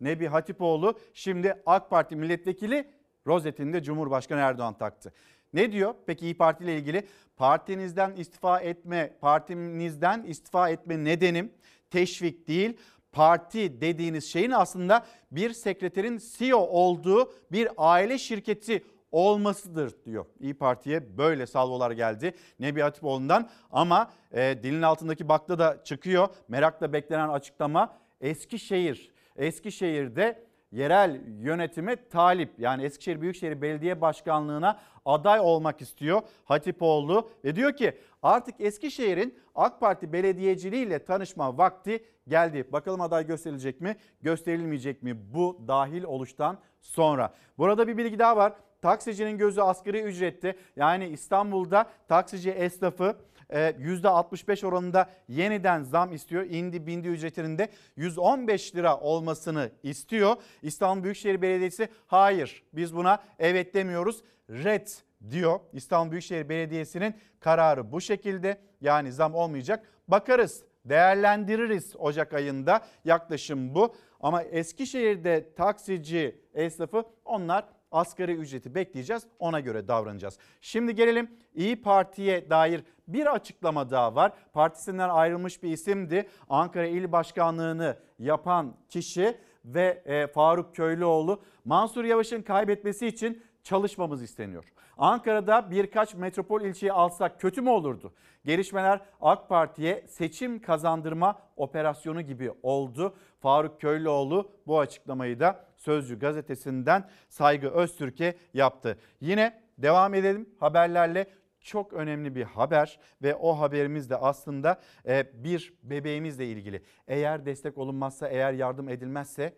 [0.00, 2.90] Nebi Hatipoğlu şimdi AK Parti milletvekili
[3.26, 5.12] rozetinde Cumhurbaşkanı Erdoğan taktı.
[5.52, 7.06] Ne diyor peki İyi Parti ile ilgili?
[7.36, 11.52] Partinizden istifa etme, partinizden istifa etme nedenim
[11.92, 12.76] teşvik değil.
[13.12, 20.26] Parti dediğiniz şeyin aslında bir sekreterin CEO olduğu bir aile şirketi olmasıdır diyor.
[20.40, 26.28] İyi Parti'ye böyle salvolar geldi Nebi Hatipoğlu'ndan ama e, dilin altındaki bakla da çıkıyor.
[26.48, 29.12] Merakla beklenen açıklama Eskişehir.
[29.36, 37.76] Eskişehir'de yerel yönetime talip yani Eskişehir Büyükşehir Belediye Başkanlığı'na aday olmak istiyor Hatipoğlu ve diyor
[37.76, 42.66] ki artık Eskişehir'in AK Parti belediyeciliğiyle tanışma vakti geldi.
[42.72, 47.34] Bakalım aday gösterilecek mi gösterilmeyecek mi bu dahil oluştan sonra.
[47.58, 48.52] Burada bir bilgi daha var.
[48.82, 53.16] Taksicinin gözü asgari ücrette yani İstanbul'da taksici esnafı
[53.52, 56.44] %65 oranında yeniden zam istiyor.
[56.44, 60.36] İndi bindi ücretinde 115 lira olmasını istiyor.
[60.62, 64.88] İstanbul Büyükşehir Belediyesi hayır biz buna evet demiyoruz red
[65.30, 65.60] diyor.
[65.72, 69.86] İstanbul Büyükşehir Belediyesi'nin kararı bu şekilde yani zam olmayacak.
[70.08, 73.94] Bakarız değerlendiririz Ocak ayında yaklaşım bu.
[74.20, 80.38] Ama Eskişehir'de taksici esnafı onlar asgari ücreti bekleyeceğiz ona göre davranacağız.
[80.60, 84.32] Şimdi gelelim İyi Parti'ye dair bir açıklama daha var.
[84.52, 86.28] Partisinden ayrılmış bir isimdi.
[86.48, 94.72] Ankara İl Başkanlığı'nı yapan kişi ve e, Faruk Köylüoğlu Mansur Yavaş'ın kaybetmesi için çalışmamız isteniyor.
[94.98, 98.12] Ankara'da birkaç metropol ilçeyi alsak kötü mü olurdu?
[98.44, 103.14] Gelişmeler AK Parti'ye seçim kazandırma operasyonu gibi oldu.
[103.40, 108.98] Faruk Köylüoğlu bu açıklamayı da Sözcü gazetesinden Saygı Öztürk'e yaptı.
[109.20, 111.26] Yine devam edelim haberlerle
[111.60, 116.82] çok önemli bir haber ve o haberimiz de aslında e, bir bebeğimizle ilgili.
[117.08, 119.54] Eğer destek olunmazsa, eğer yardım edilmezse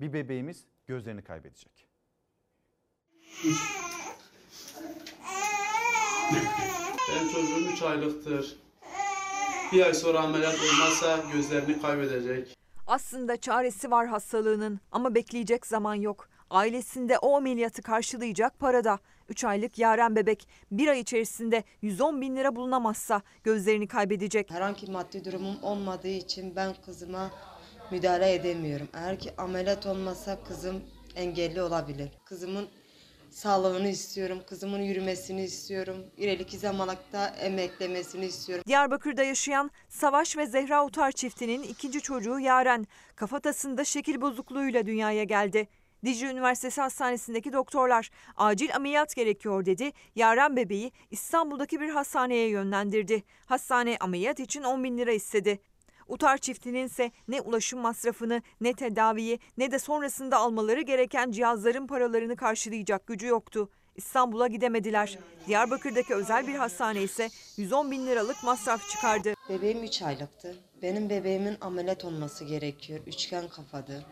[0.00, 1.86] bir bebeğimiz gözlerini kaybedecek.
[7.10, 8.56] Benim çocuğum 3 aylıktır.
[9.72, 12.59] Bir ay sonra ameliyat olmazsa gözlerini kaybedecek.
[12.90, 16.28] Aslında çaresi var hastalığının ama bekleyecek zaman yok.
[16.50, 18.98] Ailesinde o ameliyatı karşılayacak parada.
[19.28, 24.50] 3 aylık Yaren bebek bir ay içerisinde 110 bin lira bulunamazsa gözlerini kaybedecek.
[24.50, 27.30] Herhangi maddi durumum olmadığı için ben kızıma
[27.90, 28.88] müdahale edemiyorum.
[28.94, 30.82] Eğer ki ameliyat olmasa kızım
[31.16, 32.10] engelli olabilir.
[32.24, 32.68] Kızımın
[33.30, 34.38] sağlığını istiyorum.
[34.48, 35.96] Kızımın yürümesini istiyorum.
[36.16, 38.64] İleriki zamanlıkta emeklemesini istiyorum.
[38.66, 42.86] Diyarbakır'da yaşayan Savaş ve Zehra Utar çiftinin ikinci çocuğu Yaren
[43.16, 45.68] kafatasında şekil bozukluğuyla dünyaya geldi.
[46.04, 49.92] Dicle Üniversitesi Hastanesi'ndeki doktorlar acil ameliyat gerekiyor dedi.
[50.14, 53.22] Yaren bebeği İstanbul'daki bir hastaneye yönlendirdi.
[53.46, 55.58] Hastane ameliyat için 10 bin lira istedi.
[56.10, 62.36] Utar çiftinin ise ne ulaşım masrafını ne tedaviyi ne de sonrasında almaları gereken cihazların paralarını
[62.36, 63.68] karşılayacak gücü yoktu.
[63.96, 65.18] İstanbul'a gidemediler.
[65.46, 69.34] Diyarbakır'daki özel bir hastane ise 110 bin liralık masraf çıkardı.
[69.48, 70.56] Bebeğim 3 aylıktı.
[70.82, 73.00] Benim bebeğimin ameliyat olması gerekiyor.
[73.06, 74.04] Üçgen kafadı.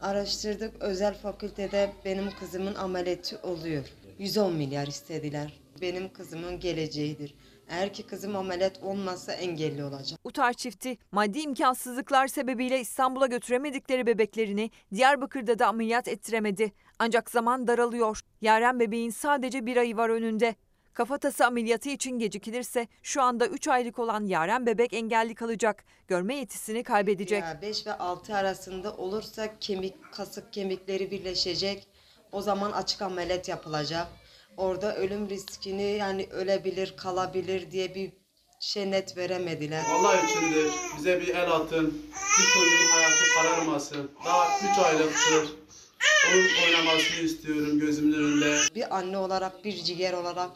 [0.00, 3.84] Araştırdık özel fakültede benim kızımın ameliyatı oluyor.
[4.18, 5.60] 110 milyar istediler.
[5.80, 7.34] Benim kızımın geleceğidir.
[7.68, 10.20] Eğer ki kızım ameliyat olmazsa engelli olacak.
[10.24, 16.72] Utar çifti maddi imkansızlıklar sebebiyle İstanbul'a götüremedikleri bebeklerini Diyarbakır'da da ameliyat ettiremedi.
[16.98, 18.20] Ancak zaman daralıyor.
[18.40, 20.54] Yaren bebeğin sadece bir ayı var önünde.
[20.94, 25.84] Kafatası ameliyatı için gecikilirse şu anda 3 aylık olan Yaren bebek engelli kalacak.
[26.08, 27.44] Görme yetisini kaybedecek.
[27.62, 31.88] 5 ve 6 arasında olursa kemik kasık kemikleri birleşecek.
[32.32, 34.06] O zaman açık ameliyat yapılacak.
[34.58, 38.12] Orada ölüm riskini yani ölebilir, kalabilir diye bir
[38.60, 39.84] şey net veremediler.
[39.90, 40.72] Allah içindir.
[40.98, 42.02] Bize bir el atın.
[42.38, 44.10] Bir çocuğun hayatı kararmasın.
[44.24, 45.56] Daha 3 aylıktır.
[46.32, 48.58] Onun oynamasını istiyorum gözümün önünde.
[48.74, 50.50] Bir anne olarak, bir ciğer olarak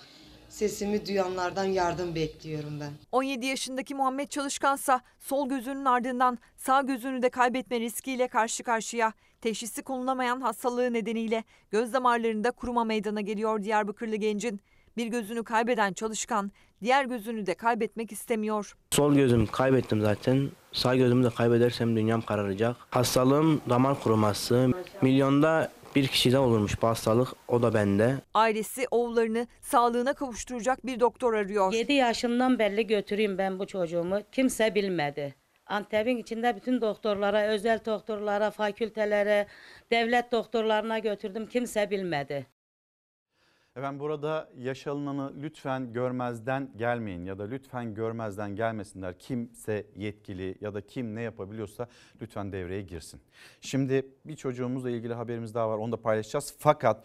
[0.49, 2.93] sesimi duyanlardan yardım bekliyorum ben.
[3.13, 9.13] 17 yaşındaki Muhammed Çalışkansa sol gözünün ardından sağ gözünü de kaybetme riskiyle karşı karşıya.
[9.43, 14.61] Teşhisi konulamayan hastalığı nedeniyle göz damarlarında kuruma meydana geliyor Diyarbakırlı gencin.
[14.97, 16.53] Bir gözünü kaybeden Çalışkan
[16.83, 18.77] diğer gözünü de kaybetmek istemiyor.
[18.91, 20.49] Sol gözümü kaybettim zaten.
[20.73, 22.77] Sağ gözümü de kaybedersem dünyam kararacak.
[22.91, 24.71] Hastalığım damar kuruması.
[25.03, 27.29] Milyonda bir kişide olurmuş bu hastalık.
[27.49, 28.15] O da bende.
[28.35, 31.73] Ailesi oğullarını sağlığına kavuşturacak bir doktor arıyor.
[31.73, 34.19] 7 yaşından belli götüreyim ben bu çocuğumu.
[34.33, 35.42] Kimse bilmedi.
[35.73, 39.47] Antep'in içinde bütün doktorlara, özel doktorlara, fakültelere,
[39.91, 41.47] devlet doktorlarına götürdüm.
[41.47, 42.47] Kimse bilmedi.
[43.77, 49.19] Efendim burada yaşananı lütfen görmezden gelmeyin ya da lütfen görmezden gelmesinler.
[49.19, 51.89] Kimse yetkili ya da kim ne yapabiliyorsa
[52.23, 53.21] lütfen devreye girsin.
[53.61, 56.55] Şimdi bir çocuğumuzla ilgili haberimiz daha var onu da paylaşacağız.
[56.59, 57.05] Fakat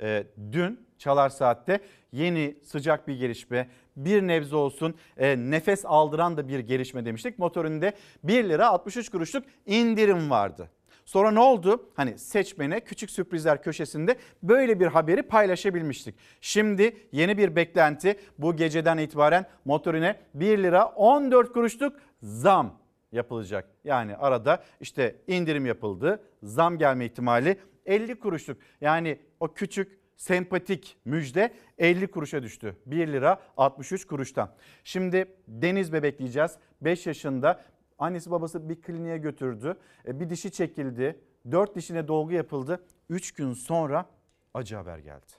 [0.00, 1.80] e, dün Çalar Saat'te
[2.12, 7.38] yeni sıcak bir gelişme bir nebze olsun e, nefes aldıran da bir gelişme demiştik.
[7.38, 7.92] Motorinde
[8.24, 10.70] 1 lira 63 kuruşluk indirim vardı.
[11.04, 11.90] Sonra ne oldu?
[11.94, 16.14] Hani seçmene küçük sürprizler köşesinde böyle bir haberi paylaşabilmiştik.
[16.40, 22.78] Şimdi yeni bir beklenti bu geceden itibaren motorine 1 lira 14 kuruşluk zam
[23.12, 23.68] yapılacak.
[23.84, 27.56] Yani arada işte indirim yapıldı, zam gelme ihtimali
[27.86, 28.58] 50 kuruşluk.
[28.80, 32.76] Yani o küçük sempatik müjde 50 kuruşa düştü.
[32.86, 34.54] 1 lira 63 kuruştan.
[34.84, 36.52] Şimdi Deniz bebekleyeceğiz.
[36.80, 37.64] 5 yaşında
[37.98, 39.76] Annesi babası bir kliniğe götürdü.
[40.06, 41.20] E, Bir dişi çekildi.
[41.50, 42.84] 4 dişine dolgu yapıldı.
[43.10, 44.06] 3 gün sonra
[44.54, 45.32] acı haber geldi.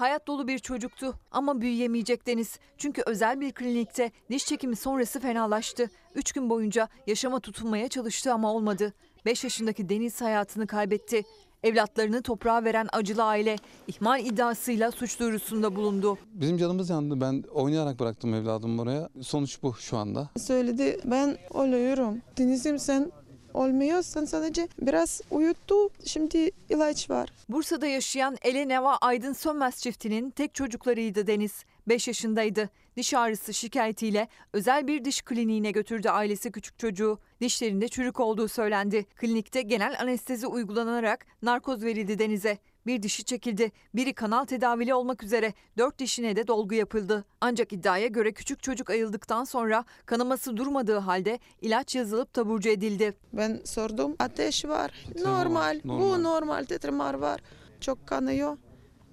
[0.00, 2.58] Hayat dolu bir çocuktu ama büyüyemeyecek Deniz.
[2.78, 5.90] Çünkü özel bir klinikte diş çekimi sonrası fenalaştı.
[6.14, 8.92] 3 gün boyunca yaşama tutunmaya çalıştı ama olmadı.
[9.24, 11.22] 5 yaşındaki Deniz hayatını kaybetti.
[11.62, 13.56] Evlatlarını toprağa veren acılı aile
[13.86, 16.18] ihmal iddiasıyla suç duyurusunda bulundu.
[16.32, 17.20] Bizim canımız yandı.
[17.20, 19.08] Ben oynayarak bıraktım evladımı oraya.
[19.22, 20.30] Sonuç bu şu anda.
[20.38, 22.18] Söyledi ben oluyorum.
[22.38, 23.12] Denizim sen
[23.54, 25.74] olmuyorsan sadece biraz uyuttu.
[26.04, 27.28] Şimdi ilaç var.
[27.48, 31.64] Bursa'da yaşayan Eleneva Aydın Sönmez çiftinin tek çocuklarıydı Deniz.
[31.88, 32.70] 5 yaşındaydı.
[32.96, 37.18] Diş ağrısı şikayetiyle özel bir diş kliniğine götürdü ailesi küçük çocuğu.
[37.40, 39.04] Dişlerinde çürük olduğu söylendi.
[39.04, 42.58] Klinikte genel anestezi uygulanarak narkoz verildi Deniz'e.
[42.86, 43.72] Bir dişi çekildi.
[43.94, 47.24] Biri kanal tedavili olmak üzere dört dişine de dolgu yapıldı.
[47.40, 53.14] Ancak iddiaya göre küçük çocuk ayıldıktan sonra kanaması durmadığı halde ilaç yazılıp taburcu edildi.
[53.32, 55.06] Ben sordum ateş var.
[55.18, 55.80] Normal.
[55.84, 56.00] normal.
[56.00, 57.40] Bu normal tetremar var.
[57.80, 58.56] Çok kanıyor.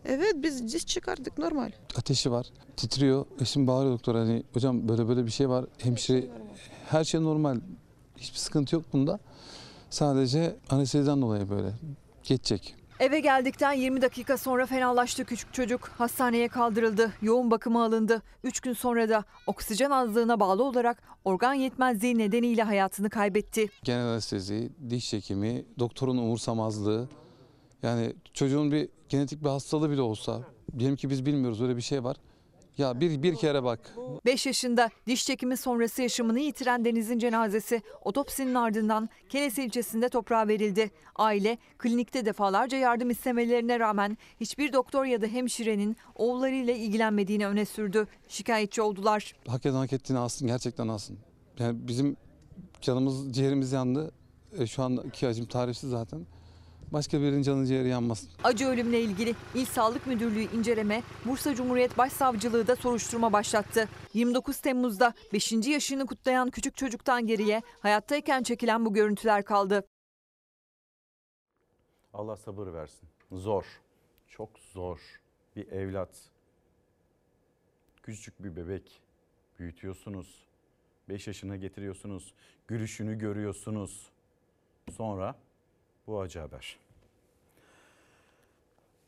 [0.06, 1.72] Evet biz diş çıkardık normal.
[1.98, 2.48] Ateşi var.
[2.78, 3.26] Titriyor.
[3.42, 5.66] Eşim bağırıyor doktor hani hocam böyle böyle bir şey var.
[5.78, 6.28] Hemşire
[6.90, 7.60] her şey normal.
[8.18, 9.20] Hiçbir sıkıntı yok bunda.
[9.90, 11.70] Sadece anesteziden dolayı böyle
[12.24, 12.76] geçecek.
[13.00, 15.88] Eve geldikten 20 dakika sonra fenalaştı küçük çocuk.
[15.88, 17.14] Hastaneye kaldırıldı.
[17.22, 18.22] Yoğun bakıma alındı.
[18.44, 23.68] 3 gün sonra da oksijen azlığına bağlı olarak organ yetmezliği nedeniyle hayatını kaybetti.
[23.84, 27.10] Genel anestezi, diş çekimi, doktorun umursamazlığı.
[27.84, 30.42] Yani çocuğun bir genetik bir hastalığı bile olsa
[30.80, 32.18] diyelim ki biz bilmiyoruz öyle bir şey var.
[32.78, 33.96] Ya bir bir kere bak
[34.26, 40.92] 5 yaşında diş çekimi sonrası yaşamını yitiren Deniz'in cenazesi otopsinin ardından Keles ilçesinde toprağa verildi.
[41.16, 48.08] Aile klinikte defalarca yardım istemelerine rağmen hiçbir doktor ya da hemşirenin oğullarıyla ilgilenmediğini öne sürdü.
[48.28, 49.36] Şikayetçi oldular.
[49.48, 51.18] hak eden hak ettiğini alsın gerçekten alsın.
[51.60, 52.18] Yani bizim
[52.82, 54.12] canımız ciğerimiz yandı.
[54.60, 56.26] E, şu andaki acım tarifsiz zaten.
[56.94, 58.30] Başka birinin canı ciğeri yanmasın.
[58.44, 63.90] Acı ölümle ilgili İl Sağlık Müdürlüğü inceleme, Bursa Cumhuriyet Başsavcılığı da soruşturma başlattı.
[64.14, 65.52] 29 Temmuz'da 5.
[65.52, 69.88] yaşını kutlayan küçük çocuktan geriye hayattayken çekilen bu görüntüler kaldı.
[72.14, 73.10] Allah sabır versin.
[73.32, 73.66] Zor.
[74.28, 75.00] Çok zor.
[75.56, 76.10] Bir evlat.
[78.04, 79.02] Küçücük bir bebek.
[79.60, 80.46] Büyütüyorsunuz.
[81.10, 82.34] 5 yaşına getiriyorsunuz.
[82.68, 84.10] Gülüşünü görüyorsunuz.
[84.92, 85.36] Sonra
[86.08, 86.78] bu acı haber.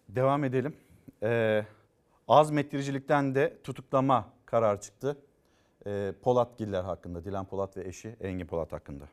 [0.10, 0.76] Devam edelim.
[1.24, 1.66] Ee,
[2.28, 5.18] azmettiricilikten de tutuklama karar çıktı.
[5.86, 9.06] Ee, Polat Giller hakkında, Dilan Polat ve eşi Engin Polat hakkında.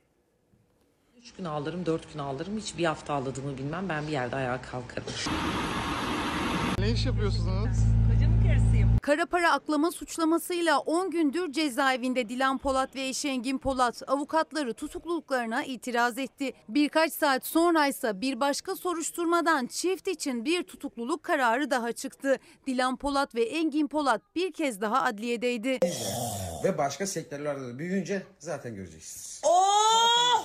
[1.19, 2.57] Üç gün ağlarım, dört gün ağlarım.
[2.57, 3.89] Hiç bir hafta ağladığımı bilmem.
[3.89, 5.09] Ben bir yerde ayağa kalkarım.
[6.79, 7.97] Ne iş yapıyorsunuz?
[9.07, 15.65] Kara para aklama suçlamasıyla 10 gündür cezaevinde Dilan Polat ve eşi Engin Polat avukatları tutukluluklarına
[15.65, 16.53] itiraz etti.
[16.69, 22.39] Birkaç saat sonra ise bir başka soruşturmadan çift için bir tutukluluk kararı daha çıktı.
[22.66, 25.78] Dilan Polat ve Engin Polat bir kez daha adliyedeydi.
[26.65, 29.43] Ve başka sektörlerde de büyüyünce zaten göreceksiniz.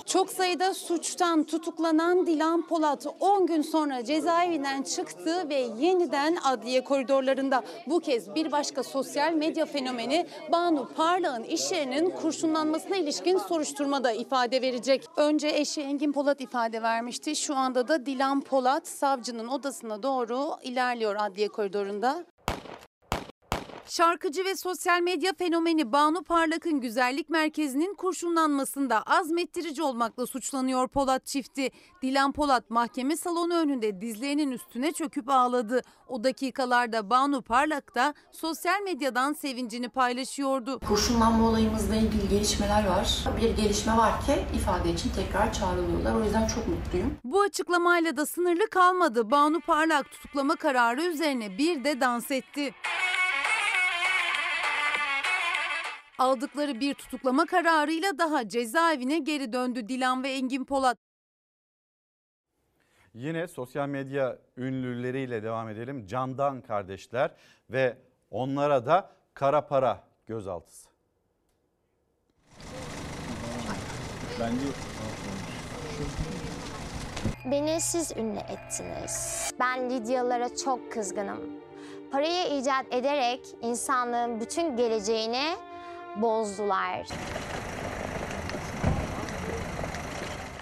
[0.06, 7.62] Çok sayıda suçtan tutuklanan Dilan Polat 10 gün sonra cezaevinden çıktı ve yeniden adliye koridorlarında.
[7.86, 14.62] Bu kez bir başka sosyal medya fenomeni Banu Parlak'ın iş yerinin kurşunlanmasına ilişkin soruşturmada ifade
[14.62, 15.06] verecek.
[15.16, 17.36] Önce eşi Engin Polat ifade vermişti.
[17.36, 22.24] Şu anda da Dilan Polat savcının odasına doğru ilerliyor adliye koridorunda.
[23.92, 31.70] Şarkıcı ve sosyal medya fenomeni Banu Parlak'ın güzellik merkezinin kurşunlanmasında azmettirici olmakla suçlanıyor Polat çifti.
[32.02, 35.82] Dilan Polat mahkeme salonu önünde dizlerinin üstüne çöküp ağladı.
[36.08, 40.80] O dakikalarda Banu Parlak da sosyal medyadan sevincini paylaşıyordu.
[40.80, 43.24] Kurşunlanma olayımızla ilgili gelişmeler var.
[43.40, 46.14] Bir gelişme var ki ifade için tekrar çağrılıyorlar.
[46.14, 47.18] O yüzden çok mutluyum.
[47.24, 49.30] Bu açıklamayla da sınırlı kalmadı.
[49.30, 52.74] Banu Parlak tutuklama kararı üzerine bir de dans etti.
[56.18, 60.98] Aldıkları bir tutuklama kararıyla daha cezaevine geri döndü Dilan ve Engin Polat.
[63.14, 66.06] Yine sosyal medya ünlüleriyle devam edelim.
[66.06, 67.30] Candan kardeşler
[67.70, 67.96] ve
[68.30, 70.88] onlara da kara para gözaltısı.
[74.40, 74.64] Bence
[77.44, 79.50] Beni siz ünlü ettiniz.
[79.60, 81.40] Ben Lidyalara çok kızgınım.
[82.12, 85.56] Parayı icat ederek insanlığın bütün geleceğini
[86.16, 87.04] bozdular.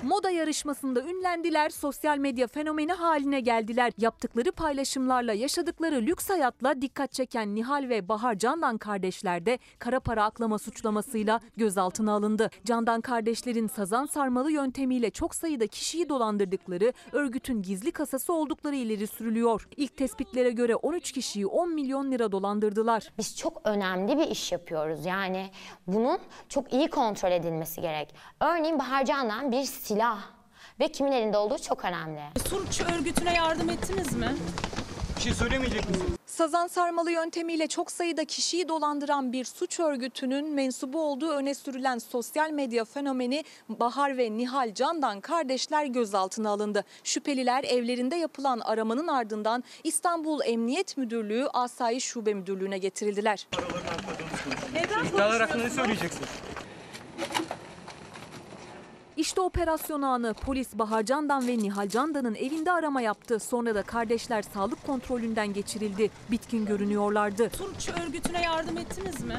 [0.02, 3.93] Moda yarışmasında ünlendiler, sosyal medya fenomeni haline geldiler.
[3.98, 10.24] Yaptıkları paylaşımlarla, yaşadıkları lüks hayatla dikkat çeken Nihal ve Bahar Candan kardeşler de kara para
[10.24, 12.51] aklama suçlamasıyla gözaltına alındı.
[12.64, 19.68] Candan kardeşlerin sazan sarmalı yöntemiyle çok sayıda kişiyi dolandırdıkları, örgütün gizli kasası oldukları ileri sürülüyor.
[19.77, 23.12] İlk tespitlere göre 13 kişiyi 10 milyon lira dolandırdılar.
[23.18, 25.06] Biz çok önemli bir iş yapıyoruz.
[25.06, 25.51] Yani
[25.86, 26.18] bunun
[26.48, 28.14] çok iyi kontrol edilmesi gerek.
[28.40, 30.18] Örneğin Bahar Candan bir silah
[30.80, 32.20] ve kimin elinde olduğu çok önemli.
[32.48, 34.36] Suç örgütüne yardım ettiniz mi?
[35.16, 36.16] Bir şey söylemeyecek misin?
[36.26, 42.50] Sazan sarmalı yöntemiyle çok sayıda kişiyi dolandıran bir suç örgütünün mensubu olduğu öne sürülen sosyal
[42.50, 46.84] medya fenomeni Bahar ve Nihal Candan kardeşler gözaltına alındı.
[47.04, 53.48] Şüpheliler evlerinde yapılan aramanın ardından İstanbul Emniyet Müdürlüğü Asayiş Şube Müdürlüğü'ne getirildiler.
[55.14, 56.26] İddialar hakkında ne söyleyeceksin?
[59.16, 63.38] İşte operasyon anı polis Bahar Candan ve Nihal Candan'ın evinde arama yaptı.
[63.38, 66.10] Sonra da kardeşler sağlık kontrolünden geçirildi.
[66.30, 67.50] Bitkin görünüyorlardı.
[67.56, 69.36] Suç örgütüne yardım ettiniz mi?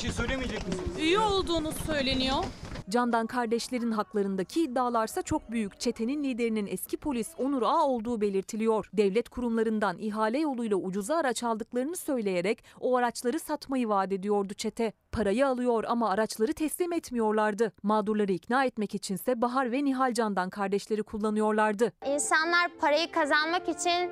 [0.00, 0.98] Bir şey söylemeyecek misiniz?
[0.98, 2.44] Üye olduğunuz söyleniyor.
[2.88, 5.80] Candan kardeşlerin haklarındaki iddialarsa çok büyük.
[5.80, 8.90] Çetenin liderinin eski polis Onur Ağ olduğu belirtiliyor.
[8.92, 14.92] Devlet kurumlarından ihale yoluyla ucuza araç aldıklarını söyleyerek o araçları satmayı vaat ediyordu çete.
[15.12, 17.72] Parayı alıyor ama araçları teslim etmiyorlardı.
[17.82, 21.92] Mağdurları ikna etmek içinse Bahar ve Nihal Candan kardeşleri kullanıyorlardı.
[22.06, 24.10] İnsanlar parayı kazanmak için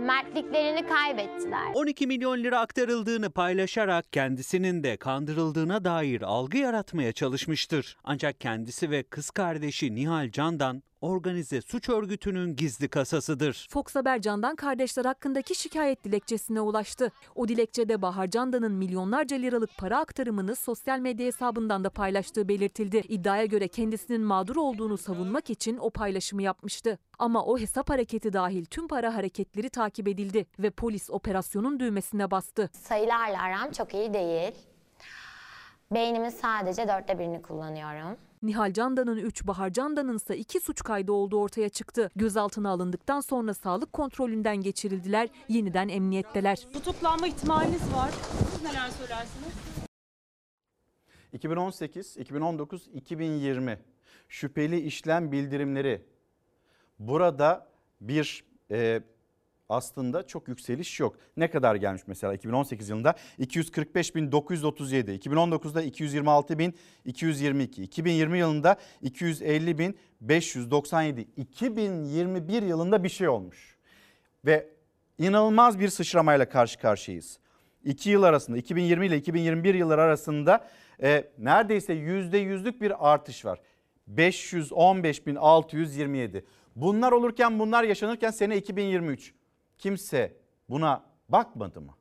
[0.00, 1.72] mertliklerini kaybettiler.
[1.74, 7.96] 12 milyon lira aktarıldığını paylaşarak kendisinin de kandırıldığına dair algı yaratmaya çalışmıştır.
[8.04, 13.66] Ancak kendisi ve kız kardeşi Nihal Candan organize suç örgütünün gizli kasasıdır.
[13.70, 17.12] Fox Haber Candan kardeşler hakkındaki şikayet dilekçesine ulaştı.
[17.34, 22.96] O dilekçede Bahar Candan'ın milyonlarca liralık para aktarımını sosyal medya hesabından da paylaştığı belirtildi.
[22.96, 26.98] İddiaya göre kendisinin mağdur olduğunu savunmak için o paylaşımı yapmıştı.
[27.18, 32.70] Ama o hesap hareketi dahil tüm para hareketleri takip edildi ve polis operasyonun düğmesine bastı.
[32.72, 34.52] Sayılarla aram çok iyi değil.
[35.92, 38.16] Beynimin sadece dörtte birini kullanıyorum.
[38.42, 42.10] Nihal Candan'ın 3, Bahar Candan'ın ise 2 suç kaydı olduğu ortaya çıktı.
[42.16, 46.56] Gözaltına alındıktan sonra sağlık kontrolünden geçirildiler, yeniden emniyetteler.
[46.72, 48.10] Tutuklanma ihtimaliniz var.
[48.52, 49.52] Siz neler söylersiniz?
[51.32, 53.78] 2018, 2019, 2020
[54.28, 56.04] şüpheli işlem bildirimleri.
[56.98, 57.68] Burada
[58.00, 59.02] bir e,
[59.70, 61.16] aslında çok yükseliş yok.
[61.36, 73.08] Ne kadar gelmiş mesela 2018 yılında 245.937, 2019'da 226.222, 2020 yılında 250.597, 2021 yılında bir
[73.08, 73.76] şey olmuş.
[74.44, 74.68] Ve
[75.18, 77.38] inanılmaz bir sıçramayla karşı karşıyayız.
[77.84, 80.68] 2 yıl arasında 2020 ile 2021 yılları arasında
[81.02, 83.60] e, neredeyse %100'lük bir artış var.
[84.14, 86.42] 515.627.
[86.76, 89.34] Bunlar olurken bunlar yaşanırken sene 2023.
[89.80, 90.36] Kimse
[90.68, 91.94] buna bakmadı mı?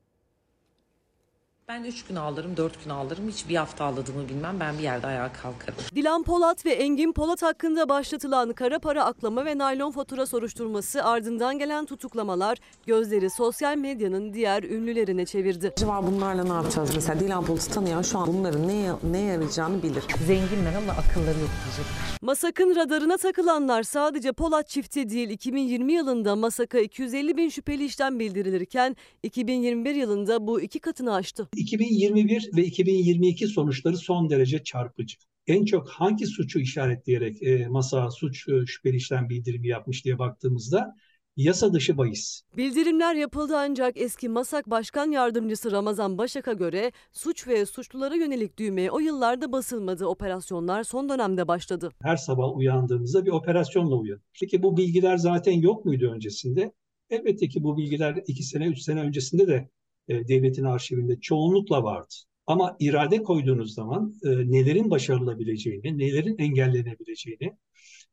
[1.70, 3.28] Ben 3 gün ağlarım, 4 gün ağlarım.
[3.30, 4.60] Hiç bir hafta ağladığımı bilmem.
[4.60, 5.76] Ben bir yerde ayağa kalkarım.
[5.96, 11.60] Dilan Polat ve Engin Polat hakkında başlatılan kara para aklama ve naylon fatura soruşturması ardından
[11.60, 15.72] gelen tutuklamalar gözleri sosyal medyanın diğer ünlülerine çevirdi.
[15.78, 16.92] Acaba bunlarla ne yapacağız?
[16.96, 20.04] Mesela Dilan Polat'ı tanıyan şu an bunların neye, neye yarayacağını bilir.
[20.28, 22.20] Zenginler ama akılları yok diyecekler.
[22.22, 28.96] Masak'ın radarına takılanlar sadece Polat çifti değil 2020 yılında Masak'a 250 bin şüpheli işlem bildirilirken
[29.24, 31.50] 2021 yılında bu iki katını aştı.
[31.60, 35.18] 2021 ve 2022 sonuçları son derece çarpıcı.
[35.48, 40.96] En çok hangi suçu işaretleyerek e, masa suç e, şüpheli işlem bildirimi yapmış diye baktığımızda
[41.38, 42.42] yasa dışı bahis.
[42.58, 48.92] Bildirimler yapıldı ancak eski Masak Başkan Yardımcısı Ramazan Başak'a göre suç ve suçlulara yönelik düğmeye
[48.92, 50.06] o yıllarda basılmadı.
[50.06, 51.90] Operasyonlar son dönemde başladı.
[52.02, 54.26] Her sabah uyandığımızda bir operasyonla uyanıyoruz.
[54.40, 56.72] Peki bu bilgiler zaten yok muydu öncesinde?
[57.10, 59.70] Elbette ki bu bilgiler iki sene, üç sene öncesinde de
[60.10, 62.14] e, devletin arşivinde çoğunlukla vardı.
[62.48, 67.54] Ama irade koyduğunuz zaman e, nelerin başarılabileceğini, nelerin engellenebileceğini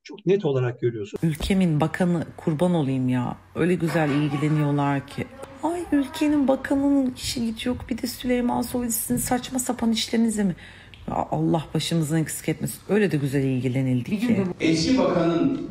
[0.03, 1.25] çok net olarak görüyorsunuz.
[1.25, 3.37] Ülkemin bakanı kurban olayım ya.
[3.55, 5.27] Öyle güzel ilgileniyorlar ki.
[5.63, 7.79] Ay ülkenin bakanının işi gücü yok.
[7.91, 10.57] Bir de Süleyman Soylu sizin saçma sapan işlerinize mi?
[11.09, 12.81] Ya Allah başımızdan eksik etmesin.
[12.89, 14.45] Öyle de güzel ilgilenildi ki.
[14.61, 15.71] Eski bakanın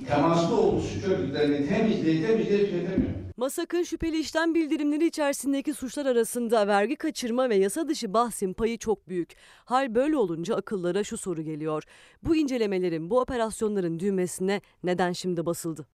[0.00, 3.12] temaslı olduğu suç örgütlerini temizleyip temizleyip tüketemiyor.
[3.36, 9.08] Masak'ın şüpheli işlem bildirimleri içerisindeki suçlar arasında vergi kaçırma ve yasa dışı bahsin payı çok
[9.08, 9.32] büyük.
[9.64, 11.82] Hal böyle olunca akıllara şu soru geliyor.
[12.22, 15.86] Bu incelemelerin, bu operasyonların düğmesine neden şimdi basıldı?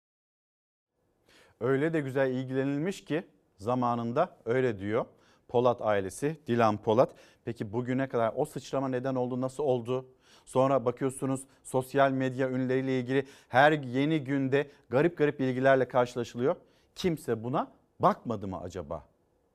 [1.61, 3.25] Öyle de güzel ilgilenilmiş ki
[3.59, 5.05] zamanında öyle diyor.
[5.49, 7.15] Polat ailesi, Dilan Polat.
[7.45, 10.07] Peki bugüne kadar o sıçrama neden oldu, nasıl oldu?
[10.51, 16.57] Sonra bakıyorsunuz sosyal medya ünlüleriyle ilgili her yeni günde garip garip bilgilerle karşılaşılıyor.
[16.95, 19.05] Kimse buna bakmadı mı acaba?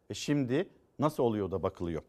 [0.09, 0.69] E şimdi
[0.99, 2.01] nasıl oluyor da bakılıyor?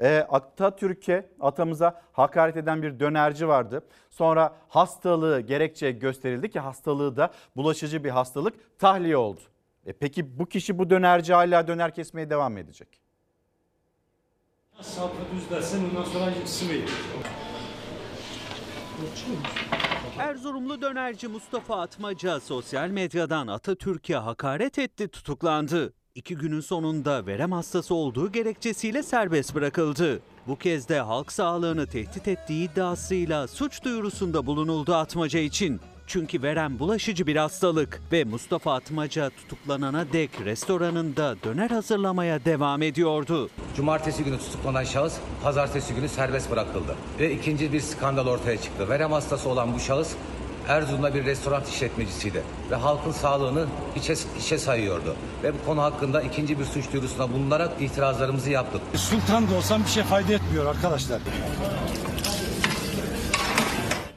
[0.00, 3.82] E, Atatürk'e, atamıza hakaret eden bir dönerci vardı.
[4.10, 9.40] Sonra hastalığı gerekçe gösterildi ki hastalığı da bulaşıcı bir hastalık tahliye oldu.
[9.86, 12.88] E peki bu kişi bu dönerci hala döner kesmeye devam edecek.
[14.80, 16.90] Sapı düzlesin ondan sonra simit.
[20.18, 25.92] Erzurumlu dönerci Mustafa Atmaca sosyal medyadan Atatürk'e hakaret etti tutuklandı.
[26.14, 30.20] İki günün sonunda verem hastası olduğu gerekçesiyle serbest bırakıldı.
[30.46, 35.80] Bu kez de halk sağlığını tehdit ettiği iddiasıyla suç duyurusunda bulunuldu Atmaca için.
[36.08, 43.50] Çünkü verem bulaşıcı bir hastalık ve Mustafa Atmaca tutuklanana dek restoranında döner hazırlamaya devam ediyordu.
[43.76, 46.94] Cumartesi günü tutuklanan şahıs pazartesi günü serbest bırakıldı.
[47.18, 48.88] Ve ikinci bir skandal ortaya çıktı.
[48.88, 50.12] Verem hastası olan bu şahıs
[50.68, 53.66] Erzurum'da bir restoran işletmecisiydi ve halkın sağlığını
[53.96, 55.16] hiçe, hiçe sayıyordu.
[55.42, 58.80] Ve bu konu hakkında ikinci bir suç duyurusuna bulunarak itirazlarımızı yaptık.
[58.94, 61.20] Sultan da olsam bir şey fayda etmiyor arkadaşlar.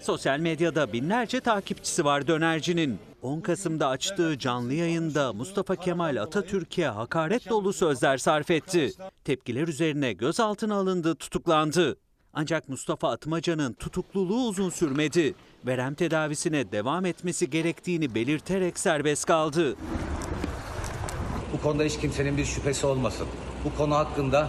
[0.02, 3.00] Sosyal medyada binlerce takipçisi var dönercinin.
[3.22, 8.92] 10 Kasım'da açtığı canlı yayında Mustafa Kemal Atatürk'e hakaret dolu sözler sarf etti.
[9.24, 11.98] Tepkiler üzerine gözaltına alındı, tutuklandı.
[12.34, 15.34] Ancak Mustafa Atmaca'nın tutukluluğu uzun sürmedi.
[15.66, 19.76] Verem tedavisine devam etmesi gerektiğini belirterek serbest kaldı.
[21.54, 23.28] Bu konuda hiç kimsenin bir şüphesi olmasın.
[23.66, 24.48] Bu konu hakkında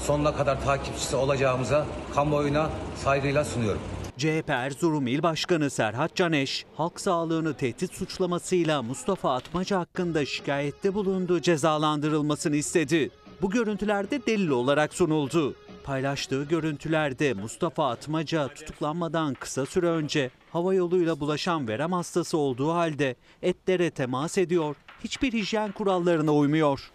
[0.00, 3.80] sonuna kadar takipçisi olacağımıza kamuoyuna saygıyla sunuyorum.
[4.24, 11.40] CHP Erzurum İl Başkanı Serhat Caneş, halk sağlığını tehdit suçlamasıyla Mustafa Atmaca hakkında şikayette bulunduğu
[11.40, 13.10] cezalandırılmasını istedi.
[13.42, 15.56] Bu görüntülerde delil olarak sunuldu.
[15.84, 23.16] Paylaştığı görüntülerde Mustafa Atmaca tutuklanmadan kısa süre önce hava yoluyla bulaşan verem hastası olduğu halde
[23.42, 26.90] etlere temas ediyor, hiçbir hijyen kurallarına uymuyor.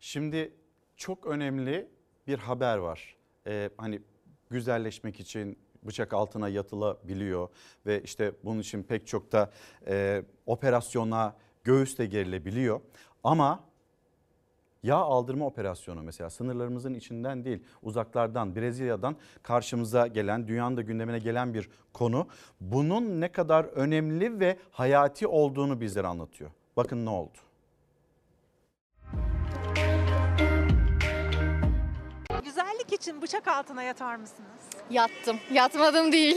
[0.00, 0.52] Şimdi
[0.96, 1.88] çok önemli
[2.26, 3.16] bir haber var.
[3.46, 4.00] Ee, hani
[4.50, 7.48] güzelleşmek için bıçak altına yatılabiliyor
[7.86, 9.50] ve işte bunun için pek çok da
[9.86, 12.80] e, operasyona göğüs de gerilebiliyor.
[13.24, 13.64] Ama
[14.82, 21.54] yağ aldırma operasyonu mesela sınırlarımızın içinden değil uzaklardan Brezilya'dan karşımıza gelen dünyanın da gündemine gelen
[21.54, 22.26] bir konu.
[22.60, 26.50] Bunun ne kadar önemli ve hayati olduğunu bizlere anlatıyor.
[26.76, 27.38] Bakın ne oldu.
[33.00, 34.50] İçin bıçak altına yatar mısınız?
[34.90, 35.36] Yattım.
[35.52, 36.36] Yatmadım değil.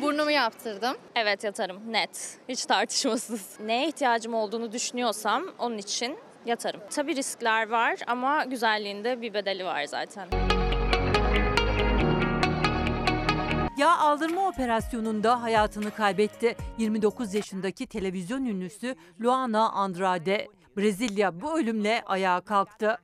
[0.00, 0.96] Burnumu yaptırdım.
[1.14, 2.38] Evet yatarım net.
[2.48, 3.60] Hiç tartışmasız.
[3.60, 6.80] Neye ihtiyacım olduğunu düşünüyorsam onun için yatarım.
[6.90, 10.28] Tabii riskler var ama güzelliğinde bir bedeli var zaten.
[13.78, 16.56] Yağ aldırma operasyonunda hayatını kaybetti.
[16.78, 20.48] 29 yaşındaki televizyon ünlüsü Luana Andrade.
[20.76, 22.98] Brezilya bu ölümle ayağa kalktı.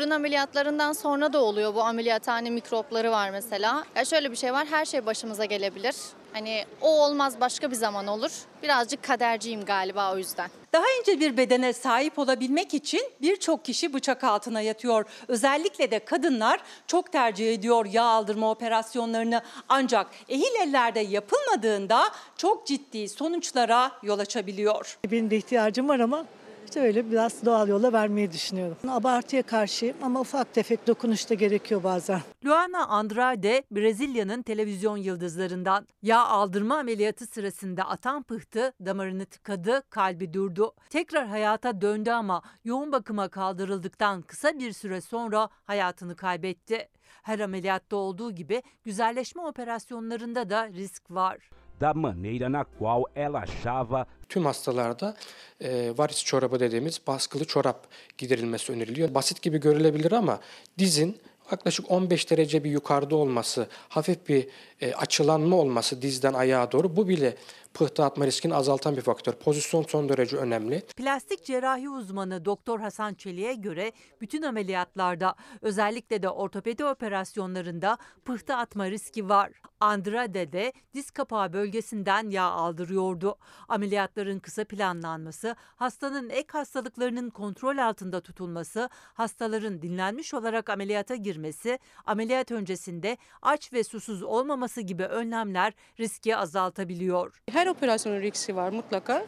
[0.00, 3.84] Burun ameliyatlarından sonra da oluyor bu ameliyathane mikropları var mesela.
[3.96, 5.94] Ya şöyle bir şey var her şey başımıza gelebilir.
[6.32, 8.30] Hani o olmaz başka bir zaman olur.
[8.62, 10.50] Birazcık kaderciyim galiba o yüzden.
[10.72, 15.04] Daha ince bir bedene sahip olabilmek için birçok kişi bıçak altına yatıyor.
[15.28, 19.42] Özellikle de kadınlar çok tercih ediyor yağ aldırma operasyonlarını.
[19.68, 22.02] Ancak ehil ellerde yapılmadığında
[22.36, 24.98] çok ciddi sonuçlara yol açabiliyor.
[25.12, 26.24] Benim de ihtiyacım var ama
[26.70, 28.76] İşte öyle biraz doğal yola vermeyi düşünüyorum.
[28.88, 32.20] Abartıya karşıyım ama ufak tefek dokunuş da gerekiyor bazen.
[32.44, 35.86] Luana Andrade, Brezilya'nın televizyon yıldızlarından.
[36.02, 40.74] Yağ aldırma ameliyatı sırasında atan pıhtı damarını tıkadı, kalbi durdu.
[40.90, 46.88] Tekrar hayata döndü ama yoğun bakıma kaldırıldıktan kısa bir süre sonra hayatını kaybetti.
[47.22, 51.50] Her ameliyatta olduğu gibi güzelleşme operasyonlarında da risk var.
[51.80, 55.16] Da maneira na qual ela achava Tüm hastalarda
[55.60, 57.86] e, varis çorabı dediğimiz baskılı çorap
[58.18, 59.14] giderilmesi öneriliyor.
[59.14, 60.40] Basit gibi görülebilir ama
[60.78, 61.16] dizin
[61.52, 64.48] yaklaşık 15 derece bir yukarıda olması, hafif bir
[64.80, 67.36] e, açılanma olması dizden ayağa doğru bu bile
[67.74, 69.32] pıhtı atma riskini azaltan bir faktör.
[69.32, 70.82] Pozisyon son derece önemli.
[70.96, 78.90] Plastik cerrahi uzmanı Doktor Hasan Çelik'e göre bütün ameliyatlarda özellikle de ortopedi operasyonlarında pıhtı atma
[78.90, 79.50] riski var.
[79.80, 83.36] Andrade de diz kapağı bölgesinden yağ aldırıyordu.
[83.68, 92.50] Ameliyatların kısa planlanması, hastanın ek hastalıklarının kontrol altında tutulması, hastaların dinlenmiş olarak ameliyata girmesi, ameliyat
[92.50, 97.42] öncesinde aç ve susuz olmaması gibi önlemler riski azaltabiliyor.
[97.50, 99.26] Her operasyonun riski var mutlaka.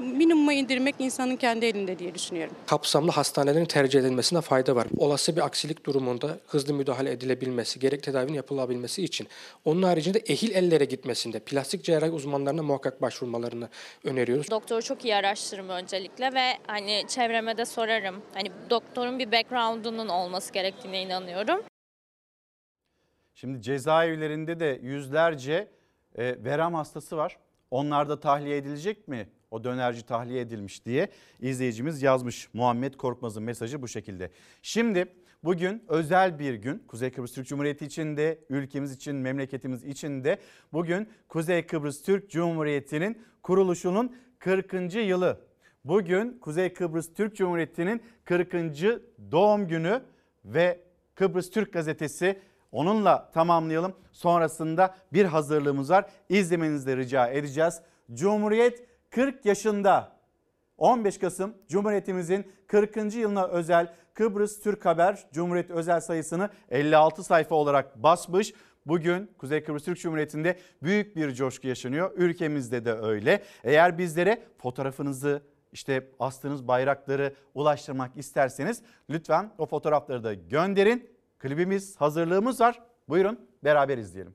[0.00, 2.56] Minimuma indirmek insanın kendi elinde diye düşünüyorum.
[2.66, 4.86] Kapsamlı hastanelerin tercih edilmesine fayda var.
[4.98, 9.28] Olası bir aksilik durumunda hızlı müdahale edilebilmesi, gerek tedavinin yapılabilmesi için.
[9.64, 13.68] Onun haricinde ehil ellere gitmesinde plastik cerrahi uzmanlarına muhakkak başvurmalarını
[14.04, 14.50] öneriyoruz.
[14.50, 18.22] Doktoru çok iyi araştırırım öncelikle ve hani çevreme de sorarım.
[18.34, 21.62] Hani doktorun bir background'unun olması gerektiğine inanıyorum.
[23.34, 25.68] Şimdi cezaevlerinde de yüzlerce
[26.18, 27.38] e, verem hastası var.
[27.70, 29.28] Onlar da tahliye edilecek mi?
[29.50, 31.08] O dönerci tahliye edilmiş diye
[31.40, 32.48] izleyicimiz yazmış.
[32.54, 34.30] Muhammed Korkmaz'ın mesajı bu şekilde.
[34.62, 35.06] Şimdi
[35.44, 36.78] bugün özel bir gün.
[36.78, 40.38] Kuzey Kıbrıs Türk Cumhuriyeti için de, ülkemiz için, memleketimiz için de
[40.72, 44.94] bugün Kuzey Kıbrıs Türk Cumhuriyeti'nin kuruluşunun 40.
[44.94, 45.40] yılı.
[45.84, 48.52] Bugün Kuzey Kıbrıs Türk Cumhuriyeti'nin 40.
[49.32, 50.02] doğum günü
[50.44, 50.80] ve
[51.14, 52.40] Kıbrıs Türk Gazetesi
[52.72, 53.92] onunla tamamlayalım.
[54.12, 56.04] Sonrasında bir hazırlığımız var.
[56.28, 57.80] İzlemenizi rica edeceğiz.
[58.14, 60.12] Cumhuriyet 40 yaşında.
[60.78, 63.14] 15 Kasım Cumhuriyetimizin 40.
[63.14, 68.54] yılına özel Kıbrıs Türk Haber Cumhuriyet özel sayısını 56 sayfa olarak basmış.
[68.86, 72.10] Bugün Kuzey Kıbrıs Türk Cumhuriyeti'nde büyük bir coşku yaşanıyor.
[72.16, 73.42] Ülkemizde de öyle.
[73.64, 75.42] Eğer bizlere fotoğrafınızı
[75.72, 81.11] işte astığınız bayrakları ulaştırmak isterseniz lütfen o fotoğrafları da gönderin.
[81.42, 82.82] Klibimiz, hazırlığımız var.
[83.08, 84.34] Buyurun beraber izleyelim.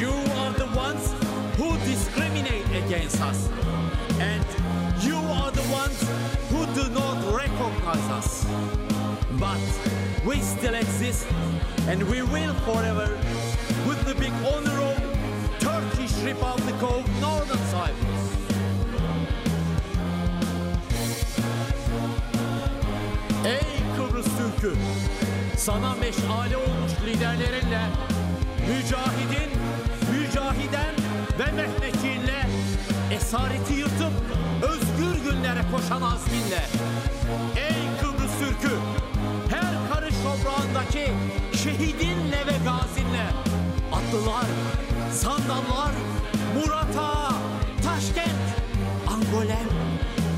[0.00, 0.10] You
[0.40, 1.14] are the ones
[1.58, 3.48] who discriminate against us.
[4.20, 4.44] And
[5.06, 5.98] you are the ones
[6.50, 8.44] who do not recognize us.
[9.40, 9.60] But
[10.26, 11.26] we still exist
[11.88, 13.08] and we will forever
[13.88, 15.13] with the big honor of
[16.04, 18.24] Turkish Republic of Northern Cyprus.
[23.46, 23.60] Ey
[23.96, 24.76] Kıbrıs Türk'ü!
[25.56, 27.82] Sana meşale olmuş liderlerinle,
[28.68, 29.50] mücahidin,
[30.12, 30.94] mücahiden
[31.38, 32.46] ve Mehmetçiğinle,
[33.12, 34.12] esareti yırtıp
[34.62, 36.62] özgür günlere koşan azminle.
[37.56, 38.76] Ey Kıbrıs Türk'ü!
[39.50, 41.12] Her karış toprağındaki
[41.62, 43.26] şehidinle ve gazinle,
[43.94, 44.46] atlılar,
[45.12, 45.92] sandallar,
[46.54, 47.32] Murat Ağa,
[47.84, 48.44] Taşkent,
[49.06, 49.68] Angolen,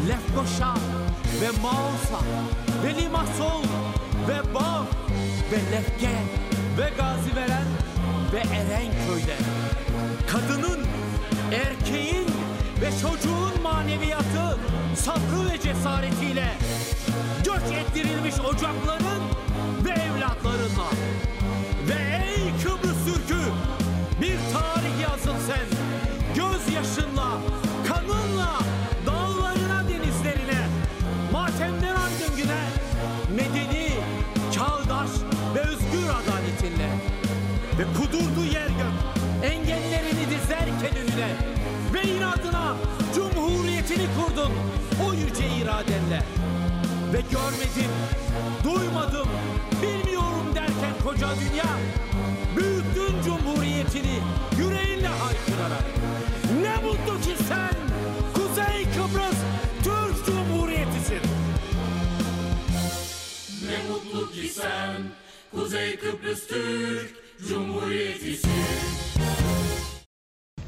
[0.09, 0.75] Lefkoşa
[1.41, 2.25] ve Mausa
[2.85, 3.63] ve Limassol
[4.29, 4.87] ve Bağ
[5.53, 6.17] ve Lefke
[6.79, 7.67] ve Gaziveren
[8.33, 9.37] ve Erenköy'de.
[10.27, 10.81] Kadının,
[11.53, 12.27] erkeğin
[12.81, 14.59] ve çocuğun maneviyatı,
[14.97, 16.49] sabrı ve cesaretiyle
[17.45, 19.23] göç ettirilmiş ocakların
[19.85, 20.91] ve evlatlarınla
[21.89, 22.96] ve ey Kıbrıs
[23.29, 23.43] Türk'ü
[24.21, 25.67] bir tarih yazın sen.
[26.35, 27.39] Gözyaşınla,
[27.89, 28.59] kanınla,
[29.07, 30.67] dağlarına, denizlerine,
[31.33, 32.63] matemden aydın güne,
[33.37, 33.91] medeni,
[34.53, 35.11] çağdaş
[35.55, 36.91] ve özgür adaletinle.
[37.79, 41.31] Ve kudurdu yer gök, engellerini dizerken önüne
[41.95, 42.77] ve inadına
[43.15, 44.53] cumhuriyetini kurdun
[45.07, 46.23] o yüce iradenle.
[47.13, 47.93] Ve görmedim,
[48.65, 49.29] duymadım,
[49.83, 51.77] bilmiyorum derken koca dünya
[52.57, 54.19] büyüttün cumhuriyetini
[54.59, 55.85] yüreğinle haykırarak.
[56.63, 57.75] Ne mutlu ki sen
[58.35, 59.39] Kuzey Kıbrıs
[59.85, 61.21] Türk Cumhuriyeti'sin.
[63.69, 64.97] Ne mutlu ki sen
[65.55, 67.15] Kuzey Kıbrıs Türk
[67.49, 68.51] Cumhuriyeti'sin.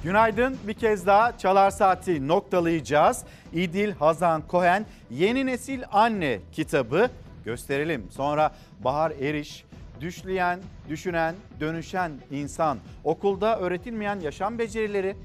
[0.05, 0.57] Günaydın.
[0.67, 3.25] Bir kez daha Çalar Saati noktalayacağız.
[3.53, 7.11] İdil Hazan Kohen Yeni Nesil Anne kitabı
[7.45, 8.07] gösterelim.
[8.11, 8.55] Sonra
[8.85, 9.65] Bahar Eriş
[10.01, 15.17] Düşleyen, düşünen, dönüşen insan, okulda öğretilmeyen yaşam becerileri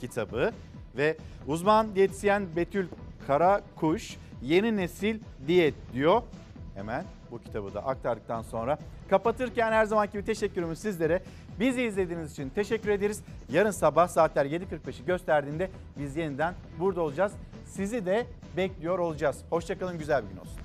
[0.00, 0.52] kitabı
[0.96, 2.86] ve uzman diyetisyen Betül
[3.26, 6.22] Karakuş yeni nesil diyet diyor.
[6.74, 8.78] Hemen bu kitabı da aktardıktan sonra
[9.10, 11.22] kapatırken her zamanki gibi teşekkürümüz sizlere.
[11.60, 13.22] Bizi izlediğiniz için teşekkür ederiz.
[13.52, 17.32] Yarın sabah saatler 7.45'i gösterdiğinde biz yeniden burada olacağız.
[17.66, 18.26] Sizi de
[18.56, 19.38] bekliyor olacağız.
[19.50, 20.58] Hoşçakalın güzel bir gün olsun.